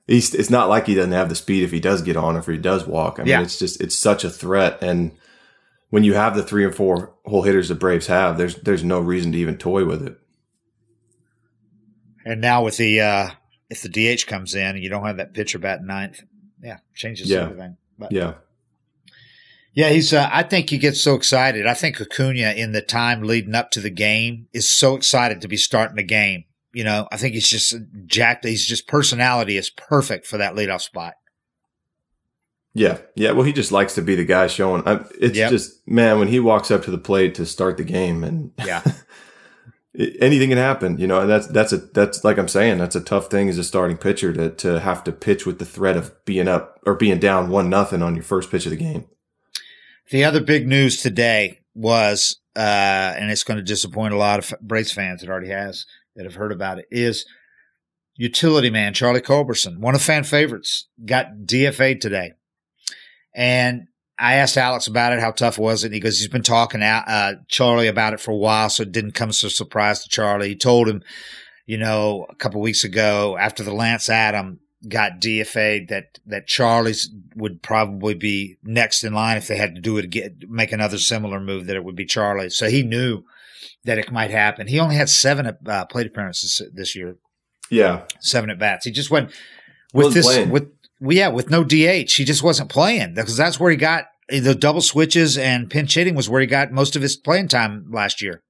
he's 0.07 0.35
it's 0.35 0.51
not 0.51 0.69
like 0.69 0.87
he 0.87 0.95
doesn't 0.95 1.12
have 1.12 1.29
the 1.29 1.35
speed 1.35 1.62
if 1.62 1.71
he 1.71 1.81
does 1.81 2.03
get 2.03 2.16
on, 2.16 2.37
if 2.37 2.47
he 2.47 2.57
does 2.57 2.87
walk. 2.87 3.19
I 3.19 3.23
mean, 3.23 3.31
yeah. 3.31 3.43
it's 3.43 3.59
just 3.59 3.81
it's 3.81 3.97
such 3.97 4.25
a 4.25 4.31
threat, 4.31 4.83
and 4.83 5.12
when 5.90 6.05
you 6.05 6.14
have 6.14 6.35
the 6.35 6.43
three 6.43 6.64
and 6.64 6.75
four 6.75 7.12
hole 7.27 7.43
hitters 7.43 7.69
the 7.69 7.75
Braves 7.75 8.07
have, 8.07 8.38
there's 8.38 8.57
there's 8.57 8.85
no 8.85 9.01
reason 9.01 9.33
to 9.33 9.38
even 9.38 9.59
toy 9.59 9.85
with 9.85 10.07
it. 10.07 10.19
And 12.25 12.40
now 12.40 12.64
with 12.64 12.77
the 12.77 13.01
uh 13.01 13.31
if 13.69 13.83
the 13.83 13.88
DH 13.88 14.27
comes 14.27 14.55
in 14.55 14.66
and 14.66 14.83
you 14.83 14.88
don't 14.88 15.05
have 15.05 15.19
that 15.19 15.35
pitcher 15.35 15.59
bat 15.59 15.83
ninth, 15.83 16.23
yeah, 16.62 16.79
changes 16.95 17.29
yeah. 17.29 17.43
everything. 17.43 17.77
But 17.99 18.12
yeah. 18.12 18.35
Yeah, 19.72 19.90
he's. 19.90 20.12
Uh, 20.12 20.28
I 20.33 20.42
think 20.42 20.70
he 20.70 20.78
gets 20.78 21.02
so 21.02 21.14
excited. 21.14 21.66
I 21.66 21.74
think 21.74 22.00
Acuna, 22.00 22.52
in 22.52 22.72
the 22.72 22.83
time 22.83 23.22
leading 23.22 23.54
up 23.54 23.70
to 23.72 23.80
the 23.80 23.90
game, 23.90 24.48
is 24.52 24.76
so 24.76 24.96
excited 24.96 25.40
to 25.40 25.48
be 25.48 25.56
starting 25.56 25.96
the 25.96 26.02
game. 26.02 26.44
You 26.72 26.85
know, 26.85 27.09
I 27.11 27.16
think 27.16 27.35
he's 27.35 27.48
just 27.48 27.76
jacked. 28.06 28.44
He's 28.44 28.66
just 28.66 28.88
personality 28.88 29.56
is 29.56 29.70
perfect 29.70 30.26
for 30.26 30.38
that 30.38 30.54
leadoff 30.54 30.83
spot. 30.83 31.14
Yeah, 32.74 32.98
yeah. 33.16 33.33
Well, 33.33 33.44
he 33.44 33.52
just 33.52 33.72
likes 33.72 33.94
to 33.96 34.02
be 34.02 34.14
the 34.14 34.24
guy 34.24 34.46
showing. 34.46 34.83
It's 35.20 35.37
yep. 35.37 35.50
just 35.50 35.87
man 35.88 36.18
when 36.18 36.28
he 36.28 36.40
walks 36.40 36.70
up 36.70 36.85
to 36.85 36.90
the 36.90 36.98
plate 36.98 37.35
to 37.37 37.46
start 37.46 37.76
the 37.76 37.85
game, 37.85 38.22
and 38.22 38.52
yeah, 38.59 38.83
anything 39.94 40.50
can 40.50 40.59
happen, 40.59 40.98
you 40.98 41.06
know. 41.06 41.20
And 41.20 41.30
that's 41.30 41.46
that's 41.48 41.72
a 41.72 41.78
that's 41.78 42.24
like 42.24 42.38
I'm 42.38 42.48
saying, 42.48 42.78
that's 42.78 42.96
a 42.96 43.00
tough 43.00 43.28
thing 43.28 43.48
as 43.48 43.59
a 43.59 43.64
starting 43.64 43.96
pitcher 43.96 44.33
to 44.33 44.50
to 44.50 44.80
have 44.80 45.02
to 45.04 45.12
pitch 45.12 45.46
with 45.46 45.59
the 45.59 45.64
threat 45.64 45.96
of 45.96 46.12
being 46.24 46.48
up 46.48 46.78
or 46.87 46.94
being 46.94 47.18
down 47.18 47.50
one 47.50 47.68
nothing 47.68 48.02
on 48.02 48.14
your 48.14 48.24
first 48.24 48.50
pitch 48.50 48.66
of 48.66 48.70
the 48.70 48.76
game. 48.76 49.06
The 50.11 50.25
other 50.25 50.40
big 50.40 50.66
news 50.66 51.01
today 51.01 51.61
was, 51.73 52.40
uh, 52.57 53.14
and 53.16 53.31
it's 53.31 53.44
going 53.44 53.59
to 53.59 53.62
disappoint 53.62 54.12
a 54.12 54.18
lot 54.18 54.40
of 54.40 54.61
Braves 54.61 54.90
fans. 54.90 55.20
that 55.20 55.31
already 55.31 55.51
has 55.51 55.87
that 56.16 56.25
have 56.25 56.35
heard 56.35 56.51
about 56.51 56.79
it. 56.79 56.87
Is 56.90 57.25
utility 58.16 58.70
man 58.70 58.92
Charlie 58.92 59.20
Culberson, 59.20 59.79
one 59.79 59.94
of 59.94 60.03
fan 60.03 60.25
favorites, 60.25 60.88
got 61.05 61.44
DFA'd 61.44 62.01
today, 62.01 62.33
and 63.35 63.83
I 64.18 64.35
asked 64.35 64.57
Alex 64.57 64.88
about 64.88 65.12
it. 65.12 65.20
How 65.20 65.31
tough 65.31 65.59
was 65.59 65.85
it? 65.85 65.88
And 65.88 65.94
He 65.94 66.01
goes, 66.01 66.18
he's 66.18 66.29
been 66.29 66.42
talking 66.42 66.83
out, 66.83 67.05
uh, 67.07 67.35
Charlie 67.49 67.87
about 67.87 68.12
it 68.12 68.20
for 68.20 68.33
a 68.33 68.37
while, 68.37 68.68
so 68.68 68.83
it 68.83 68.92
didn't 68.92 69.12
come 69.12 69.29
as 69.29 69.44
a 69.44 69.51
surprise 69.51 70.03
to 70.03 70.09
Charlie. 70.09 70.49
He 70.49 70.57
told 70.57 70.88
him, 70.88 71.03
you 71.66 71.79
know, 71.79 72.27
a 72.29 72.35
couple 72.35 72.61
weeks 72.61 72.83
ago 72.83 73.38
after 73.38 73.62
the 73.62 73.73
Lance 73.73 74.11
Adam 74.11 74.59
got 74.88 75.21
DFA'd 75.21 75.88
that 75.88 76.19
that 76.27 76.47
Charlie's 76.47 77.11
would 77.37 77.62
probably 77.62 78.14
be 78.14 78.57
next 78.62 79.05
in 79.05 79.12
line 79.12 79.37
if 79.37 79.47
they 79.47 79.57
had 79.57 79.75
to 79.75 79.81
do 79.81 79.99
it 79.99 80.05
again, 80.05 80.40
make 80.49 80.73
another 80.73 80.99
similar 80.99 81.40
move 81.40 81.66
that 81.66 81.77
it 81.77 81.85
would 81.85 81.97
be 81.97 82.07
Charlie. 82.07 82.51
So 82.51 82.69
he 82.69 82.83
knew 82.83 83.25
that 83.85 83.99
it 83.99 84.11
might 84.11 84.31
happen. 84.31 84.66
He 84.66 84.81
only 84.81 84.97
had 84.97 85.09
seven 85.09 85.57
uh, 85.66 85.85
plate 85.87 86.07
appearances 86.07 86.62
this 86.73 86.95
year. 86.97 87.16
Yeah, 87.71 88.05
seven 88.21 88.51
at 88.51 88.59
bats. 88.59 88.85
He 88.85 88.90
just 88.90 89.11
went 89.11 89.31
with 89.93 90.14
this 90.14 90.27
playing. 90.27 90.51
with 90.51 90.71
well, 91.01 91.16
yeah, 91.16 91.29
with 91.29 91.51
no 91.51 91.64
DH, 91.64 92.12
he 92.12 92.25
just 92.25 92.43
wasn't 92.43 92.71
playing 92.71 93.14
because 93.14 93.37
that's 93.37 93.61
where 93.61 93.71
he 93.71 93.77
got 93.77 94.07
the 94.29 94.55
double 94.55 94.81
switches 94.81 95.37
and 95.37 95.71
pinch 95.71 95.95
hitting 95.95 96.14
was 96.14 96.29
where 96.29 96.40
he 96.40 96.47
got 96.47 96.73
most 96.73 96.97
of 96.97 97.03
his 97.03 97.16
playing 97.16 97.49
time 97.49 97.87
last 97.90 98.23
year. 98.23 98.43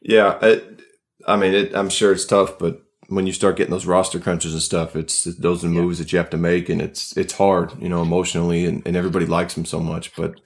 Yeah, 0.00 0.38
it, 0.42 0.80
I 1.26 1.36
mean, 1.36 1.54
it, 1.54 1.74
I'm 1.74 1.88
sure 1.88 2.12
it's 2.12 2.26
tough, 2.26 2.58
but 2.58 2.83
when 3.08 3.26
you 3.26 3.32
start 3.32 3.56
getting 3.56 3.70
those 3.70 3.86
roster 3.86 4.18
crunches 4.18 4.52
and 4.52 4.62
stuff, 4.62 4.96
it's 4.96 5.24
those 5.24 5.64
are 5.64 5.68
the 5.68 5.74
moves 5.74 5.98
yeah. 5.98 6.04
that 6.04 6.12
you 6.12 6.18
have 6.18 6.30
to 6.30 6.36
make, 6.36 6.68
and 6.68 6.80
it's 6.80 7.16
it's 7.16 7.34
hard, 7.34 7.72
you 7.80 7.88
know, 7.88 8.02
emotionally, 8.02 8.64
and, 8.66 8.82
and 8.86 8.96
everybody 8.96 9.26
likes 9.26 9.56
him 9.56 9.64
so 9.64 9.80
much, 9.80 10.14
but 10.16 10.40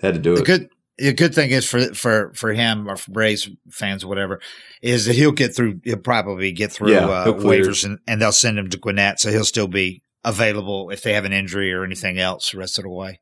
had 0.00 0.14
to 0.14 0.20
do 0.20 0.34
the 0.34 0.42
it. 0.42 0.46
Good, 0.46 0.70
the 0.98 1.12
good 1.12 1.34
thing 1.34 1.50
is 1.50 1.68
for 1.68 1.94
for 1.94 2.32
for 2.34 2.52
him 2.52 2.88
or 2.88 2.96
for 2.96 3.10
Braves 3.10 3.48
fans 3.70 4.04
or 4.04 4.08
whatever 4.08 4.40
is 4.82 5.06
that 5.06 5.14
he'll 5.14 5.32
get 5.32 5.54
through. 5.54 5.80
He'll 5.84 5.96
probably 5.96 6.52
get 6.52 6.72
through 6.72 6.92
yeah, 6.92 7.06
uh, 7.06 7.32
waivers 7.32 7.84
and, 7.84 7.98
and 8.06 8.20
they'll 8.20 8.32
send 8.32 8.58
him 8.58 8.68
to 8.70 8.78
Gwinnett, 8.78 9.20
so 9.20 9.30
he'll 9.30 9.44
still 9.44 9.68
be 9.68 10.02
available 10.24 10.90
if 10.90 11.02
they 11.02 11.12
have 11.14 11.24
an 11.24 11.32
injury 11.32 11.72
or 11.72 11.84
anything 11.84 12.18
else 12.18 12.50
the 12.50 12.58
rest 12.58 12.78
of 12.78 12.84
the 12.84 12.90
way. 12.90 13.20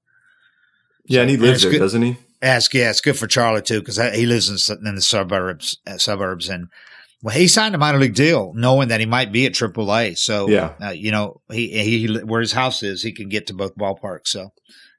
Yeah, 1.04 1.18
so, 1.18 1.22
and 1.22 1.30
he 1.30 1.37
lives 1.37 1.62
there, 1.62 1.72
good. 1.72 1.78
doesn't 1.78 2.02
he? 2.02 2.16
Ask, 2.42 2.74
yeah, 2.74 2.90
it's 2.90 3.00
good 3.00 3.18
for 3.18 3.26
Charlie 3.26 3.62
too 3.62 3.80
because 3.80 3.96
he 3.96 4.26
lives 4.26 4.48
in, 4.48 4.87
in 4.87 4.94
the 4.94 5.02
suburbs. 5.02 5.78
Uh, 5.87 5.98
suburbs, 5.98 6.48
and 6.48 6.68
well, 7.22 7.35
he 7.35 7.48
signed 7.48 7.74
a 7.74 7.79
minor 7.79 7.98
league 7.98 8.14
deal 8.14 8.52
knowing 8.55 8.88
that 8.88 9.00
he 9.00 9.07
might 9.07 9.33
be 9.33 9.46
at 9.46 9.52
AAA. 9.52 10.18
So, 10.18 10.48
yeah, 10.48 10.74
uh, 10.83 10.90
you 10.90 11.11
know, 11.11 11.40
he, 11.50 12.07
he 12.07 12.18
where 12.18 12.40
his 12.40 12.52
house 12.52 12.83
is, 12.83 13.02
he 13.02 13.12
can 13.12 13.29
get 13.29 13.46
to 13.46 13.55
both 13.55 13.76
ballparks. 13.76 14.29
So, 14.29 14.50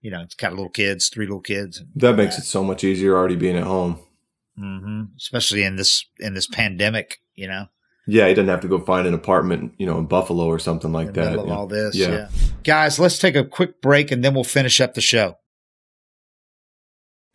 you 0.02 0.12
know, 0.12 0.22
it's 0.22 0.36
got 0.36 0.54
little 0.54 0.70
kids, 0.70 1.10
three 1.10 1.26
little 1.26 1.42
kids. 1.42 1.82
That 1.96 2.16
makes 2.16 2.36
that. 2.36 2.44
it 2.44 2.46
so 2.46 2.64
much 2.64 2.84
easier 2.84 3.16
already 3.16 3.36
being 3.36 3.58
at 3.58 3.64
home. 3.64 4.00
Mm-hmm. 4.60 5.16
Especially 5.18 5.64
in 5.64 5.76
this 5.76 6.06
in 6.20 6.34
this 6.34 6.48
pandemic, 6.48 7.20
you 7.36 7.48
know. 7.48 7.68
Yeah, 8.08 8.28
he 8.28 8.34
doesn't 8.34 8.48
have 8.48 8.62
to 8.62 8.70
go 8.70 8.80
find 8.80 9.06
an 9.06 9.14
apartment, 9.14 9.74
you 9.78 9.86
know, 9.86 9.98
in 9.98 10.06
Buffalo 10.06 10.46
or 10.46 10.60
something 10.60 10.94
like 10.94 11.14
that. 11.14 11.38
all 11.38 11.68
this, 11.68 11.94
yeah. 11.94 12.08
yeah. 12.08 12.30
Guys, 12.64 13.00
let's 13.00 13.20
take 13.20 13.36
a 13.36 13.44
quick 13.44 13.82
break 13.82 14.12
and 14.12 14.24
then 14.24 14.34
we'll 14.34 14.46
finish 14.46 14.80
up 14.80 14.94
the 14.94 15.02
show. 15.02 15.36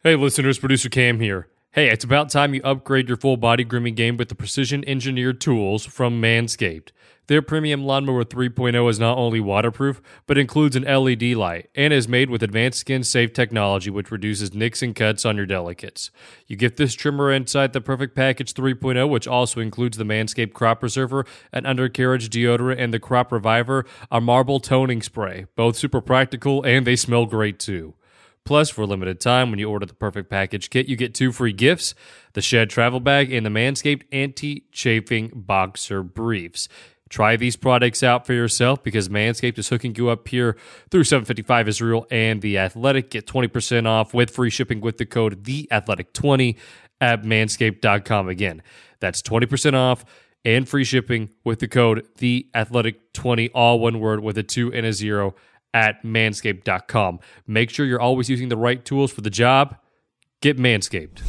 Hey, 0.02 0.16
listeners, 0.16 0.58
producer 0.58 0.88
Cam 0.88 1.20
here. 1.20 1.46
Hey, 1.74 1.88
it's 1.88 2.04
about 2.04 2.28
time 2.28 2.52
you 2.52 2.60
upgrade 2.64 3.08
your 3.08 3.16
full 3.16 3.38
body 3.38 3.64
grooming 3.64 3.94
game 3.94 4.18
with 4.18 4.28
the 4.28 4.34
precision 4.34 4.86
engineered 4.86 5.40
tools 5.40 5.86
from 5.86 6.20
Manscaped. 6.20 6.90
Their 7.28 7.40
premium 7.40 7.82
lawnmower 7.82 8.24
3.0 8.24 8.90
is 8.90 9.00
not 9.00 9.16
only 9.16 9.40
waterproof, 9.40 10.02
but 10.26 10.36
includes 10.36 10.76
an 10.76 10.82
LED 10.82 11.22
light 11.32 11.70
and 11.74 11.94
is 11.94 12.06
made 12.06 12.28
with 12.28 12.42
advanced 12.42 12.80
skin 12.80 13.02
safe 13.02 13.32
technology 13.32 13.88
which 13.88 14.10
reduces 14.10 14.52
nicks 14.52 14.82
and 14.82 14.94
cuts 14.94 15.24
on 15.24 15.38
your 15.38 15.46
delicates. 15.46 16.10
You 16.46 16.56
get 16.56 16.76
this 16.76 16.92
trimmer 16.92 17.32
inside 17.32 17.72
the 17.72 17.80
Perfect 17.80 18.14
Package 18.14 18.52
3.0, 18.52 19.08
which 19.08 19.26
also 19.26 19.58
includes 19.58 19.96
the 19.96 20.04
Manscaped 20.04 20.52
Crop 20.52 20.80
Preserver, 20.80 21.24
an 21.52 21.64
undercarriage 21.64 22.28
deodorant, 22.28 22.80
and 22.80 22.92
the 22.92 23.00
Crop 23.00 23.32
Reviver, 23.32 23.86
a 24.10 24.20
marble 24.20 24.60
toning 24.60 25.00
spray. 25.00 25.46
Both 25.56 25.76
super 25.76 26.02
practical 26.02 26.62
and 26.64 26.86
they 26.86 26.96
smell 26.96 27.24
great 27.24 27.58
too. 27.58 27.94
Plus, 28.44 28.70
for 28.70 28.82
a 28.82 28.86
limited 28.86 29.20
time, 29.20 29.50
when 29.50 29.58
you 29.58 29.70
order 29.70 29.86
the 29.86 29.94
Perfect 29.94 30.28
Package 30.28 30.68
kit, 30.68 30.88
you 30.88 30.96
get 30.96 31.14
two 31.14 31.32
free 31.32 31.52
gifts 31.52 31.94
the 32.32 32.42
Shed 32.42 32.70
Travel 32.70 32.98
Bag 32.98 33.32
and 33.32 33.46
the 33.46 33.50
Manscaped 33.50 34.02
Anti 34.10 34.64
Chafing 34.72 35.30
Boxer 35.34 36.02
Briefs. 36.02 36.68
Try 37.08 37.36
these 37.36 37.56
products 37.56 38.02
out 38.02 38.26
for 38.26 38.32
yourself 38.32 38.82
because 38.82 39.10
Manscaped 39.10 39.58
is 39.58 39.68
hooking 39.68 39.94
you 39.96 40.08
up 40.08 40.26
here 40.28 40.56
through 40.90 41.04
755 41.04 41.68
is 41.68 41.82
real 41.82 42.06
and 42.10 42.40
The 42.40 42.56
Athletic. 42.56 43.10
Get 43.10 43.26
20% 43.26 43.86
off 43.86 44.14
with 44.14 44.30
free 44.30 44.48
shipping 44.48 44.80
with 44.80 44.96
the 44.96 45.04
code 45.04 45.44
THEATHLETIC20 45.44 46.56
at 47.02 47.22
manscaped.com. 47.22 48.28
Again, 48.28 48.62
that's 48.98 49.20
20% 49.20 49.74
off 49.74 50.06
and 50.42 50.66
free 50.66 50.84
shipping 50.84 51.28
with 51.44 51.58
the 51.58 51.68
code 51.68 52.06
THEATHLETIC20, 52.16 53.50
all 53.54 53.78
one 53.78 54.00
word 54.00 54.20
with 54.20 54.38
a 54.38 54.42
two 54.42 54.72
and 54.72 54.86
a 54.86 54.92
zero 54.94 55.34
at 55.74 56.02
manscaped.com. 56.02 57.20
Make 57.46 57.70
sure 57.70 57.86
you're 57.86 58.00
always 58.00 58.28
using 58.28 58.48
the 58.48 58.56
right 58.56 58.84
tools 58.84 59.12
for 59.12 59.20
the 59.20 59.30
job. 59.30 59.76
Get 60.40 60.58
Manscaped. 60.58 61.22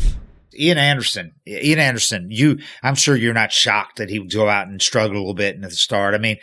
Ian 0.58 0.78
Anderson, 0.78 1.34
Ian 1.48 1.80
Anderson, 1.80 2.28
you, 2.30 2.60
I'm 2.84 2.96
sure 2.96 3.16
you're 3.16 3.34
not 3.34 3.52
shocked 3.52 3.98
that 3.98 4.10
he 4.10 4.20
would 4.20 4.32
go 4.32 4.48
out 4.48 4.68
and 4.68 4.82
struggle 4.82 5.18
a 5.18 5.20
little 5.20 5.34
bit 5.34 5.56
in 5.56 5.62
the 5.62 5.72
start. 5.72 6.14
I 6.14 6.20
mean, 6.20 6.38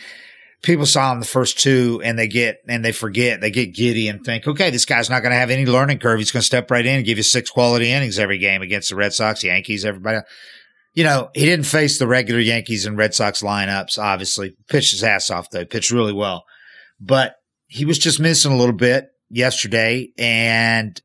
people 0.63 0.87
saw 0.87 1.13
him 1.13 1.21
the 1.21 1.27
first 1.27 1.61
two 1.61 2.01
and 2.05 2.19
they 2.19 2.27
get, 2.27 2.59
and 2.69 2.85
they 2.85 2.93
forget, 2.93 3.41
they 3.41 3.51
get 3.51 3.75
giddy 3.75 4.09
and 4.09 4.25
think, 4.25 4.47
okay, 4.47 4.71
this 4.71 4.85
guy's 4.85 5.11
not 5.11 5.23
going 5.23 5.33
to 5.33 5.39
have 5.39 5.51
any 5.51 5.67
learning 5.67 5.99
curve. 5.99 6.19
He's 6.19 6.33
going 6.33 6.41
to 6.41 6.47
step 6.47 6.71
right 6.71 6.85
in 6.85 6.97
and 6.97 7.05
give 7.05 7.19
you 7.19 7.23
six 7.23 7.51
quality 7.51 7.91
innings 7.91 8.19
every 8.19 8.39
game 8.39 8.63
against 8.63 8.91
the 8.91 8.97
Red 8.97 9.13
Sox, 9.13 9.45
Yankees, 9.45 9.85
everybody. 9.85 10.19
You 10.93 11.05
know, 11.05 11.31
he 11.35 11.45
didn't 11.45 11.67
face 11.67 11.99
the 11.99 12.09
regular 12.09 12.41
Yankees 12.41 12.87
and 12.87 12.99
Red 12.99 13.15
Sox 13.15 13.43
lineups, 13.43 13.97
obviously. 13.97 14.57
Pitched 14.69 14.91
his 14.91 15.05
ass 15.05 15.31
off 15.31 15.51
though, 15.51 15.65
pitched 15.65 15.93
really 15.93 16.13
well. 16.13 16.45
But 17.01 17.37
he 17.71 17.85
was 17.85 17.99
just 17.99 18.19
missing 18.19 18.53
a 18.53 18.57
little 18.57 18.75
bit 18.75 19.11
yesterday 19.31 20.09
and 20.19 21.01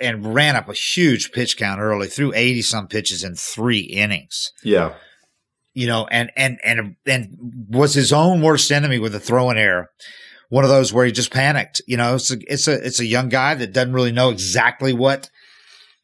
and 0.00 0.34
ran 0.34 0.54
up 0.54 0.68
a 0.68 0.72
huge 0.72 1.32
pitch 1.32 1.56
count 1.56 1.80
early, 1.80 2.06
threw 2.06 2.32
80 2.32 2.62
some 2.62 2.86
pitches 2.86 3.24
in 3.24 3.34
three 3.34 3.80
innings. 3.80 4.52
Yeah. 4.62 4.94
you 5.74 5.88
know, 5.88 6.06
and, 6.10 6.30
and, 6.36 6.58
and, 6.64 6.96
and 7.06 7.36
was 7.68 7.94
his 7.94 8.12
own 8.12 8.40
worst 8.40 8.70
enemy 8.70 8.98
with 8.98 9.14
a 9.14 9.20
throwing 9.20 9.58
error. 9.58 9.90
One 10.48 10.62
of 10.64 10.70
those 10.70 10.92
where 10.92 11.04
he 11.04 11.12
just 11.12 11.32
panicked, 11.32 11.82
you 11.86 11.96
know, 11.96 12.14
it's 12.14 12.30
a, 12.30 12.38
it's 12.46 12.68
a, 12.68 12.74
it's 12.86 13.00
a 13.00 13.04
young 13.04 13.28
guy 13.28 13.54
that 13.56 13.72
doesn't 13.72 13.92
really 13.92 14.12
know 14.12 14.30
exactly 14.30 14.92
what, 14.92 15.28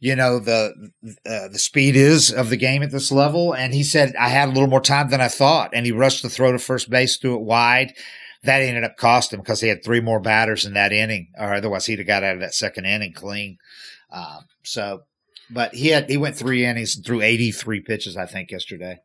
you 0.01 0.17
know, 0.17 0.41
the, 0.41 0.91
uh, 1.25 1.49
the 1.49 1.59
speed 1.59 1.95
is 1.95 2.33
of 2.33 2.51
the 2.51 2.57
game 2.57 2.83
at 2.83 2.91
this 2.91 3.13
level. 3.13 3.55
And 3.55 3.73
he 3.73 3.85
said, 3.85 4.15
I 4.17 4.29
had 4.29 4.49
a 4.49 4.53
little 4.53 4.69
more 4.69 4.81
time 4.81 5.11
than 5.11 5.21
I 5.21 5.29
thought. 5.29 5.71
And 5.73 5.87
he 5.87 5.93
rushed 5.93 6.23
the 6.23 6.29
throw 6.29 6.51
to 6.53 6.59
first 6.59 6.91
base, 6.91 7.17
threw 7.17 7.37
it 7.37 7.43
wide. 7.43 7.95
That 8.45 8.63
ended 8.63 8.85
up 8.85 8.97
costing 8.97 9.39
him 9.39 9.43
because 9.43 9.61
he 9.61 9.69
had 9.69 9.85
three 9.85 10.01
more 10.01 10.21
batters 10.21 10.65
in 10.65 10.75
that 10.75 10.93
inning, 10.93 11.33
or 11.39 11.55
otherwise 11.55 11.87
he'd 11.87 11.99
have 11.99 12.07
got 12.07 12.25
out 12.25 12.35
of 12.35 12.41
that 12.41 12.55
second 12.55 12.85
inning 12.85 13.13
clean. 13.13 13.59
Um, 14.11 14.47
so, 14.63 15.03
but 15.51 15.75
he 15.75 15.89
had, 15.89 16.09
he 16.09 16.17
went 16.17 16.37
three 16.37 16.65
innings 16.65 16.97
and 16.97 17.05
threw 17.05 17.21
83 17.21 17.81
pitches, 17.81 18.17
I 18.17 18.27
think, 18.27 18.51
yesterday. 18.51 19.01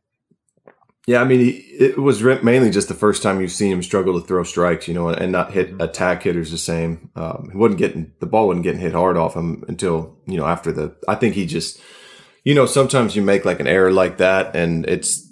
Yeah, 1.09 1.21
I 1.21 1.23
mean, 1.23 1.39
he, 1.39 1.49
it 1.51 1.97
was 1.97 2.21
mainly 2.21 2.69
just 2.69 2.87
the 2.87 2.93
first 2.93 3.23
time 3.23 3.41
you've 3.41 3.51
seen 3.51 3.71
him 3.71 3.81
struggle 3.81 4.21
to 4.21 4.27
throw 4.27 4.43
strikes, 4.43 4.87
you 4.87 4.93
know, 4.93 5.09
and 5.09 5.31
not 5.31 5.51
hit 5.51 5.73
attack 5.81 6.21
hitters 6.21 6.51
the 6.51 6.57
same. 6.59 7.09
Um, 7.15 7.49
he 7.51 7.57
wasn't 7.57 7.79
getting 7.79 8.11
the 8.19 8.27
ball 8.27 8.47
wasn't 8.47 8.63
getting 8.63 8.81
hit 8.81 8.93
hard 8.93 9.17
off 9.17 9.35
him 9.35 9.63
until 9.67 10.19
you 10.27 10.37
know 10.37 10.45
after 10.45 10.71
the. 10.71 10.95
I 11.07 11.15
think 11.15 11.33
he 11.33 11.47
just, 11.47 11.81
you 12.43 12.53
know, 12.53 12.67
sometimes 12.67 13.15
you 13.15 13.23
make 13.23 13.43
like 13.43 13.59
an 13.59 13.65
error 13.65 13.91
like 13.91 14.17
that, 14.17 14.55
and 14.55 14.85
it's 14.85 15.27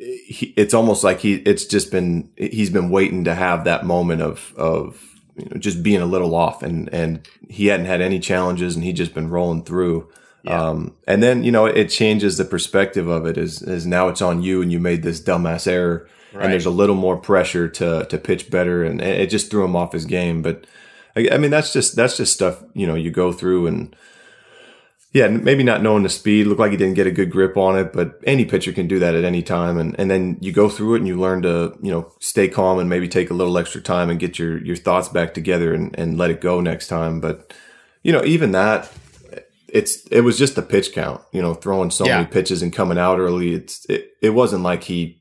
he, 0.00 0.54
it's 0.56 0.74
almost 0.74 1.04
like 1.04 1.20
he 1.20 1.34
it's 1.34 1.66
just 1.66 1.90
been 1.90 2.30
he's 2.36 2.70
been 2.70 2.90
waiting 2.90 3.24
to 3.24 3.34
have 3.34 3.64
that 3.64 3.84
moment 3.84 4.22
of 4.22 4.54
of 4.56 5.02
you 5.36 5.46
know, 5.46 5.56
just 5.58 5.82
being 5.82 6.00
a 6.00 6.06
little 6.06 6.34
off, 6.34 6.62
and 6.62 6.92
and 6.92 7.28
he 7.48 7.66
hadn't 7.66 7.86
had 7.86 8.00
any 8.00 8.18
challenges, 8.18 8.74
and 8.74 8.84
he 8.84 8.92
just 8.92 9.14
been 9.14 9.28
rolling 9.28 9.64
through. 9.64 10.10
Yeah. 10.42 10.68
Um, 10.68 10.96
and 11.06 11.22
then, 11.22 11.44
you 11.44 11.52
know, 11.52 11.66
it 11.66 11.88
changes 11.88 12.38
the 12.38 12.46
perspective 12.46 13.08
of 13.08 13.26
it 13.26 13.36
is, 13.36 13.60
is 13.60 13.86
now 13.86 14.08
it's 14.08 14.22
on 14.22 14.42
you 14.42 14.62
and 14.62 14.72
you 14.72 14.80
made 14.80 15.02
this 15.02 15.20
dumbass 15.20 15.66
error 15.66 16.08
right. 16.32 16.44
and 16.44 16.52
there's 16.52 16.64
a 16.64 16.70
little 16.70 16.94
more 16.94 17.18
pressure 17.18 17.68
to, 17.68 18.06
to 18.06 18.16
pitch 18.16 18.50
better. 18.50 18.82
And 18.82 19.02
it 19.02 19.28
just 19.28 19.50
threw 19.50 19.64
him 19.64 19.76
off 19.76 19.92
his 19.92 20.06
game. 20.06 20.40
But 20.40 20.66
I, 21.14 21.28
I 21.32 21.36
mean, 21.36 21.50
that's 21.50 21.74
just, 21.74 21.94
that's 21.94 22.16
just 22.16 22.32
stuff, 22.32 22.64
you 22.72 22.86
know, 22.86 22.94
you 22.94 23.10
go 23.10 23.32
through 23.32 23.66
and, 23.66 23.94
yeah, 25.12 25.26
maybe 25.26 25.64
not 25.64 25.82
knowing 25.82 26.04
the 26.04 26.08
speed, 26.08 26.46
looked 26.46 26.60
like 26.60 26.70
he 26.70 26.76
didn't 26.76 26.94
get 26.94 27.06
a 27.06 27.10
good 27.10 27.30
grip 27.30 27.56
on 27.56 27.76
it, 27.76 27.92
but 27.92 28.20
any 28.24 28.44
pitcher 28.44 28.72
can 28.72 28.86
do 28.86 29.00
that 29.00 29.16
at 29.16 29.24
any 29.24 29.42
time. 29.42 29.76
And, 29.76 29.98
and 29.98 30.08
then 30.08 30.38
you 30.40 30.52
go 30.52 30.68
through 30.68 30.94
it 30.94 30.98
and 30.98 31.08
you 31.08 31.18
learn 31.18 31.42
to, 31.42 31.76
you 31.82 31.90
know, 31.90 32.12
stay 32.20 32.46
calm 32.46 32.78
and 32.78 32.88
maybe 32.88 33.08
take 33.08 33.30
a 33.30 33.34
little 33.34 33.58
extra 33.58 33.80
time 33.80 34.08
and 34.08 34.20
get 34.20 34.38
your, 34.38 34.58
your 34.64 34.76
thoughts 34.76 35.08
back 35.08 35.34
together 35.34 35.74
and, 35.74 35.98
and 35.98 36.16
let 36.16 36.30
it 36.30 36.40
go 36.40 36.60
next 36.60 36.86
time. 36.86 37.20
But, 37.20 37.52
you 38.04 38.12
know, 38.12 38.24
even 38.24 38.52
that, 38.52 38.92
it's 39.72 40.04
it 40.06 40.22
was 40.22 40.38
just 40.38 40.56
the 40.56 40.62
pitch 40.62 40.92
count, 40.92 41.22
you 41.32 41.40
know, 41.40 41.54
throwing 41.54 41.90
so 41.90 42.04
yeah. 42.04 42.18
many 42.18 42.28
pitches 42.28 42.62
and 42.62 42.72
coming 42.72 42.98
out 42.98 43.18
early. 43.18 43.54
It's 43.54 43.86
it, 43.88 44.12
it 44.20 44.30
wasn't 44.30 44.62
like 44.62 44.84
he 44.84 45.19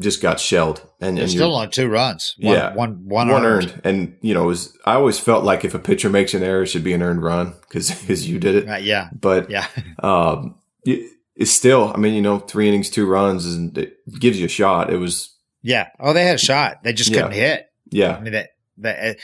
just 0.00 0.20
got 0.20 0.40
shelled 0.40 0.86
and, 1.00 1.18
and 1.18 1.30
still 1.30 1.54
on 1.54 1.70
two 1.70 1.88
runs. 1.88 2.34
One, 2.38 2.54
yeah, 2.54 2.74
one 2.74 3.06
one, 3.06 3.28
one 3.28 3.44
earned. 3.44 3.64
earned. 3.66 3.80
And 3.84 4.16
you 4.20 4.34
know, 4.34 4.44
was 4.44 4.76
I 4.84 4.94
always 4.94 5.18
felt 5.18 5.44
like 5.44 5.64
if 5.64 5.74
a 5.74 5.78
pitcher 5.78 6.10
makes 6.10 6.34
an 6.34 6.42
error, 6.42 6.62
it 6.62 6.66
should 6.66 6.84
be 6.84 6.92
an 6.92 7.02
earned 7.02 7.22
run 7.22 7.54
because 7.62 7.90
because 7.90 8.28
you 8.28 8.38
did 8.38 8.54
it. 8.56 8.68
Uh, 8.68 8.76
yeah, 8.76 9.08
but 9.12 9.50
yeah, 9.50 9.66
um, 10.00 10.56
it, 10.84 11.10
it's 11.36 11.52
still. 11.52 11.92
I 11.94 11.98
mean, 11.98 12.14
you 12.14 12.22
know, 12.22 12.38
three 12.38 12.68
innings, 12.68 12.90
two 12.90 13.06
runs, 13.06 13.46
and 13.46 13.76
it 13.78 13.98
gives 14.18 14.38
you 14.38 14.46
a 14.46 14.48
shot. 14.48 14.92
It 14.92 14.98
was 14.98 15.34
yeah. 15.62 15.88
Oh, 16.00 16.12
they 16.12 16.24
had 16.24 16.36
a 16.36 16.38
shot. 16.38 16.82
They 16.82 16.92
just 16.92 17.12
couldn't 17.12 17.32
hit. 17.32 17.68
Yeah, 17.90 18.16
I 18.16 18.20
mean 18.20 18.32
that 18.32 18.50
that 18.78 19.18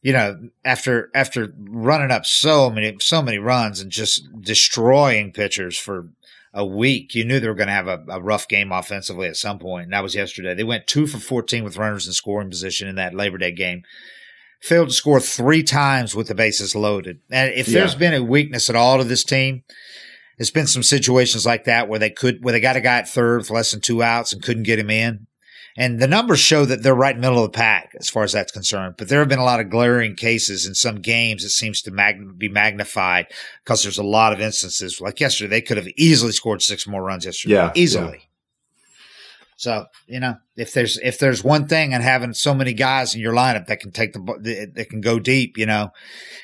you 0.00 0.12
know, 0.12 0.38
after 0.64 1.10
after 1.14 1.52
running 1.58 2.10
up 2.10 2.24
so 2.24 2.70
many 2.70 2.96
so 3.00 3.20
many 3.20 3.38
runs 3.38 3.80
and 3.80 3.90
just 3.90 4.26
destroying 4.40 5.32
pitchers 5.32 5.76
for 5.76 6.08
a 6.58 6.66
week, 6.66 7.14
you 7.14 7.24
knew 7.24 7.38
they 7.38 7.46
were 7.46 7.54
going 7.54 7.68
to 7.68 7.72
have 7.72 7.86
a, 7.86 8.04
a, 8.08 8.20
rough 8.20 8.48
game 8.48 8.72
offensively 8.72 9.28
at 9.28 9.36
some 9.36 9.60
point. 9.60 9.84
And 9.84 9.92
that 9.92 10.02
was 10.02 10.16
yesterday. 10.16 10.54
They 10.54 10.64
went 10.64 10.88
two 10.88 11.06
for 11.06 11.18
fourteen 11.18 11.62
with 11.62 11.76
runners 11.76 12.08
in 12.08 12.12
scoring 12.12 12.50
position 12.50 12.88
in 12.88 12.96
that 12.96 13.14
Labor 13.14 13.38
Day 13.38 13.52
game. 13.52 13.84
Failed 14.60 14.88
to 14.88 14.94
score 14.94 15.20
three 15.20 15.62
times 15.62 16.16
with 16.16 16.26
the 16.26 16.34
bases 16.34 16.74
loaded. 16.74 17.20
And 17.30 17.54
if 17.54 17.68
yeah. 17.68 17.78
there's 17.78 17.94
been 17.94 18.12
a 18.12 18.24
weakness 18.24 18.68
at 18.68 18.74
all 18.74 18.98
to 18.98 19.04
this 19.04 19.22
team, 19.22 19.62
it's 20.36 20.50
been 20.50 20.66
some 20.66 20.82
situations 20.82 21.46
like 21.46 21.62
that 21.64 21.88
where 21.88 22.00
they 22.00 22.10
could 22.10 22.42
where 22.42 22.50
they 22.50 22.60
got 22.60 22.74
a 22.74 22.80
guy 22.80 22.98
at 22.98 23.08
third 23.08 23.38
with 23.38 23.50
less 23.50 23.70
than 23.70 23.80
two 23.80 24.02
outs 24.02 24.32
and 24.32 24.42
couldn't 24.42 24.64
get 24.64 24.80
him 24.80 24.90
in. 24.90 25.27
And 25.78 26.00
the 26.00 26.08
numbers 26.08 26.40
show 26.40 26.64
that 26.64 26.82
they're 26.82 26.92
right 26.92 27.14
in 27.14 27.20
the 27.20 27.28
middle 27.28 27.44
of 27.44 27.52
the 27.52 27.56
pack 27.56 27.92
as 28.00 28.10
far 28.10 28.24
as 28.24 28.32
that's 28.32 28.50
concerned. 28.50 28.96
But 28.98 29.08
there 29.08 29.20
have 29.20 29.28
been 29.28 29.38
a 29.38 29.44
lot 29.44 29.60
of 29.60 29.70
glaring 29.70 30.16
cases 30.16 30.66
in 30.66 30.74
some 30.74 30.96
games. 30.96 31.44
It 31.44 31.50
seems 31.50 31.82
to 31.82 31.92
mag- 31.92 32.36
be 32.36 32.48
magnified 32.48 33.28
because 33.62 33.84
there's 33.84 33.96
a 33.96 34.02
lot 34.02 34.32
of 34.32 34.40
instances. 34.40 35.00
Like 35.00 35.20
yesterday, 35.20 35.48
they 35.48 35.60
could 35.60 35.76
have 35.76 35.86
easily 35.96 36.32
scored 36.32 36.62
six 36.62 36.84
more 36.88 37.04
runs 37.04 37.24
yesterday. 37.24 37.54
Yeah, 37.54 37.72
easily. 37.76 38.18
Yeah. 38.18 38.24
So 39.56 39.86
you 40.08 40.18
know, 40.18 40.34
if 40.56 40.72
there's 40.72 40.98
if 40.98 41.20
there's 41.20 41.44
one 41.44 41.68
thing 41.68 41.94
and 41.94 42.02
having 42.02 42.32
so 42.32 42.54
many 42.54 42.72
guys 42.72 43.14
in 43.14 43.20
your 43.20 43.32
lineup 43.32 43.66
that 43.66 43.78
can 43.78 43.92
take 43.92 44.12
the 44.14 44.70
that 44.74 44.88
can 44.88 45.00
go 45.00 45.20
deep, 45.20 45.58
you 45.58 45.66
know, 45.66 45.90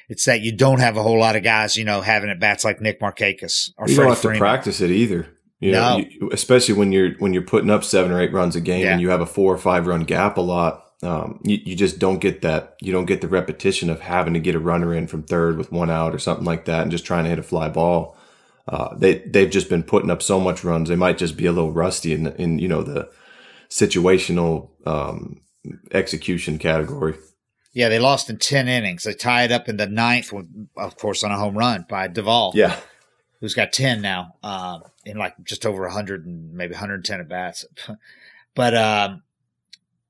it's 0.09 0.25
that 0.27 0.43
you 0.43 0.51
don't 0.57 0.79
have 0.79 0.97
a 0.97 1.03
whole 1.03 1.19
lot 1.19 1.35
of 1.35 1.43
guys, 1.43 1.77
you 1.77 1.85
know, 1.85 2.03
having 2.03 2.31
at 2.31 2.39
bats 2.39 2.65
like 2.65 2.81
Nick 2.81 3.01
Markakis 3.01 3.71
or 3.77 3.89
you 3.89 3.97
Freddie 3.97 3.97
don't 3.97 4.09
have 4.11 4.19
Freeman. 4.19 4.35
to 4.35 4.41
practice 4.41 4.81
it 4.81 4.91
either. 4.91 5.29
You 5.65 5.73
know, 5.73 5.97
no. 5.97 6.05
you, 6.05 6.31
especially 6.31 6.75
when 6.75 6.93
you're 6.93 7.13
when 7.15 7.33
you're 7.33 7.41
putting 7.43 7.71
up 7.71 7.85
seven 7.85 8.13
or 8.13 8.21
eight 8.21 8.35
runs 8.35 8.55
a 8.55 8.61
game 8.61 8.85
yeah. 8.85 8.93
and 8.93 9.01
you 9.01 9.09
have 9.09 9.23
a 9.23 9.27
four 9.27 9.55
or 9.55 9.57
five 9.57 9.87
run 9.87 10.05
gap 10.05 10.37
a 10.37 10.43
lot. 10.43 10.85
Um, 11.03 11.41
you, 11.43 11.59
you 11.65 11.75
just 11.75 11.99
don't 11.99 12.19
get 12.19 12.43
that. 12.43 12.77
You 12.83 12.93
don't 12.93 13.07
get 13.07 13.23
the 13.23 13.29
repetition 13.29 13.89
of 13.89 14.01
having 14.01 14.35
to 14.35 14.41
get 14.41 14.55
a 14.55 14.61
runner 14.61 14.93
in 14.93 15.07
from 15.07 15.23
third 15.23 15.57
with 15.57 15.73
one 15.73 15.89
out 15.89 16.15
or 16.15 16.19
something 16.19 16.45
like 16.45 16.67
that, 16.67 16.83
and 16.83 16.91
just 16.91 17.07
trying 17.07 17.25
to 17.25 17.31
hit 17.31 17.39
a 17.39 17.43
fly 17.43 17.71
ball. 17.71 18.15
Uh, 18.69 18.95
they 18.95 19.21
they've 19.21 19.49
just 19.49 19.71
been 19.71 19.83
putting 19.83 20.11
up 20.11 20.21
so 20.21 20.39
much 20.39 20.65
runs. 20.65 20.91
They 20.91 20.97
might 20.97 21.17
just 21.17 21.35
be 21.35 21.47
a 21.47 21.53
little 21.53 21.73
rusty 21.73 22.13
in 22.13 22.27
in 22.35 22.59
you 22.59 22.69
know 22.69 22.83
the 22.83 23.11
situational 23.71 24.69
um, 24.87 25.41
execution 25.93 26.59
category. 26.59 27.15
Yeah, 27.73 27.89
they 27.89 27.99
lost 27.99 28.29
in 28.29 28.37
ten 28.37 28.69
innings. 28.69 29.05
They 29.05 29.15
tied 29.15 29.51
up 29.51 29.67
in 29.71 29.79
the 29.79 29.87
ninth, 29.87 30.31
with, 30.31 30.47
of 30.77 30.99
course, 30.99 31.25
on 31.25 31.31
a 31.31 31.39
home 31.39 31.57
run 31.57 31.87
by 31.89 32.09
Duvall. 32.09 32.53
Yeah, 32.55 32.79
who's 33.41 33.55
got 33.55 33.73
ten 33.73 34.03
now. 34.03 34.35
Um, 34.43 34.83
in 35.05 35.19
like 35.19 35.35
just 35.45 35.67
over 35.67 35.83
100 35.83 36.27
and 36.27 36.53
maybe 36.55 36.73
110 36.73 37.21
at 37.21 37.29
bats. 37.29 37.65
but, 38.55 38.75
um, 38.75 39.23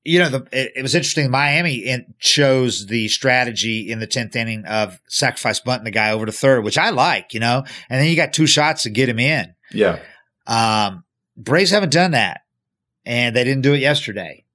you 0.03 0.19
know, 0.19 0.29
the, 0.29 0.47
it, 0.51 0.73
it, 0.75 0.81
was 0.81 0.93
interesting. 0.93 1.31
Miami 1.31 1.75
in, 1.75 2.13
chose 2.19 2.85
the 2.85 3.07
strategy 3.07 3.89
in 3.91 3.99
the 3.99 4.07
10th 4.07 4.35
inning 4.35 4.65
of 4.65 4.99
sacrifice 5.07 5.59
bunting 5.59 5.85
the 5.85 5.91
guy 5.91 6.11
over 6.11 6.25
to 6.25 6.31
third, 6.31 6.63
which 6.63 6.77
I 6.77 6.91
like, 6.91 7.33
you 7.33 7.39
know, 7.39 7.63
and 7.89 8.01
then 8.01 8.09
you 8.09 8.15
got 8.15 8.33
two 8.33 8.47
shots 8.47 8.83
to 8.83 8.89
get 8.89 9.09
him 9.09 9.19
in. 9.19 9.55
Yeah. 9.71 9.99
Um, 10.45 11.03
Braves 11.35 11.71
haven't 11.71 11.91
done 11.91 12.11
that 12.11 12.41
and 13.05 13.35
they 13.35 13.43
didn't 13.43 13.63
do 13.63 13.73
it 13.73 13.79
yesterday. 13.79 14.45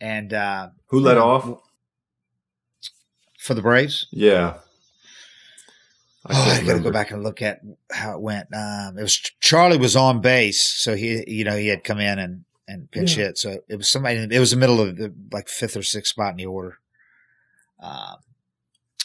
And, 0.00 0.32
uh, 0.32 0.68
who 0.86 1.00
let 1.00 1.18
off 1.18 1.60
for 3.38 3.54
the 3.54 3.62
Braves? 3.62 4.06
Yeah. 4.12 4.58
I, 6.26 6.32
oh, 6.32 6.62
I 6.62 6.66
got 6.66 6.74
to 6.74 6.80
go 6.80 6.90
back 6.90 7.10
and 7.10 7.22
look 7.22 7.42
at 7.42 7.60
how 7.92 8.14
it 8.14 8.20
went. 8.20 8.48
Um, 8.54 8.98
it 8.98 9.02
was 9.02 9.18
Charlie 9.40 9.78
was 9.78 9.94
on 9.94 10.20
base, 10.20 10.62
so 10.62 10.96
he, 10.96 11.24
you 11.26 11.44
know, 11.44 11.56
he 11.56 11.68
had 11.68 11.84
come 11.84 12.00
in 12.00 12.18
and 12.18 12.44
and 12.66 12.90
pinch 12.90 13.16
yeah. 13.16 13.26
hit. 13.26 13.38
So 13.38 13.58
it 13.68 13.76
was 13.76 13.88
somebody. 13.88 14.16
It 14.30 14.40
was 14.40 14.50
the 14.50 14.56
middle 14.56 14.80
of 14.80 14.96
the 14.96 15.12
like 15.32 15.48
fifth 15.48 15.76
or 15.76 15.82
sixth 15.82 16.10
spot 16.12 16.30
in 16.32 16.36
the 16.38 16.46
order. 16.46 16.78
Um, 17.80 18.16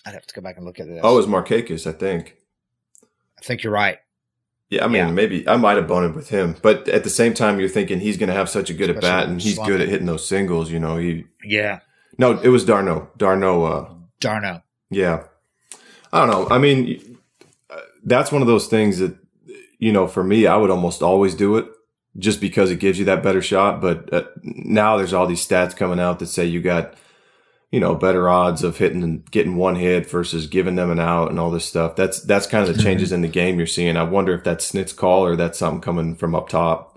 I'd 0.05 0.13
have 0.13 0.25
to 0.25 0.33
go 0.33 0.41
back 0.41 0.57
and 0.57 0.65
look 0.65 0.79
at 0.79 0.87
this. 0.87 1.01
Oh, 1.03 1.13
it 1.13 1.17
was 1.17 1.27
Markakis, 1.27 1.85
I 1.85 1.91
think. 1.91 2.37
I 3.37 3.41
think 3.41 3.63
you're 3.63 3.73
right. 3.73 3.97
Yeah, 4.69 4.85
I 4.85 4.87
mean, 4.87 5.07
yeah. 5.07 5.11
maybe 5.11 5.47
I 5.47 5.57
might 5.57 5.77
have 5.77 5.87
boned 5.87 6.13
with 6.13 6.29
him, 6.29 6.55
but 6.61 6.87
at 6.87 7.03
the 7.03 7.09
same 7.09 7.33
time, 7.33 7.59
you're 7.59 7.67
thinking 7.67 7.99
he's 7.99 8.17
going 8.17 8.29
to 8.29 8.35
have 8.35 8.49
such 8.49 8.69
a 8.69 8.73
good 8.73 8.91
Especially 8.91 9.09
at 9.09 9.21
bat, 9.21 9.29
and 9.29 9.41
he's 9.41 9.55
slumping. 9.55 9.77
good 9.77 9.81
at 9.81 9.89
hitting 9.89 10.05
those 10.05 10.27
singles. 10.27 10.71
You 10.71 10.79
know, 10.79 10.97
he. 10.97 11.25
Yeah. 11.43 11.79
No, 12.17 12.37
it 12.39 12.49
was 12.49 12.65
d'Arnaud. 12.65 13.09
d'Arnaud. 13.17 13.63
Uh, 13.63 13.93
d'Arnaud. 14.19 14.61
Yeah. 14.91 15.23
I 16.11 16.25
don't 16.25 16.29
know. 16.29 16.55
I 16.55 16.59
mean, 16.59 17.08
that's 18.03 18.31
one 18.31 18.41
of 18.41 18.47
those 18.47 18.67
things 18.67 18.99
that 18.99 19.15
you 19.77 19.91
know 19.91 20.07
for 20.07 20.23
me 20.23 20.47
i 20.47 20.55
would 20.55 20.69
almost 20.69 21.01
always 21.01 21.35
do 21.35 21.57
it 21.57 21.65
just 22.17 22.41
because 22.41 22.71
it 22.71 22.79
gives 22.79 22.97
you 22.97 23.05
that 23.05 23.23
better 23.23 23.41
shot. 23.41 23.81
But 23.81 24.11
uh, 24.13 24.25
now 24.41 24.97
there's 24.97 25.13
all 25.13 25.27
these 25.27 25.45
stats 25.45 25.75
coming 25.75 25.99
out 25.99 26.19
that 26.19 26.27
say 26.27 26.45
you 26.45 26.61
got 26.61 26.95
you 27.71 27.79
know 27.79 27.93
better 27.93 28.27
odds 28.27 28.63
of 28.63 28.77
hitting 28.77 29.03
and 29.03 29.29
getting 29.29 29.55
one 29.55 29.75
hit 29.75 30.09
versus 30.09 30.47
giving 30.47 30.75
them 30.75 30.89
an 30.89 30.99
out 30.99 31.29
and 31.29 31.39
all 31.39 31.51
this 31.51 31.65
stuff. 31.65 31.95
That's 31.95 32.21
that's 32.21 32.47
kind 32.47 32.67
of 32.67 32.75
the 32.75 32.83
changes 32.83 33.11
in 33.11 33.21
the 33.21 33.27
game 33.27 33.57
you're 33.57 33.67
seeing. 33.67 33.97
I 33.97 34.03
wonder 34.03 34.33
if 34.33 34.43
that's 34.43 34.65
snit's 34.65 34.93
call 34.93 35.25
or 35.25 35.35
that's 35.35 35.59
something 35.59 35.81
coming 35.81 36.15
from 36.15 36.35
up 36.35 36.49
top. 36.49 36.87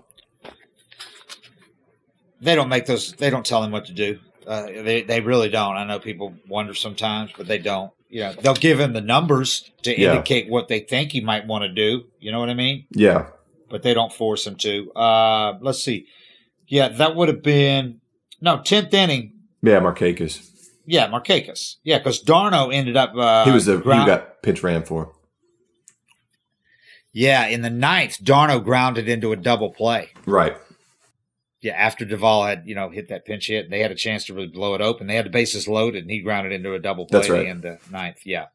They 2.41 2.55
don't 2.55 2.69
make 2.69 2.85
those 2.85 3.13
they 3.13 3.29
don't 3.29 3.45
tell 3.45 3.61
them 3.61 3.71
what 3.71 3.85
to 3.85 3.93
do. 3.93 4.19
Uh, 4.45 4.65
they, 4.65 5.03
they 5.03 5.21
really 5.21 5.47
don't. 5.47 5.77
I 5.77 5.85
know 5.85 5.99
people 5.99 6.33
wonder 6.49 6.73
sometimes 6.73 7.31
but 7.37 7.47
they 7.47 7.59
don't 7.59 7.93
know, 8.21 8.33
they'll 8.33 8.53
give 8.53 8.79
him 8.79 8.93
the 8.93 9.01
numbers 9.01 9.69
to 9.83 9.99
yeah. 9.99 10.11
indicate 10.11 10.49
what 10.49 10.67
they 10.67 10.79
think 10.79 11.11
he 11.11 11.21
might 11.21 11.47
want 11.47 11.63
to 11.63 11.69
do. 11.69 12.05
You 12.19 12.31
know 12.31 12.39
what 12.39 12.49
I 12.49 12.53
mean? 12.53 12.85
Yeah. 12.91 13.27
But 13.69 13.83
they 13.83 13.93
don't 13.93 14.13
force 14.13 14.45
him 14.45 14.55
to. 14.57 14.91
Uh, 14.93 15.57
let's 15.61 15.83
see. 15.83 16.07
Yeah, 16.67 16.89
that 16.89 17.15
would 17.15 17.27
have 17.27 17.43
been 17.43 18.01
no 18.41 18.61
tenth 18.61 18.93
inning. 18.93 19.33
Yeah, 19.61 19.79
Markakis. 19.79 20.49
Yeah, 20.85 21.09
Markakis. 21.09 21.75
Yeah, 21.83 21.97
because 21.97 22.19
d'Arnaud 22.19 22.69
ended 22.69 22.97
up. 22.97 23.15
Uh, 23.15 23.45
he 23.45 23.51
was 23.51 23.65
the 23.65 23.77
ground- 23.77 24.01
who 24.01 24.07
got 24.07 24.41
pitch 24.43 24.63
ran 24.63 24.83
for. 24.83 25.13
Yeah, 27.13 27.45
in 27.45 27.61
the 27.61 27.69
ninth, 27.69 28.23
d'Arnaud 28.23 28.61
grounded 28.61 29.07
into 29.07 29.31
a 29.31 29.35
double 29.35 29.71
play. 29.71 30.09
Right. 30.25 30.57
Yeah, 31.63 31.73
after 31.73 32.03
Duvall 32.03 32.45
had 32.45 32.63
you 32.65 32.75
know 32.75 32.89
hit 32.89 33.07
that 33.07 33.25
pinch 33.25 33.47
hit, 33.47 33.69
they 33.69 33.79
had 33.79 33.91
a 33.91 33.95
chance 33.95 34.25
to 34.25 34.33
really 34.33 34.47
blow 34.47 34.75
it 34.75 34.81
open. 34.81 35.07
They 35.07 35.15
had 35.15 35.25
the 35.25 35.31
bases 35.31 35.67
loaded, 35.67 36.03
and 36.03 36.11
he 36.11 36.19
grounded 36.19 36.51
into 36.51 36.73
a 36.73 36.79
double 36.79 37.05
play 37.05 37.19
That's 37.19 37.29
right. 37.29 37.47
in 37.47 37.61
the 37.61 37.79
ninth. 37.89 38.25
Yeah, 38.25 38.47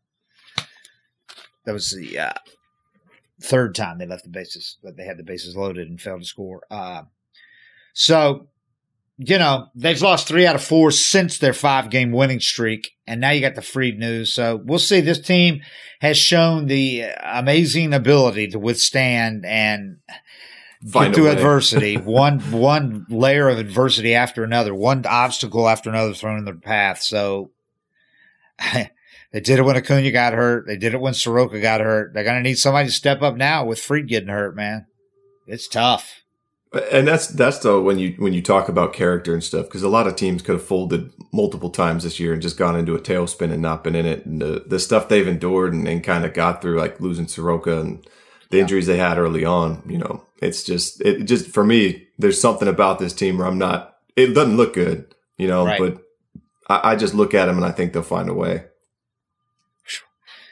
that 1.65 1.73
was 1.73 1.91
the 1.91 2.19
uh, 2.19 2.33
third 3.41 3.75
time 3.75 3.99
they 3.99 4.07
left 4.07 4.25
the 4.25 4.31
bases, 4.31 4.77
but 4.83 4.97
they 4.97 5.05
had 5.05 5.17
the 5.17 5.23
bases 5.23 5.57
loaded 5.57 5.89
and 5.89 6.01
failed 6.01 6.23
to 6.23 6.27
score. 6.27 6.63
Uh, 6.71 7.03
so, 7.93 8.49
you 9.17 9.39
know, 9.39 9.69
they've 9.75 10.01
lost 10.01 10.29
three 10.29 10.47
out 10.47 10.55
of 10.55 10.63
four 10.63 10.91
since 10.91 11.39
their 11.39 11.53
five 11.53 11.91
game 11.91 12.13
winning 12.13 12.41
streak. 12.41 12.93
And 13.07 13.21
now 13.21 13.31
you 13.31 13.41
got 13.41 13.55
the 13.55 13.63
Fried 13.63 13.99
news. 13.99 14.33
So 14.33 14.61
we'll 14.65 14.79
see. 14.79 15.01
This 15.01 15.21
team 15.21 15.61
has 16.01 16.17
shown 16.17 16.67
the 16.67 17.07
amazing 17.23 17.93
ability 17.93 18.49
to 18.49 18.59
withstand 18.59 19.45
and 19.45 19.99
Find 20.87 21.13
through 21.13 21.31
adversity, 21.31 21.97
one 21.97 22.39
one 22.53 23.05
layer 23.09 23.49
of 23.49 23.59
adversity 23.59 24.15
after 24.15 24.45
another, 24.45 24.75
one 24.75 25.05
obstacle 25.07 25.69
after 25.69 25.91
another 25.91 26.15
thrown 26.15 26.39
in 26.39 26.45
their 26.45 26.55
path. 26.55 27.03
So 27.03 27.51
they 28.73 29.41
did 29.41 29.59
it 29.59 29.63
when 29.63 29.77
Acuna 29.77 30.11
got 30.13 30.35
hurt. 30.35 30.67
They 30.67 30.77
did 30.77 30.95
it 30.95 31.01
when 31.01 31.15
Soroka 31.15 31.61
got 31.61 31.81
hurt. 31.81 32.15
They're 32.15 32.25
gonna 32.25 32.43
need 32.43 32.59
somebody 32.59 32.89
to 32.89 32.95
step 32.95 33.23
up 33.23 33.37
now 33.37 33.65
with 33.65 33.81
Fried 33.81 34.07
getting 34.07 34.29
hurt, 34.29 34.55
man. 34.55 34.87
It's 35.49 35.67
tough. 35.67 36.23
And 36.93 37.09
that's 37.09 37.29
that's 37.29 37.59
the 37.61 37.81
when 37.81 37.99
you 37.99 38.15
when 38.19 38.35
you 38.35 38.43
talk 38.43 38.69
about 38.69 38.93
character 38.93 39.33
and 39.33 39.43
stuff 39.43 39.67
because 39.67 39.83
a 39.83 39.89
lot 39.89 40.07
of 40.07 40.17
teams 40.17 40.43
could 40.43 40.57
have 40.57 40.65
folded 40.65 41.11
multiple 41.33 41.71
times 41.71 42.05
this 42.05 42.21
year 42.21 42.35
and 42.35 42.43
just 42.43 42.59
gone 42.59 42.77
into 42.77 42.95
a 42.95 43.01
tailspin 43.01 43.51
and 43.51 43.63
not 43.63 43.83
been 43.83 43.95
in 43.95 44.05
it. 44.05 44.27
And 44.27 44.41
the 44.43 44.65
the 44.67 44.79
stuff 44.79 45.09
they've 45.09 45.27
endured 45.27 45.73
and, 45.73 45.89
and 45.89 46.05
kind 46.05 46.27
of 46.27 46.35
got 46.35 46.61
through, 46.61 46.79
like 46.79 47.01
losing 47.01 47.27
Soroka 47.27 47.81
and 47.81 48.07
the 48.51 48.61
injuries 48.61 48.87
they 48.87 48.99
had 48.99 49.17
early 49.17 49.47
on. 49.47 49.83
You 49.89 49.97
know, 49.97 50.25
it's 50.43 50.63
just 50.63 51.01
it 51.01 51.25
just 51.25 51.49
for 51.49 51.65
me. 51.65 52.07
There's 52.19 52.41
something 52.41 52.69
about 52.69 52.99
this 52.99 53.13
team 53.13 53.39
where 53.39 53.47
I'm 53.47 53.59
not. 53.59 53.97
It 54.17 54.35
doesn't 54.35 54.57
look 54.57 54.75
good, 54.75 55.15
you 55.37 55.47
know, 55.47 55.65
Right. 55.65 55.79
but 55.79 55.99
I, 56.69 56.93
I 56.93 56.97
just 56.97 57.15
look 57.15 57.35
at 57.35 57.47
them 57.47 57.57
and 57.57 57.65
I 57.65 57.71
think 57.71 57.93
they'll 57.93 58.03
find 58.03 58.29
a 58.29 58.35
way. 58.35 58.65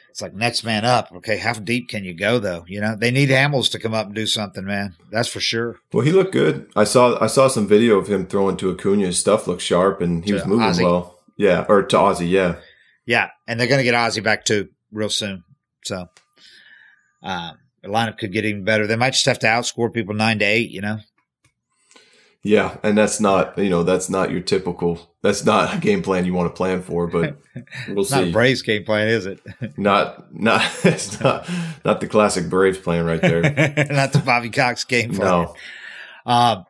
It's 0.09 0.21
like 0.23 0.33
next 0.33 0.63
man 0.63 0.83
up. 0.83 1.11
Okay, 1.17 1.37
how 1.37 1.53
deep 1.53 1.89
can 1.89 2.03
you 2.03 2.15
go 2.15 2.39
though? 2.39 2.65
You 2.67 2.81
know, 2.81 2.95
they 2.95 3.11
need 3.11 3.29
Hamels 3.29 3.69
to 3.71 3.79
come 3.79 3.93
up 3.93 4.07
and 4.07 4.15
do 4.15 4.25
something, 4.25 4.65
man. 4.65 4.95
That's 5.11 5.27
for 5.27 5.39
sure. 5.39 5.75
Well, 5.93 6.03
he 6.03 6.11
looked 6.11 6.31
good. 6.33 6.71
I 6.75 6.85
saw 6.85 7.21
I 7.21 7.27
saw 7.27 7.47
some 7.47 7.67
video 7.67 7.99
of 7.99 8.07
him 8.07 8.25
throwing 8.25 8.57
to 8.57 8.71
Acuna. 8.71 9.05
His 9.05 9.19
stuff 9.19 9.45
looked 9.45 9.61
sharp 9.61 10.01
and 10.01 10.23
he 10.25 10.29
To 10.31 10.37
was 10.37 10.45
moving 10.47 10.65
Ozzie. 10.65 10.83
well. 10.85 11.19
Yeah, 11.37 11.65
or 11.69 11.83
to 11.83 11.97
Ozzie. 11.99 12.27
Yeah, 12.27 12.55
Yeah, 13.05 13.29
and 13.47 13.59
they're 13.59 13.67
going 13.67 13.77
to 13.77 13.83
get 13.83 13.93
Ozzie 13.93 14.21
back 14.21 14.43
too 14.43 14.69
real 14.91 15.09
soon. 15.09 15.43
So 15.83 16.07
um, 17.21 17.59
the 17.87 17.93
lineup 17.93 18.17
could 18.17 18.31
get 18.33 18.45
even 18.45 18.63
better. 18.63 18.85
They 18.85 18.95
might 18.95 19.13
just 19.13 19.25
have 19.25 19.39
to 19.39 19.47
outscore 19.47 19.93
people 19.93 20.13
nine 20.13 20.39
to 20.39 20.45
eight. 20.45 20.69
You 20.69 20.81
know, 20.81 20.99
Yeah, 22.43 22.77
and 22.83 22.97
that's 22.97 23.19
not 23.19 23.57
you 23.57 23.69
know 23.69 23.83
that's 23.83 24.09
not 24.09 24.31
your 24.31 24.41
typical. 24.41 25.11
That's 25.21 25.43
not 25.43 25.75
a 25.75 25.77
game 25.79 26.01
plan 26.03 26.25
you 26.25 26.33
want 26.33 26.49
to 26.53 26.55
plan 26.55 26.81
for, 26.81 27.07
but 27.07 27.37
we'll 27.87 28.01
it's 28.01 28.11
not 28.11 28.23
a 28.23 28.25
see. 28.27 28.31
Braves 28.31 28.61
game 28.61 28.83
plan, 28.85 29.07
is 29.07 29.25
it? 29.25 29.39
Not 29.77 30.33
not 30.33 30.61
it's 30.85 31.19
not 31.19 31.49
not 31.83 31.99
the 31.99 32.07
classic 32.07 32.49
Braves 32.49 32.77
plan 32.77 33.05
right 33.05 33.21
there. 33.21 33.41
not 33.89 34.13
the 34.13 34.21
Bobby 34.25 34.49
Cox 34.49 34.83
game 34.85 35.13
plan. 35.13 35.27
No, 35.27 35.55
Um, 36.25 36.65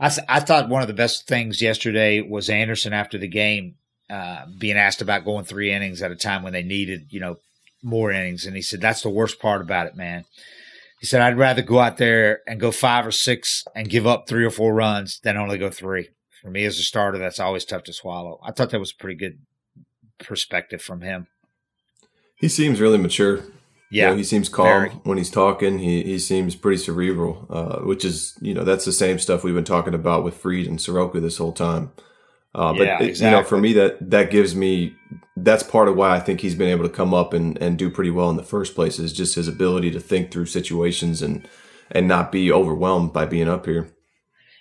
I, 0.00 0.10
I 0.28 0.40
thought 0.40 0.68
one 0.68 0.82
of 0.82 0.88
the 0.88 0.94
best 0.94 1.26
things 1.28 1.62
yesterday 1.62 2.20
was 2.20 2.50
Anderson 2.50 2.92
after 2.92 3.16
the 3.18 3.28
game 3.28 3.76
uh, 4.10 4.44
being 4.58 4.76
asked 4.76 5.00
about 5.00 5.24
going 5.24 5.44
three 5.44 5.72
innings 5.72 6.02
at 6.02 6.10
a 6.10 6.16
time 6.16 6.42
when 6.42 6.52
they 6.52 6.62
needed, 6.64 7.06
you 7.10 7.20
know, 7.20 7.36
more 7.82 8.10
innings. 8.10 8.46
And 8.46 8.54
he 8.56 8.62
said, 8.62 8.80
that's 8.80 9.02
the 9.02 9.10
worst 9.10 9.40
part 9.40 9.60
about 9.60 9.86
it, 9.86 9.96
man. 9.96 10.24
He 11.00 11.06
said, 11.06 11.20
I'd 11.20 11.36
rather 11.38 11.62
go 11.62 11.80
out 11.80 11.96
there 11.96 12.40
and 12.46 12.60
go 12.60 12.70
five 12.70 13.06
or 13.06 13.10
six 13.10 13.64
and 13.74 13.88
give 13.90 14.06
up 14.06 14.28
three 14.28 14.44
or 14.44 14.50
four 14.50 14.72
runs 14.72 15.18
than 15.24 15.36
only 15.36 15.58
go 15.58 15.68
three. 15.70 16.10
For 16.40 16.50
me 16.50 16.64
as 16.64 16.78
a 16.78 16.82
starter, 16.82 17.18
that's 17.18 17.40
always 17.40 17.64
tough 17.64 17.84
to 17.84 17.92
swallow. 17.92 18.38
I 18.44 18.52
thought 18.52 18.70
that 18.70 18.78
was 18.80 18.92
a 18.92 18.96
pretty 19.00 19.16
good 19.16 19.38
perspective 20.18 20.80
from 20.82 21.00
him. 21.00 21.26
he 22.36 22.48
seems 22.48 22.80
really 22.80 22.98
mature. 22.98 23.36
You 23.90 24.00
Yeah. 24.00 24.10
know, 24.10 24.16
he 24.16 24.24
seems 24.24 24.48
calm 24.48 24.66
very. 24.66 24.88
when 25.04 25.18
he's 25.18 25.30
talking. 25.30 25.78
He 25.78 26.02
he 26.02 26.18
seems 26.18 26.56
pretty 26.56 26.78
cerebral, 26.78 27.46
uh, 27.50 27.78
which 27.80 28.04
is 28.04 28.36
you 28.40 28.54
know 28.54 28.64
that's 28.64 28.84
the 28.84 28.92
same 28.92 29.18
stuff 29.18 29.44
we've 29.44 29.54
been 29.54 29.64
talking 29.64 29.94
about 29.94 30.24
with 30.24 30.34
Fried 30.36 30.66
and 30.66 30.80
Soroka 30.80 31.20
this 31.20 31.36
whole 31.36 31.52
time. 31.52 31.92
Uh, 32.54 32.72
but 32.74 32.86
Yeah, 32.86 33.02
it- 33.02 33.18
you 33.20 33.30
know, 33.30 33.42
for 33.42 33.56
me, 33.58 33.72
that 33.74 34.10
that 34.10 34.30
gives 34.30 34.54
me 34.54 34.94
that's 35.36 35.62
part 35.62 35.88
of 35.88 35.96
why 35.96 36.14
I 36.14 36.20
think 36.20 36.40
he's 36.40 36.54
been 36.54 36.68
able 36.68 36.84
to 36.84 36.94
come 36.94 37.14
up 37.14 37.32
and, 37.32 37.56
and 37.62 37.78
do 37.78 37.88
pretty 37.90 38.10
well 38.10 38.28
in 38.28 38.36
the 38.36 38.42
first 38.42 38.74
place 38.74 38.98
is 38.98 39.12
just 39.14 39.34
his 39.34 39.48
ability 39.48 39.90
to 39.92 40.00
think 40.00 40.30
through 40.30 40.46
situations 40.46 41.22
and 41.22 41.48
and 41.90 42.06
not 42.06 42.30
be 42.30 42.52
overwhelmed 42.52 43.12
by 43.12 43.24
being 43.26 43.48
up 43.48 43.64
here. 43.66 43.88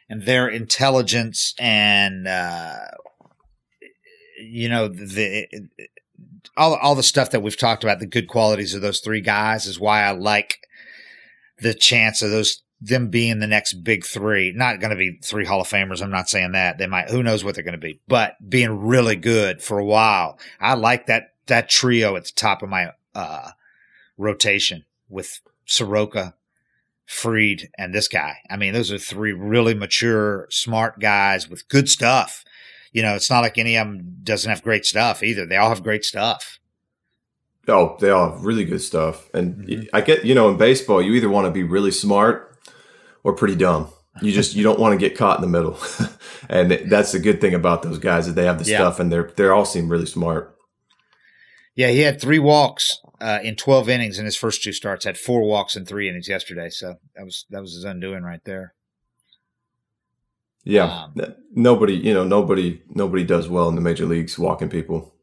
and 0.10 0.24
their 0.24 0.48
intelligence 0.48 1.54
and 1.60 2.28
uh, 2.28 2.78
you 4.40 4.70
know 4.70 4.88
the 4.88 5.48
all 6.58 6.76
all 6.76 6.96
the 6.96 7.04
stuff 7.04 7.32
that 7.32 7.42
we've 7.44 7.58
talked 7.58 7.84
about 7.84 8.00
the 8.00 8.06
good 8.08 8.28
qualities 8.28 8.74
of 8.74 8.82
those 8.82 9.00
three 9.02 9.22
guys 9.22 9.66
is 9.66 9.80
why 9.80 10.04
I 10.04 10.12
like 10.12 10.60
the 11.60 11.74
chance 11.74 12.22
of 12.22 12.32
those 12.32 12.64
them 12.82 13.10
being 13.10 13.40
the 13.40 13.48
next 13.48 13.74
big 13.84 14.04
three. 14.06 14.52
Not 14.54 14.80
going 14.80 14.90
to 14.90 14.96
be 14.96 15.20
three 15.24 15.46
Hall 15.46 15.62
of 15.62 15.68
Famers. 15.68 16.02
I'm 16.02 16.10
not 16.10 16.30
saying 16.30 16.54
that 16.54 16.80
they 16.80 16.88
might. 16.88 17.10
Who 17.12 17.22
knows 17.22 17.44
what 17.44 17.54
they're 17.54 17.64
going 17.64 17.74
to 17.74 17.78
be? 17.78 18.00
But 18.08 18.36
being 18.48 18.80
really 18.82 19.16
good 19.16 19.62
for 19.62 19.78
a 19.78 19.86
while. 19.86 20.40
I 20.60 20.74
like 20.74 21.06
that 21.06 21.34
that 21.46 21.70
trio 21.70 22.16
at 22.16 22.26
the 22.26 22.32
top 22.36 22.64
of 22.64 22.70
my 22.70 22.92
uh, 23.14 23.52
rotation 24.18 24.86
with 25.10 25.42
Soroka, 25.66 26.34
Fried, 27.06 27.70
and 27.78 27.94
this 27.94 28.08
guy. 28.08 28.38
I 28.50 28.58
mean, 28.58 28.74
those 28.74 28.92
are 28.92 28.98
three 28.98 29.34
really 29.34 29.74
mature, 29.74 30.48
smart 30.50 31.00
guys 31.00 31.50
with 31.50 31.68
good 31.68 31.90
stuff. 31.90 32.44
You 32.94 33.04
know, 33.04 33.16
it's 33.16 33.30
not 33.30 33.42
like 33.42 33.58
any 33.58 33.78
of 33.78 33.88
them 33.88 34.18
doesn't 34.24 34.50
have 34.50 34.64
great 34.64 34.86
stuff 34.86 35.24
either. 35.24 35.46
They 35.46 35.58
all 35.58 35.70
have 35.70 35.84
great 35.84 36.04
stuff. 36.04 36.60
Oh, 37.68 37.96
they 38.00 38.10
all 38.10 38.32
have 38.32 38.44
really 38.44 38.66
good 38.66 38.82
stuff. 38.82 39.30
And 39.34 39.68
Mhm. 39.68 39.88
I 39.94 40.02
get, 40.02 40.26
you 40.26 40.34
know, 40.34 40.50
in 40.50 40.58
baseball, 40.58 41.02
you 41.02 41.14
either 41.14 41.30
want 41.30 41.46
to 41.46 41.52
be 41.52 41.64
really 41.64 41.92
smart 41.92 42.51
or 43.24 43.34
pretty 43.34 43.56
dumb. 43.56 43.90
You 44.22 44.32
just 44.32 44.56
you 44.56 44.64
don't 44.64 44.80
want 44.80 44.94
to 44.94 44.98
get 45.10 45.18
caught 45.18 45.38
in 45.38 45.42
the 45.42 45.48
middle. 45.48 45.78
and 46.50 46.72
that's 46.90 47.12
the 47.14 47.20
good 47.20 47.40
thing 47.40 47.54
about 47.54 47.82
those 47.82 47.98
guys 47.98 48.28
that 48.28 48.34
they 48.34 48.46
have 48.46 48.60
the 48.64 48.70
Yeah. 48.70 48.78
stuff 48.78 49.00
and 49.00 49.12
they're 49.12 49.32
they 49.36 49.48
all 49.48 49.66
seem 49.66 49.88
really 49.90 50.06
smart. 50.06 50.56
Yeah, 51.76 51.90
he 51.90 52.00
had 52.00 52.20
three 52.20 52.40
walks 52.40 53.00
uh, 53.22 53.40
in 53.42 53.56
12 53.56 53.88
innings 53.88 54.20
in 54.20 54.26
his 54.26 54.36
first 54.36 54.62
two 54.62 54.74
starts. 54.74 55.06
Had 55.06 55.18
four 55.18 55.44
walks 55.44 55.78
in 55.78 55.86
three 55.86 56.10
innings 56.10 56.28
yesterday. 56.28 56.70
So 56.70 56.96
that 57.16 57.24
was 57.24 57.46
that 57.50 57.62
was 57.62 57.74
his 57.74 57.86
undoing 57.86 58.24
right 58.24 58.44
there. 58.44 58.74
Yeah. 60.64 61.06
Um, 61.16 61.36
nobody, 61.54 61.94
you 61.96 62.14
know, 62.14 62.24
nobody 62.24 62.82
nobody 62.90 63.24
does 63.24 63.48
well 63.50 63.70
in 63.70 63.76
the 63.76 63.82
major 63.82 64.06
leagues 64.06 64.38
walking 64.38 64.70
people. 64.70 65.14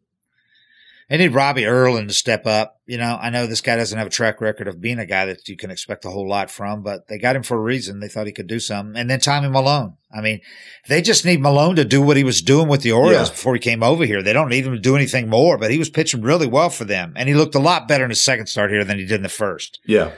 They 1.08 1.16
need 1.16 1.32
Robbie 1.32 1.64
Erlin 1.64 2.06
to 2.08 2.12
step 2.12 2.46
up. 2.46 2.80
You 2.84 2.98
know, 2.98 3.18
I 3.18 3.30
know 3.30 3.46
this 3.46 3.62
guy 3.62 3.76
doesn't 3.76 3.96
have 3.96 4.08
a 4.08 4.10
track 4.10 4.42
record 4.42 4.68
of 4.68 4.78
being 4.80 4.98
a 4.98 5.06
guy 5.06 5.24
that 5.24 5.48
you 5.48 5.56
can 5.56 5.70
expect 5.70 6.04
a 6.04 6.10
whole 6.10 6.28
lot 6.28 6.50
from, 6.50 6.82
but 6.82 7.08
they 7.08 7.16
got 7.16 7.34
him 7.34 7.42
for 7.42 7.56
a 7.56 7.60
reason. 7.62 8.00
They 8.00 8.08
thought 8.08 8.26
he 8.26 8.32
could 8.32 8.46
do 8.46 8.60
something. 8.60 8.94
And 8.94 9.08
then 9.08 9.18
Tommy 9.18 9.48
Milone. 9.48 9.96
I 10.14 10.20
mean, 10.20 10.40
they 10.86 11.00
just 11.00 11.24
need 11.24 11.40
Milone 11.40 11.76
to 11.76 11.84
do 11.86 12.02
what 12.02 12.18
he 12.18 12.24
was 12.24 12.42
doing 12.42 12.68
with 12.68 12.82
the 12.82 12.92
Orioles 12.92 13.28
Yeah. 13.28 13.34
before 13.34 13.54
he 13.54 13.60
came 13.60 13.82
over 13.82 14.04
here. 14.04 14.22
They 14.22 14.34
don't 14.34 14.50
need 14.50 14.66
him 14.66 14.74
to 14.74 14.78
do 14.78 14.96
anything 14.96 15.30
more, 15.30 15.56
but 15.56 15.70
he 15.70 15.78
was 15.78 15.88
pitching 15.88 16.20
really 16.20 16.46
well 16.46 16.68
for 16.68 16.84
them. 16.84 17.14
And 17.16 17.26
he 17.26 17.34
looked 17.34 17.54
a 17.54 17.58
lot 17.60 17.88
better 17.88 18.04
in 18.04 18.10
his 18.10 18.20
second 18.20 18.46
start 18.48 18.70
here 18.70 18.84
than 18.84 18.98
he 18.98 19.06
did 19.06 19.16
in 19.16 19.22
the 19.22 19.28
first. 19.30 19.80
Yeah. 19.86 20.12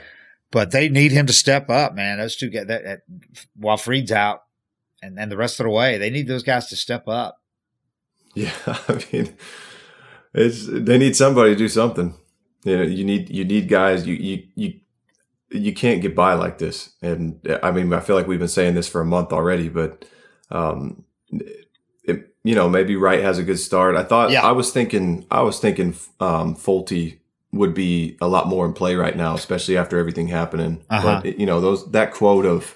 But 0.51 0.71
they 0.71 0.89
need 0.89 1.13
him 1.13 1.25
to 1.27 1.33
step 1.33 1.69
up, 1.69 1.95
man. 1.95 2.17
Those 2.17 2.35
two 2.35 2.49
get 2.49 2.67
that, 2.67 2.83
that 2.83 2.99
while 3.55 3.77
Fried's 3.77 4.11
out 4.11 4.41
and, 5.01 5.17
and 5.17 5.31
the 5.31 5.37
rest 5.37 5.61
of 5.61 5.63
the 5.63 5.69
way, 5.69 5.97
they 5.97 6.09
need 6.09 6.27
those 6.27 6.43
guys 6.43 6.67
to 6.67 6.75
step 6.75 7.07
up. 7.07 7.37
Yeah. 8.35 8.51
I 8.67 9.01
mean 9.13 9.37
it's 10.33 10.65
they 10.67 10.97
need 10.97 11.15
somebody 11.15 11.51
to 11.51 11.57
do 11.57 11.67
something. 11.67 12.15
You 12.63 12.77
know, 12.77 12.83
you 12.83 13.03
need 13.03 13.29
you 13.29 13.43
need 13.43 13.67
guys 13.67 14.05
you 14.07 14.15
you 14.15 14.43
you 14.55 14.73
you 15.49 15.73
can't 15.73 16.01
get 16.01 16.15
by 16.15 16.33
like 16.33 16.57
this. 16.57 16.93
And 17.01 17.39
I 17.61 17.71
mean, 17.71 17.91
I 17.93 17.99
feel 17.99 18.15
like 18.15 18.27
we've 18.27 18.39
been 18.39 18.47
saying 18.47 18.75
this 18.75 18.87
for 18.87 19.01
a 19.01 19.05
month 19.05 19.33
already, 19.33 19.67
but 19.67 20.05
um, 20.49 21.03
it, 22.03 22.33
you 22.43 22.55
know, 22.55 22.69
maybe 22.69 22.95
Wright 22.95 23.21
has 23.21 23.37
a 23.37 23.43
good 23.43 23.59
start. 23.59 23.95
I 23.95 24.03
thought 24.03 24.31
Yeah. 24.31 24.43
I 24.43 24.51
was 24.51 24.71
thinking 24.71 25.25
I 25.29 25.41
was 25.41 25.59
thinking 25.59 25.95
um, 26.19 26.55
Folty 26.55 27.19
would 27.51 27.73
be 27.73 28.17
a 28.21 28.27
lot 28.27 28.47
more 28.47 28.65
in 28.65 28.73
play 28.73 28.95
right 28.95 29.15
now, 29.15 29.35
especially 29.35 29.77
after 29.77 29.97
everything 29.97 30.27
happening. 30.27 30.83
Uh-huh. 30.89 31.21
But 31.23 31.39
you 31.39 31.45
know, 31.45 31.59
those 31.59 31.89
that 31.91 32.13
quote 32.13 32.45
of 32.45 32.75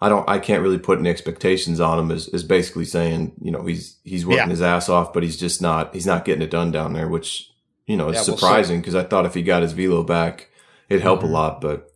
I 0.00 0.08
don't 0.08 0.28
I 0.28 0.38
can't 0.38 0.62
really 0.62 0.78
put 0.78 0.98
any 0.98 1.10
expectations 1.10 1.78
on 1.80 1.98
him 1.98 2.10
is, 2.10 2.28
is 2.28 2.42
basically 2.44 2.84
saying, 2.86 3.32
you 3.40 3.50
know, 3.50 3.64
he's 3.66 3.98
he's 4.04 4.24
working 4.24 4.44
Yeah. 4.46 4.48
his 4.50 4.62
ass 4.62 4.88
off, 4.88 5.12
but 5.12 5.22
he's 5.22 5.36
just 5.36 5.60
not 5.60 5.94
he's 5.94 6.06
not 6.06 6.24
getting 6.24 6.42
it 6.42 6.50
done 6.50 6.70
down 6.70 6.92
there, 6.94 7.08
which 7.08 7.50
you 7.86 7.96
know 7.96 8.08
is 8.08 8.14
Yeah, 8.16 8.24
we'll 8.26 8.36
surprising 8.38 8.80
because 8.80 8.94
I 8.94 9.02
thought 9.04 9.26
if 9.26 9.34
he 9.34 9.42
got 9.42 9.62
his 9.62 9.72
velo 9.72 10.02
back, 10.02 10.48
it'd 10.88 11.02
help 11.02 11.20
Mhm. 11.20 11.24
a 11.24 11.26
lot, 11.26 11.60
but 11.60 11.86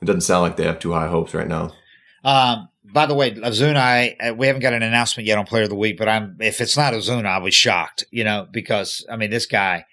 it 0.00 0.04
doesn't 0.04 0.20
sound 0.20 0.42
like 0.42 0.56
they 0.56 0.64
have 0.64 0.78
too 0.78 0.92
high 0.92 1.08
hopes 1.08 1.34
right 1.34 1.48
now. 1.48 1.72
Um, 2.24 2.68
by 2.84 3.06
the 3.06 3.14
way, 3.14 3.32
Ozuna, 3.32 3.76
I, 3.76 4.16
uh, 4.20 4.34
we 4.34 4.46
haven't 4.46 4.62
got 4.62 4.72
an 4.74 4.82
announcement 4.82 5.26
yet 5.26 5.36
on 5.38 5.46
Player 5.46 5.64
of 5.64 5.70
the 5.70 5.74
Week, 5.74 5.96
but 5.98 6.08
I'm 6.08 6.36
if 6.40 6.60
it's 6.60 6.76
not 6.76 6.92
Ozuna, 6.94 7.26
I'll 7.26 7.44
be 7.44 7.50
shocked. 7.50 8.04
You 8.12 8.22
know, 8.24 8.46
because 8.50 9.04
I 9.10 9.16
mean, 9.16 9.30
this 9.30 9.46
guy 9.46 9.86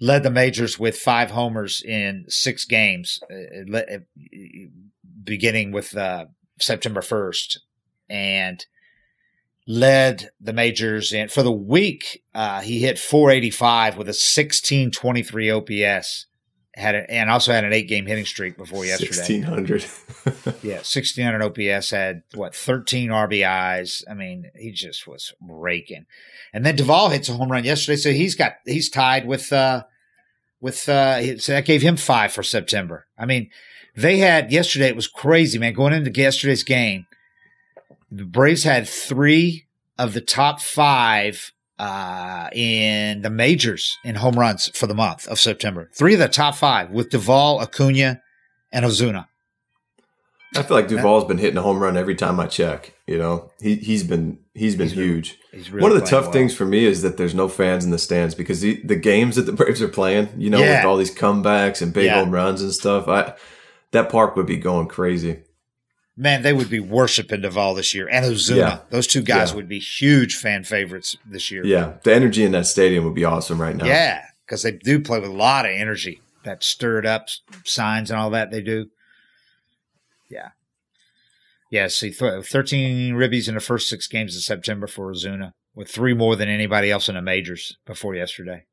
led 0.00 0.22
the 0.22 0.30
majors 0.30 0.78
with 0.78 0.96
five 0.96 1.30
homers 1.30 1.82
in 1.82 2.24
six 2.28 2.64
games, 2.64 3.20
uh, 3.30 3.76
uh, 3.76 3.98
beginning 5.24 5.72
with 5.72 5.96
uh, 5.96 6.26
September 6.60 7.02
first, 7.02 7.60
and 8.08 8.64
led 9.66 10.30
the 10.40 10.52
majors. 10.52 11.12
And 11.12 11.30
for 11.30 11.42
the 11.42 11.52
week, 11.52 12.22
uh, 12.34 12.60
he 12.60 12.80
hit 12.80 12.98
485 12.98 13.96
with 13.96 14.06
a 14.06 14.10
1623 14.10 15.50
OPS. 15.50 16.26
Had 16.74 16.94
a, 16.94 17.10
and 17.10 17.28
also 17.28 17.52
had 17.52 17.64
an 17.64 17.72
eight 17.72 17.88
game 17.88 18.06
hitting 18.06 18.24
streak 18.24 18.56
before 18.56 18.84
yesterday. 18.84 19.42
1600. 19.42 19.84
yeah, 20.62 20.76
1600 20.76 21.42
OPS. 21.42 21.90
Had 21.90 22.22
what 22.34 22.54
13 22.54 23.10
RBIs. 23.10 24.02
I 24.08 24.14
mean, 24.14 24.50
he 24.54 24.70
just 24.70 25.06
was 25.06 25.34
raking. 25.40 26.06
And 26.52 26.64
then 26.64 26.76
Duvall 26.76 27.10
hits 27.10 27.28
a 27.28 27.34
home 27.34 27.50
run 27.50 27.64
yesterday, 27.64 27.96
so 27.96 28.12
he's 28.12 28.34
got 28.36 28.54
he's 28.64 28.88
tied 28.88 29.26
with 29.26 29.52
uh 29.52 29.82
with 30.60 30.88
uh 30.88 31.38
so 31.38 31.52
that 31.52 31.64
gave 31.64 31.82
him 31.82 31.96
five 31.96 32.32
for 32.32 32.44
September. 32.44 33.06
I 33.18 33.26
mean, 33.26 33.50
they 33.96 34.18
had 34.18 34.52
yesterday. 34.52 34.88
It 34.88 34.96
was 34.96 35.08
crazy, 35.08 35.58
man. 35.58 35.72
Going 35.72 35.92
into 35.92 36.10
yesterday's 36.10 36.62
game, 36.62 37.06
the 38.10 38.24
Braves 38.24 38.64
had 38.64 38.88
three 38.88 39.66
of 39.98 40.14
the 40.14 40.20
top 40.20 40.60
five 40.60 41.52
uh, 41.78 42.48
in 42.52 43.22
the 43.22 43.30
majors 43.30 43.96
in 44.04 44.16
home 44.16 44.38
runs 44.38 44.68
for 44.76 44.86
the 44.86 44.94
month 44.94 45.26
of 45.28 45.38
September. 45.38 45.90
Three 45.94 46.14
of 46.14 46.20
the 46.20 46.28
top 46.28 46.54
five 46.54 46.90
with 46.90 47.10
Duvall, 47.10 47.60
Acuna, 47.60 48.20
and 48.72 48.84
Ozuna. 48.84 49.26
I 50.56 50.62
feel 50.62 50.76
like 50.76 50.88
Duvall's 50.88 51.24
been 51.24 51.38
hitting 51.38 51.56
a 51.56 51.62
home 51.62 51.78
run 51.78 51.96
every 51.96 52.16
time 52.16 52.40
I 52.40 52.46
check. 52.46 52.94
You 53.06 53.18
know, 53.18 53.52
he 53.60 53.76
he's 53.76 54.02
been 54.02 54.38
he's 54.52 54.74
been 54.74 54.88
he's 54.88 54.96
huge. 54.96 55.38
Really, 55.52 55.62
he's 55.62 55.70
really 55.70 55.82
One 55.82 55.92
of 55.92 56.00
the 56.00 56.06
tough 56.06 56.24
well. 56.24 56.32
things 56.32 56.54
for 56.54 56.64
me 56.64 56.84
is 56.84 57.02
that 57.02 57.16
there's 57.16 57.34
no 57.34 57.48
fans 57.48 57.84
in 57.84 57.92
the 57.92 57.98
stands 57.98 58.34
because 58.34 58.60
the, 58.60 58.82
the 58.82 58.96
games 58.96 59.36
that 59.36 59.42
the 59.42 59.52
Braves 59.52 59.80
are 59.80 59.88
playing, 59.88 60.28
you 60.36 60.50
know, 60.50 60.58
yeah. 60.58 60.78
with 60.78 60.86
all 60.86 60.96
these 60.96 61.14
comebacks 61.14 61.80
and 61.80 61.92
big 61.92 62.06
yeah. 62.06 62.16
home 62.16 62.32
runs 62.32 62.62
and 62.62 62.72
stuff, 62.72 63.06
I 63.06 63.34
that 63.92 64.10
park 64.10 64.36
would 64.36 64.46
be 64.46 64.56
going 64.56 64.88
crazy. 64.88 65.42
Man, 66.16 66.42
they 66.42 66.52
would 66.52 66.68
be 66.68 66.80
worshiping 66.80 67.40
Duvall 67.40 67.74
this 67.74 67.94
year 67.94 68.08
and 68.08 68.26
Ozuna. 68.26 68.56
Yeah. 68.56 68.78
Those 68.90 69.06
two 69.06 69.22
guys 69.22 69.50
yeah. 69.50 69.56
would 69.56 69.68
be 69.68 69.78
huge 69.78 70.36
fan 70.36 70.64
favorites 70.64 71.16
this 71.24 71.50
year. 71.50 71.64
Yeah, 71.64 71.94
the 72.02 72.14
energy 72.14 72.44
in 72.44 72.52
that 72.52 72.66
stadium 72.66 73.04
would 73.04 73.14
be 73.14 73.24
awesome 73.24 73.60
right 73.60 73.74
now. 73.74 73.86
Yeah, 73.86 74.22
because 74.44 74.62
they 74.62 74.72
do 74.72 75.00
play 75.00 75.18
with 75.18 75.30
a 75.30 75.34
lot 75.34 75.64
of 75.64 75.72
energy. 75.72 76.20
That 76.44 76.62
stirred 76.62 77.06
up 77.06 77.28
signs 77.64 78.10
and 78.10 78.18
all 78.18 78.30
that 78.30 78.50
they 78.50 78.62
do. 78.62 78.86
Yeah. 80.30 80.50
Yeah, 81.70 81.88
see, 81.88 82.10
th- 82.10 82.44
13 82.44 83.14
ribbies 83.14 83.48
in 83.48 83.54
the 83.54 83.60
first 83.60 83.88
six 83.88 84.06
games 84.06 84.36
of 84.36 84.42
September 84.42 84.86
for 84.86 85.12
Ozuna, 85.12 85.52
with 85.74 85.88
three 85.88 86.14
more 86.14 86.34
than 86.34 86.48
anybody 86.48 86.90
else 86.90 87.08
in 87.08 87.14
the 87.14 87.22
majors 87.22 87.76
before 87.86 88.14
yesterday. 88.14 88.64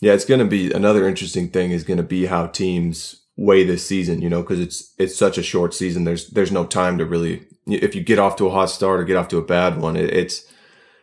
Yeah, 0.00 0.12
it's 0.12 0.24
going 0.24 0.40
to 0.40 0.46
be 0.46 0.72
another 0.72 1.08
interesting 1.08 1.48
thing 1.48 1.70
is 1.70 1.84
going 1.84 1.98
to 1.98 2.02
be 2.02 2.26
how 2.26 2.48
teams 2.48 3.23
way 3.36 3.64
this 3.64 3.86
season, 3.86 4.22
you 4.22 4.28
know, 4.28 4.42
because 4.42 4.60
it's 4.60 4.94
it's 4.98 5.16
such 5.16 5.38
a 5.38 5.42
short 5.42 5.74
season. 5.74 6.04
There's 6.04 6.28
there's 6.30 6.52
no 6.52 6.64
time 6.64 6.98
to 6.98 7.04
really 7.04 7.46
if 7.66 7.94
you 7.94 8.02
get 8.02 8.18
off 8.18 8.36
to 8.36 8.46
a 8.46 8.50
hot 8.50 8.70
start 8.70 9.00
or 9.00 9.04
get 9.04 9.16
off 9.16 9.28
to 9.28 9.38
a 9.38 9.44
bad 9.44 9.78
one, 9.78 9.96
it, 9.96 10.10
it's 10.10 10.50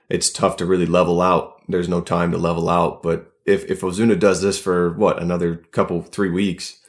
it's 0.10 0.30
tough 0.30 0.58
to 0.58 0.66
really 0.66 0.86
level 0.86 1.22
out. 1.22 1.62
There's 1.68 1.90
no 1.90 2.02
time 2.02 2.32
to 2.32 2.38
level 2.38 2.70
out. 2.70 3.04
But 3.04 3.32
if 3.46 3.70
if 3.70 3.82
Ozuna 3.82 4.20
does 4.20 4.42
this 4.42 4.60
for 4.60 4.94
what 4.94 5.22
another 5.22 5.56
couple 5.56 6.02
three 6.02 6.30
weeks, 6.30 6.80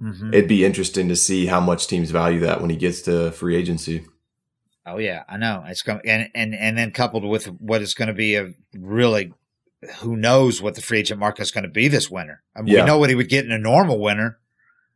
mm-hmm. 0.00 0.32
it'd 0.32 0.48
be 0.48 0.64
interesting 0.64 1.08
to 1.08 1.16
see 1.16 1.46
how 1.46 1.60
much 1.60 1.86
teams 1.86 2.10
value 2.10 2.40
that 2.40 2.60
when 2.60 2.70
he 2.70 2.76
gets 2.76 3.02
to 3.02 3.30
free 3.32 3.56
agency. 3.56 4.04
Oh 4.86 4.98
yeah, 4.98 5.24
I 5.28 5.36
know 5.36 5.64
it's 5.66 5.82
going 5.82 6.00
and 6.04 6.30
and 6.34 6.54
and 6.54 6.78
then 6.78 6.90
coupled 6.90 7.24
with 7.24 7.46
what 7.60 7.82
is 7.82 7.94
going 7.94 8.08
to 8.08 8.14
be 8.14 8.36
a 8.36 8.52
really 8.74 9.34
who 9.98 10.16
knows 10.16 10.60
what 10.60 10.74
the 10.74 10.82
free 10.82 10.98
agent 10.98 11.20
market 11.20 11.42
is 11.42 11.52
going 11.52 11.64
to 11.64 11.70
be 11.70 11.86
this 11.86 12.10
winter. 12.10 12.42
I 12.56 12.62
mean, 12.62 12.74
yeah. 12.74 12.80
we 12.80 12.86
know 12.86 12.98
what 12.98 13.10
he 13.10 13.14
would 13.14 13.28
get 13.28 13.44
in 13.44 13.52
a 13.52 13.58
normal 13.58 14.00
winter 14.00 14.40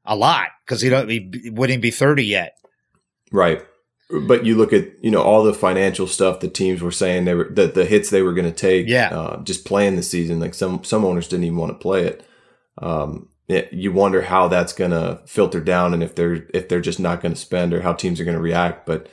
a 0.04 0.16
lot 0.16 0.48
because 0.64 0.80
he 0.80 0.88
don't 0.88 1.08
he 1.08 1.50
wouldn't 1.50 1.82
be 1.82 1.90
30 1.90 2.24
yet. 2.24 2.56
Right. 3.30 3.64
But 4.10 4.44
you 4.44 4.56
look 4.56 4.72
at 4.72 5.02
you 5.02 5.10
know 5.10 5.22
all 5.22 5.42
the 5.42 5.54
financial 5.54 6.06
stuff 6.06 6.40
the 6.40 6.48
teams 6.48 6.82
were 6.82 6.90
saying 6.90 7.24
they 7.24 7.34
were 7.34 7.48
that 7.52 7.74
the 7.74 7.84
hits 7.84 8.10
they 8.10 8.22
were 8.22 8.34
going 8.34 8.50
to 8.50 8.56
take. 8.56 8.86
Yeah. 8.88 9.08
Uh, 9.08 9.42
just 9.42 9.64
playing 9.64 9.96
the 9.96 10.02
season, 10.02 10.40
like 10.40 10.54
some 10.54 10.84
some 10.84 11.04
owners 11.04 11.28
didn't 11.28 11.44
even 11.44 11.58
want 11.58 11.72
to 11.72 11.82
play 11.82 12.06
it. 12.06 12.26
Um, 12.78 13.28
it, 13.48 13.72
you 13.72 13.92
wonder 13.92 14.22
how 14.22 14.48
that's 14.48 14.72
going 14.72 14.92
to 14.92 15.20
filter 15.26 15.60
down 15.60 15.94
and 15.94 16.02
if 16.02 16.14
they're 16.14 16.46
if 16.52 16.68
they're 16.68 16.80
just 16.80 17.00
not 17.00 17.20
going 17.20 17.34
to 17.34 17.40
spend 17.40 17.72
or 17.72 17.82
how 17.82 17.92
teams 17.92 18.20
are 18.20 18.24
going 18.24 18.36
to 18.36 18.42
react. 18.42 18.86
But 18.86 19.08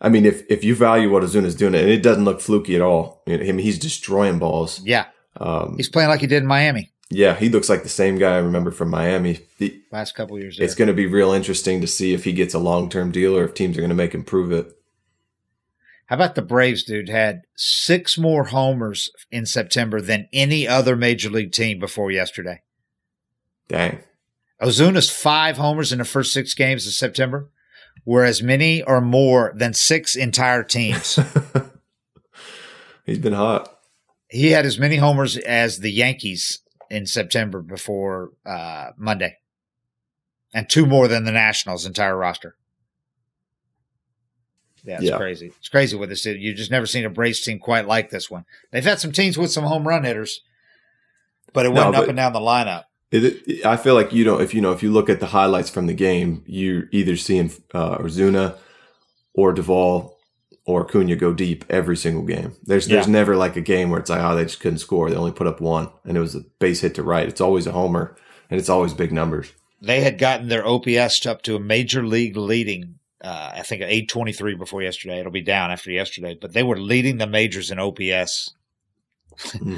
I 0.00 0.08
mean, 0.08 0.24
if 0.24 0.44
if 0.48 0.64
you 0.64 0.74
value 0.74 1.10
what 1.10 1.22
Ozuna's 1.22 1.54
doing, 1.54 1.74
and 1.74 1.88
it 1.88 2.02
doesn't 2.02 2.24
look 2.24 2.40
fluky 2.40 2.74
at 2.74 2.80
all. 2.80 3.22
I 3.26 3.36
mean, 3.36 3.58
he's 3.58 3.78
destroying 3.78 4.38
balls. 4.38 4.80
Yeah. 4.84 5.06
Um, 5.36 5.74
he's 5.76 5.88
playing 5.88 6.08
like 6.08 6.20
he 6.20 6.26
did 6.26 6.42
in 6.42 6.46
Miami. 6.46 6.89
Yeah, 7.10 7.34
he 7.34 7.48
looks 7.48 7.68
like 7.68 7.82
the 7.82 7.88
same 7.88 8.18
guy 8.18 8.36
I 8.36 8.38
remember 8.38 8.70
from 8.70 8.88
Miami. 8.88 9.40
The, 9.58 9.82
Last 9.90 10.14
couple 10.14 10.38
years. 10.38 10.56
There. 10.56 10.64
It's 10.64 10.76
going 10.76 10.88
to 10.88 10.94
be 10.94 11.06
real 11.06 11.32
interesting 11.32 11.80
to 11.80 11.86
see 11.88 12.14
if 12.14 12.22
he 12.22 12.32
gets 12.32 12.54
a 12.54 12.58
long 12.58 12.88
term 12.88 13.10
deal 13.10 13.36
or 13.36 13.44
if 13.44 13.54
teams 13.54 13.76
are 13.76 13.80
going 13.80 13.90
to 13.90 13.96
make 13.96 14.14
him 14.14 14.22
prove 14.22 14.52
it. 14.52 14.76
How 16.06 16.16
about 16.16 16.36
the 16.36 16.42
Braves, 16.42 16.84
dude? 16.84 17.08
Had 17.08 17.42
six 17.56 18.16
more 18.16 18.44
homers 18.44 19.10
in 19.30 19.46
September 19.46 20.00
than 20.00 20.28
any 20.32 20.66
other 20.66 20.96
major 20.96 21.30
league 21.30 21.52
team 21.52 21.78
before 21.78 22.10
yesterday. 22.10 22.62
Dang. 23.68 24.00
Ozuna's 24.60 25.10
five 25.10 25.56
homers 25.56 25.92
in 25.92 25.98
the 25.98 26.04
first 26.04 26.32
six 26.32 26.54
games 26.54 26.86
of 26.86 26.92
September 26.92 27.48
were 28.04 28.24
as 28.24 28.42
many 28.42 28.82
or 28.82 29.00
more 29.00 29.52
than 29.54 29.72
six 29.72 30.16
entire 30.16 30.62
teams. 30.62 31.18
He's 33.06 33.18
been 33.18 33.32
hot. 33.32 33.78
He 34.28 34.50
had 34.50 34.66
as 34.66 34.78
many 34.78 34.96
homers 34.96 35.36
as 35.38 35.78
the 35.78 35.90
Yankees 35.90 36.60
in 36.90 37.06
September 37.06 37.62
before 37.62 38.32
uh, 38.44 38.90
Monday, 38.96 39.36
and 40.52 40.68
two 40.68 40.86
more 40.86 41.08
than 41.08 41.24
the 41.24 41.32
Nationals' 41.32 41.86
entire 41.86 42.16
roster. 42.16 42.56
Yeah, 44.84 44.96
it's 44.96 45.04
yeah. 45.04 45.16
crazy. 45.16 45.52
It's 45.58 45.68
crazy 45.68 45.96
with 45.96 46.08
this. 46.08 46.24
You've 46.24 46.56
just 46.56 46.70
never 46.70 46.86
seen 46.86 47.04
a 47.04 47.10
Braves 47.10 47.40
team 47.40 47.58
quite 47.58 47.86
like 47.86 48.10
this 48.10 48.30
one. 48.30 48.44
They've 48.70 48.84
had 48.84 48.98
some 48.98 49.12
teams 49.12 49.36
with 49.36 49.50
some 49.50 49.64
home 49.64 49.86
run 49.86 50.04
hitters, 50.04 50.40
but 51.52 51.66
it 51.66 51.72
went 51.72 51.94
up 51.94 52.08
and 52.08 52.16
down 52.16 52.32
the 52.32 52.40
lineup. 52.40 52.84
It, 53.10 53.24
it, 53.46 53.66
I 53.66 53.76
feel 53.76 53.94
like 53.94 54.12
you 54.12 54.24
know 54.24 54.40
if 54.40 54.54
you 54.54 54.60
know 54.60 54.72
if 54.72 54.82
you 54.82 54.90
look 54.90 55.10
at 55.10 55.20
the 55.20 55.26
highlights 55.26 55.70
from 55.70 55.86
the 55.86 55.94
game, 55.94 56.42
you're 56.46 56.84
either 56.92 57.16
seeing 57.16 57.50
uh, 57.74 57.98
Ozuna 57.98 58.56
or 59.34 59.52
Duvall 59.52 60.19
or 60.64 60.84
Acuna 60.84 61.16
go 61.16 61.32
deep 61.32 61.64
every 61.68 61.96
single 61.96 62.22
game. 62.22 62.56
There's 62.62 62.88
yeah. 62.88 62.96
there's 62.96 63.08
never 63.08 63.36
like 63.36 63.56
a 63.56 63.60
game 63.60 63.90
where 63.90 64.00
it's 64.00 64.10
like, 64.10 64.20
oh, 64.22 64.36
they 64.36 64.44
just 64.44 64.60
couldn't 64.60 64.78
score. 64.78 65.10
They 65.10 65.16
only 65.16 65.32
put 65.32 65.46
up 65.46 65.60
one, 65.60 65.88
and 66.04 66.16
it 66.16 66.20
was 66.20 66.34
a 66.34 66.40
base 66.58 66.80
hit 66.80 66.94
to 66.96 67.02
right. 67.02 67.28
It's 67.28 67.40
always 67.40 67.66
a 67.66 67.72
homer, 67.72 68.16
and 68.50 68.60
it's 68.60 68.68
always 68.68 68.94
big 68.94 69.12
numbers. 69.12 69.52
They 69.80 70.00
had 70.00 70.18
gotten 70.18 70.48
their 70.48 70.66
OPS 70.66 71.24
up 71.26 71.42
to 71.42 71.56
a 71.56 71.60
major 71.60 72.06
league 72.06 72.36
leading. 72.36 72.96
Uh, 73.22 73.52
I 73.54 73.62
think 73.62 73.82
823 73.82 74.54
before 74.54 74.82
yesterday. 74.82 75.20
It'll 75.20 75.32
be 75.32 75.42
down 75.42 75.70
after 75.70 75.90
yesterday, 75.90 76.36
but 76.40 76.52
they 76.52 76.62
were 76.62 76.78
leading 76.78 77.18
the 77.18 77.26
majors 77.26 77.70
in 77.70 77.78
OPS. 77.78 78.54
Hmm. 79.38 79.76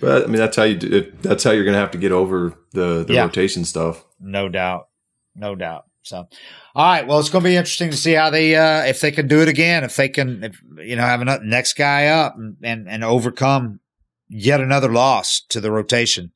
but 0.00 0.24
I 0.24 0.26
mean, 0.26 0.36
that's 0.36 0.56
how 0.56 0.64
you 0.64 0.76
do 0.76 0.92
it. 0.92 1.22
That's 1.22 1.44
how 1.44 1.52
you're 1.52 1.64
going 1.64 1.74
to 1.74 1.80
have 1.80 1.92
to 1.92 1.98
get 1.98 2.12
over 2.12 2.54
the, 2.72 3.04
the 3.04 3.14
yeah. 3.14 3.22
rotation 3.22 3.64
stuff. 3.64 4.04
No 4.20 4.48
doubt. 4.48 4.88
No 5.34 5.54
doubt. 5.54 5.86
So, 6.06 6.28
all 6.76 6.86
right. 6.86 7.04
Well, 7.04 7.18
it's 7.18 7.30
going 7.30 7.42
to 7.42 7.50
be 7.50 7.56
interesting 7.56 7.90
to 7.90 7.96
see 7.96 8.12
how 8.12 8.30
they, 8.30 8.54
uh, 8.54 8.84
if 8.84 9.00
they 9.00 9.10
can 9.10 9.26
do 9.26 9.42
it 9.42 9.48
again, 9.48 9.82
if 9.82 9.96
they 9.96 10.08
can, 10.08 10.44
if, 10.44 10.62
you 10.78 10.94
know, 10.94 11.02
have 11.02 11.20
a 11.20 11.40
next 11.44 11.72
guy 11.72 12.06
up 12.06 12.36
and, 12.36 12.56
and, 12.62 12.88
and 12.88 13.02
overcome 13.02 13.80
yet 14.28 14.60
another 14.60 14.88
loss 14.88 15.40
to 15.48 15.60
the 15.60 15.72
rotation. 15.72 16.30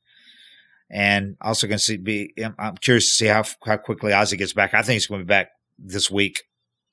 And 0.89 1.37
also 1.39 1.67
going 1.67 1.77
to 1.77 1.83
see, 1.83 1.95
be, 1.95 2.33
I'm 2.59 2.75
curious 2.75 3.05
to 3.05 3.15
see 3.15 3.27
how, 3.27 3.45
how 3.65 3.77
quickly 3.77 4.11
Ozzie 4.11 4.35
gets 4.35 4.51
back. 4.51 4.73
I 4.73 4.81
think 4.81 4.95
he's 4.95 5.07
going 5.07 5.21
to 5.21 5.25
be 5.25 5.29
back 5.29 5.51
this 5.79 6.11
week, 6.11 6.43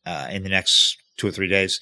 uh, 0.06 0.28
in 0.30 0.44
the 0.44 0.48
next 0.48 0.98
two 1.16 1.26
or 1.26 1.32
three 1.32 1.48
days. 1.48 1.80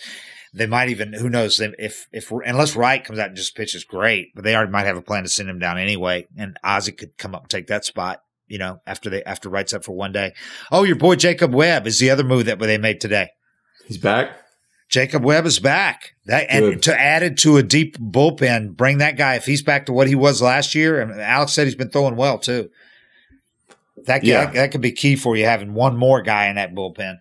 They 0.54 0.66
might 0.66 0.88
even, 0.88 1.12
who 1.12 1.28
knows, 1.28 1.60
if, 1.60 2.08
if, 2.10 2.30
unless 2.30 2.74
Wright 2.74 3.04
comes 3.04 3.18
out 3.18 3.28
and 3.28 3.36
just 3.36 3.54
pitches 3.54 3.84
great, 3.84 4.34
but 4.34 4.44
they 4.44 4.56
already 4.56 4.72
might 4.72 4.86
have 4.86 4.96
a 4.96 5.02
plan 5.02 5.24
to 5.24 5.28
send 5.28 5.50
him 5.50 5.58
down 5.58 5.76
anyway. 5.76 6.26
And 6.38 6.58
Ozzie 6.64 6.92
could 6.92 7.18
come 7.18 7.34
up 7.34 7.42
and 7.42 7.50
take 7.50 7.66
that 7.66 7.84
spot 7.84 8.22
you 8.48 8.58
know, 8.58 8.80
after 8.86 9.10
they 9.10 9.22
after 9.24 9.48
Wright's 9.48 9.74
up 9.74 9.84
for 9.84 9.92
one 9.92 10.12
day. 10.12 10.34
Oh, 10.70 10.84
your 10.84 10.96
boy 10.96 11.16
Jacob 11.16 11.54
Webb 11.54 11.86
is 11.86 11.98
the 11.98 12.10
other 12.10 12.24
move 12.24 12.46
that 12.46 12.58
they 12.58 12.78
made 12.78 13.00
today. 13.00 13.30
He's 13.86 13.98
back. 13.98 14.30
Jacob 14.88 15.24
Webb 15.24 15.46
is 15.46 15.58
back. 15.58 16.14
That 16.26 16.48
Good. 16.48 16.72
and 16.74 16.82
to 16.84 16.98
add 16.98 17.22
it 17.22 17.38
to 17.38 17.56
a 17.56 17.62
deep 17.62 17.98
bullpen, 17.98 18.76
bring 18.76 18.98
that 18.98 19.16
guy 19.16 19.34
if 19.34 19.44
he's 19.44 19.62
back 19.62 19.86
to 19.86 19.92
what 19.92 20.06
he 20.06 20.14
was 20.14 20.40
last 20.40 20.74
year. 20.74 21.00
And 21.00 21.20
Alex 21.20 21.52
said 21.52 21.66
he's 21.66 21.74
been 21.74 21.90
throwing 21.90 22.16
well 22.16 22.38
too. 22.38 22.70
That 24.04 24.22
yeah. 24.22 24.46
that, 24.46 24.54
that 24.54 24.70
could 24.70 24.80
be 24.80 24.92
key 24.92 25.16
for 25.16 25.36
you 25.36 25.44
having 25.44 25.74
one 25.74 25.96
more 25.96 26.22
guy 26.22 26.46
in 26.46 26.56
that 26.56 26.74
bullpen. 26.74 27.18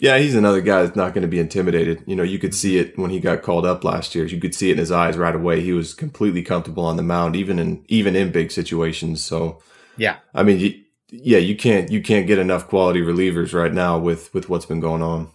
Yeah, 0.00 0.18
he's 0.18 0.34
another 0.34 0.60
guy 0.60 0.82
that's 0.82 0.96
not 0.96 1.14
going 1.14 1.22
to 1.22 1.28
be 1.28 1.38
intimidated. 1.38 2.02
You 2.06 2.16
know, 2.16 2.24
you 2.24 2.40
could 2.40 2.54
see 2.54 2.78
it 2.78 2.98
when 2.98 3.10
he 3.10 3.20
got 3.20 3.42
called 3.42 3.64
up 3.64 3.84
last 3.84 4.14
year. 4.14 4.26
You 4.26 4.40
could 4.40 4.54
see 4.54 4.70
it 4.70 4.72
in 4.72 4.78
his 4.78 4.90
eyes 4.90 5.16
right 5.16 5.34
away. 5.34 5.60
He 5.60 5.72
was 5.72 5.94
completely 5.94 6.42
comfortable 6.42 6.84
on 6.84 6.96
the 6.96 7.02
mound, 7.02 7.36
even 7.36 7.60
in 7.60 7.84
even 7.88 8.16
in 8.16 8.32
big 8.32 8.50
situations. 8.50 9.22
So 9.22 9.62
yeah. 9.96 10.16
I 10.34 10.42
mean, 10.42 10.58
you, 10.58 10.82
yeah, 11.10 11.38
you 11.38 11.56
can't 11.56 11.90
you 11.90 12.02
can't 12.02 12.26
get 12.26 12.38
enough 12.38 12.68
quality 12.68 13.00
relievers 13.00 13.52
right 13.52 13.72
now 13.72 13.98
with 13.98 14.32
with 14.34 14.48
what's 14.48 14.66
been 14.66 14.80
going 14.80 15.02
on. 15.02 15.30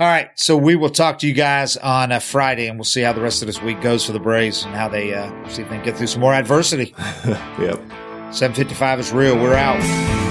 All 0.00 0.08
right, 0.08 0.30
so 0.34 0.56
we 0.56 0.74
will 0.74 0.90
talk 0.90 1.18
to 1.20 1.28
you 1.28 1.32
guys 1.32 1.76
on 1.76 2.10
a 2.10 2.18
Friday, 2.18 2.66
and 2.66 2.76
we'll 2.76 2.84
see 2.84 3.02
how 3.02 3.12
the 3.12 3.20
rest 3.20 3.42
of 3.42 3.46
this 3.46 3.62
week 3.62 3.80
goes 3.80 4.04
for 4.04 4.12
the 4.12 4.18
Braves 4.18 4.64
and 4.64 4.74
how 4.74 4.88
they 4.88 5.14
uh, 5.14 5.28
see 5.48 5.62
if 5.62 5.68
they 5.68 5.76
can 5.76 5.84
get 5.84 5.96
through 5.96 6.08
some 6.08 6.20
more 6.20 6.34
adversity. 6.34 6.94
yep. 7.58 7.80
Seven 8.32 8.54
fifty 8.54 8.74
five 8.74 8.98
is 8.98 9.12
real. 9.12 9.36
We're 9.36 9.54
out. 9.54 10.21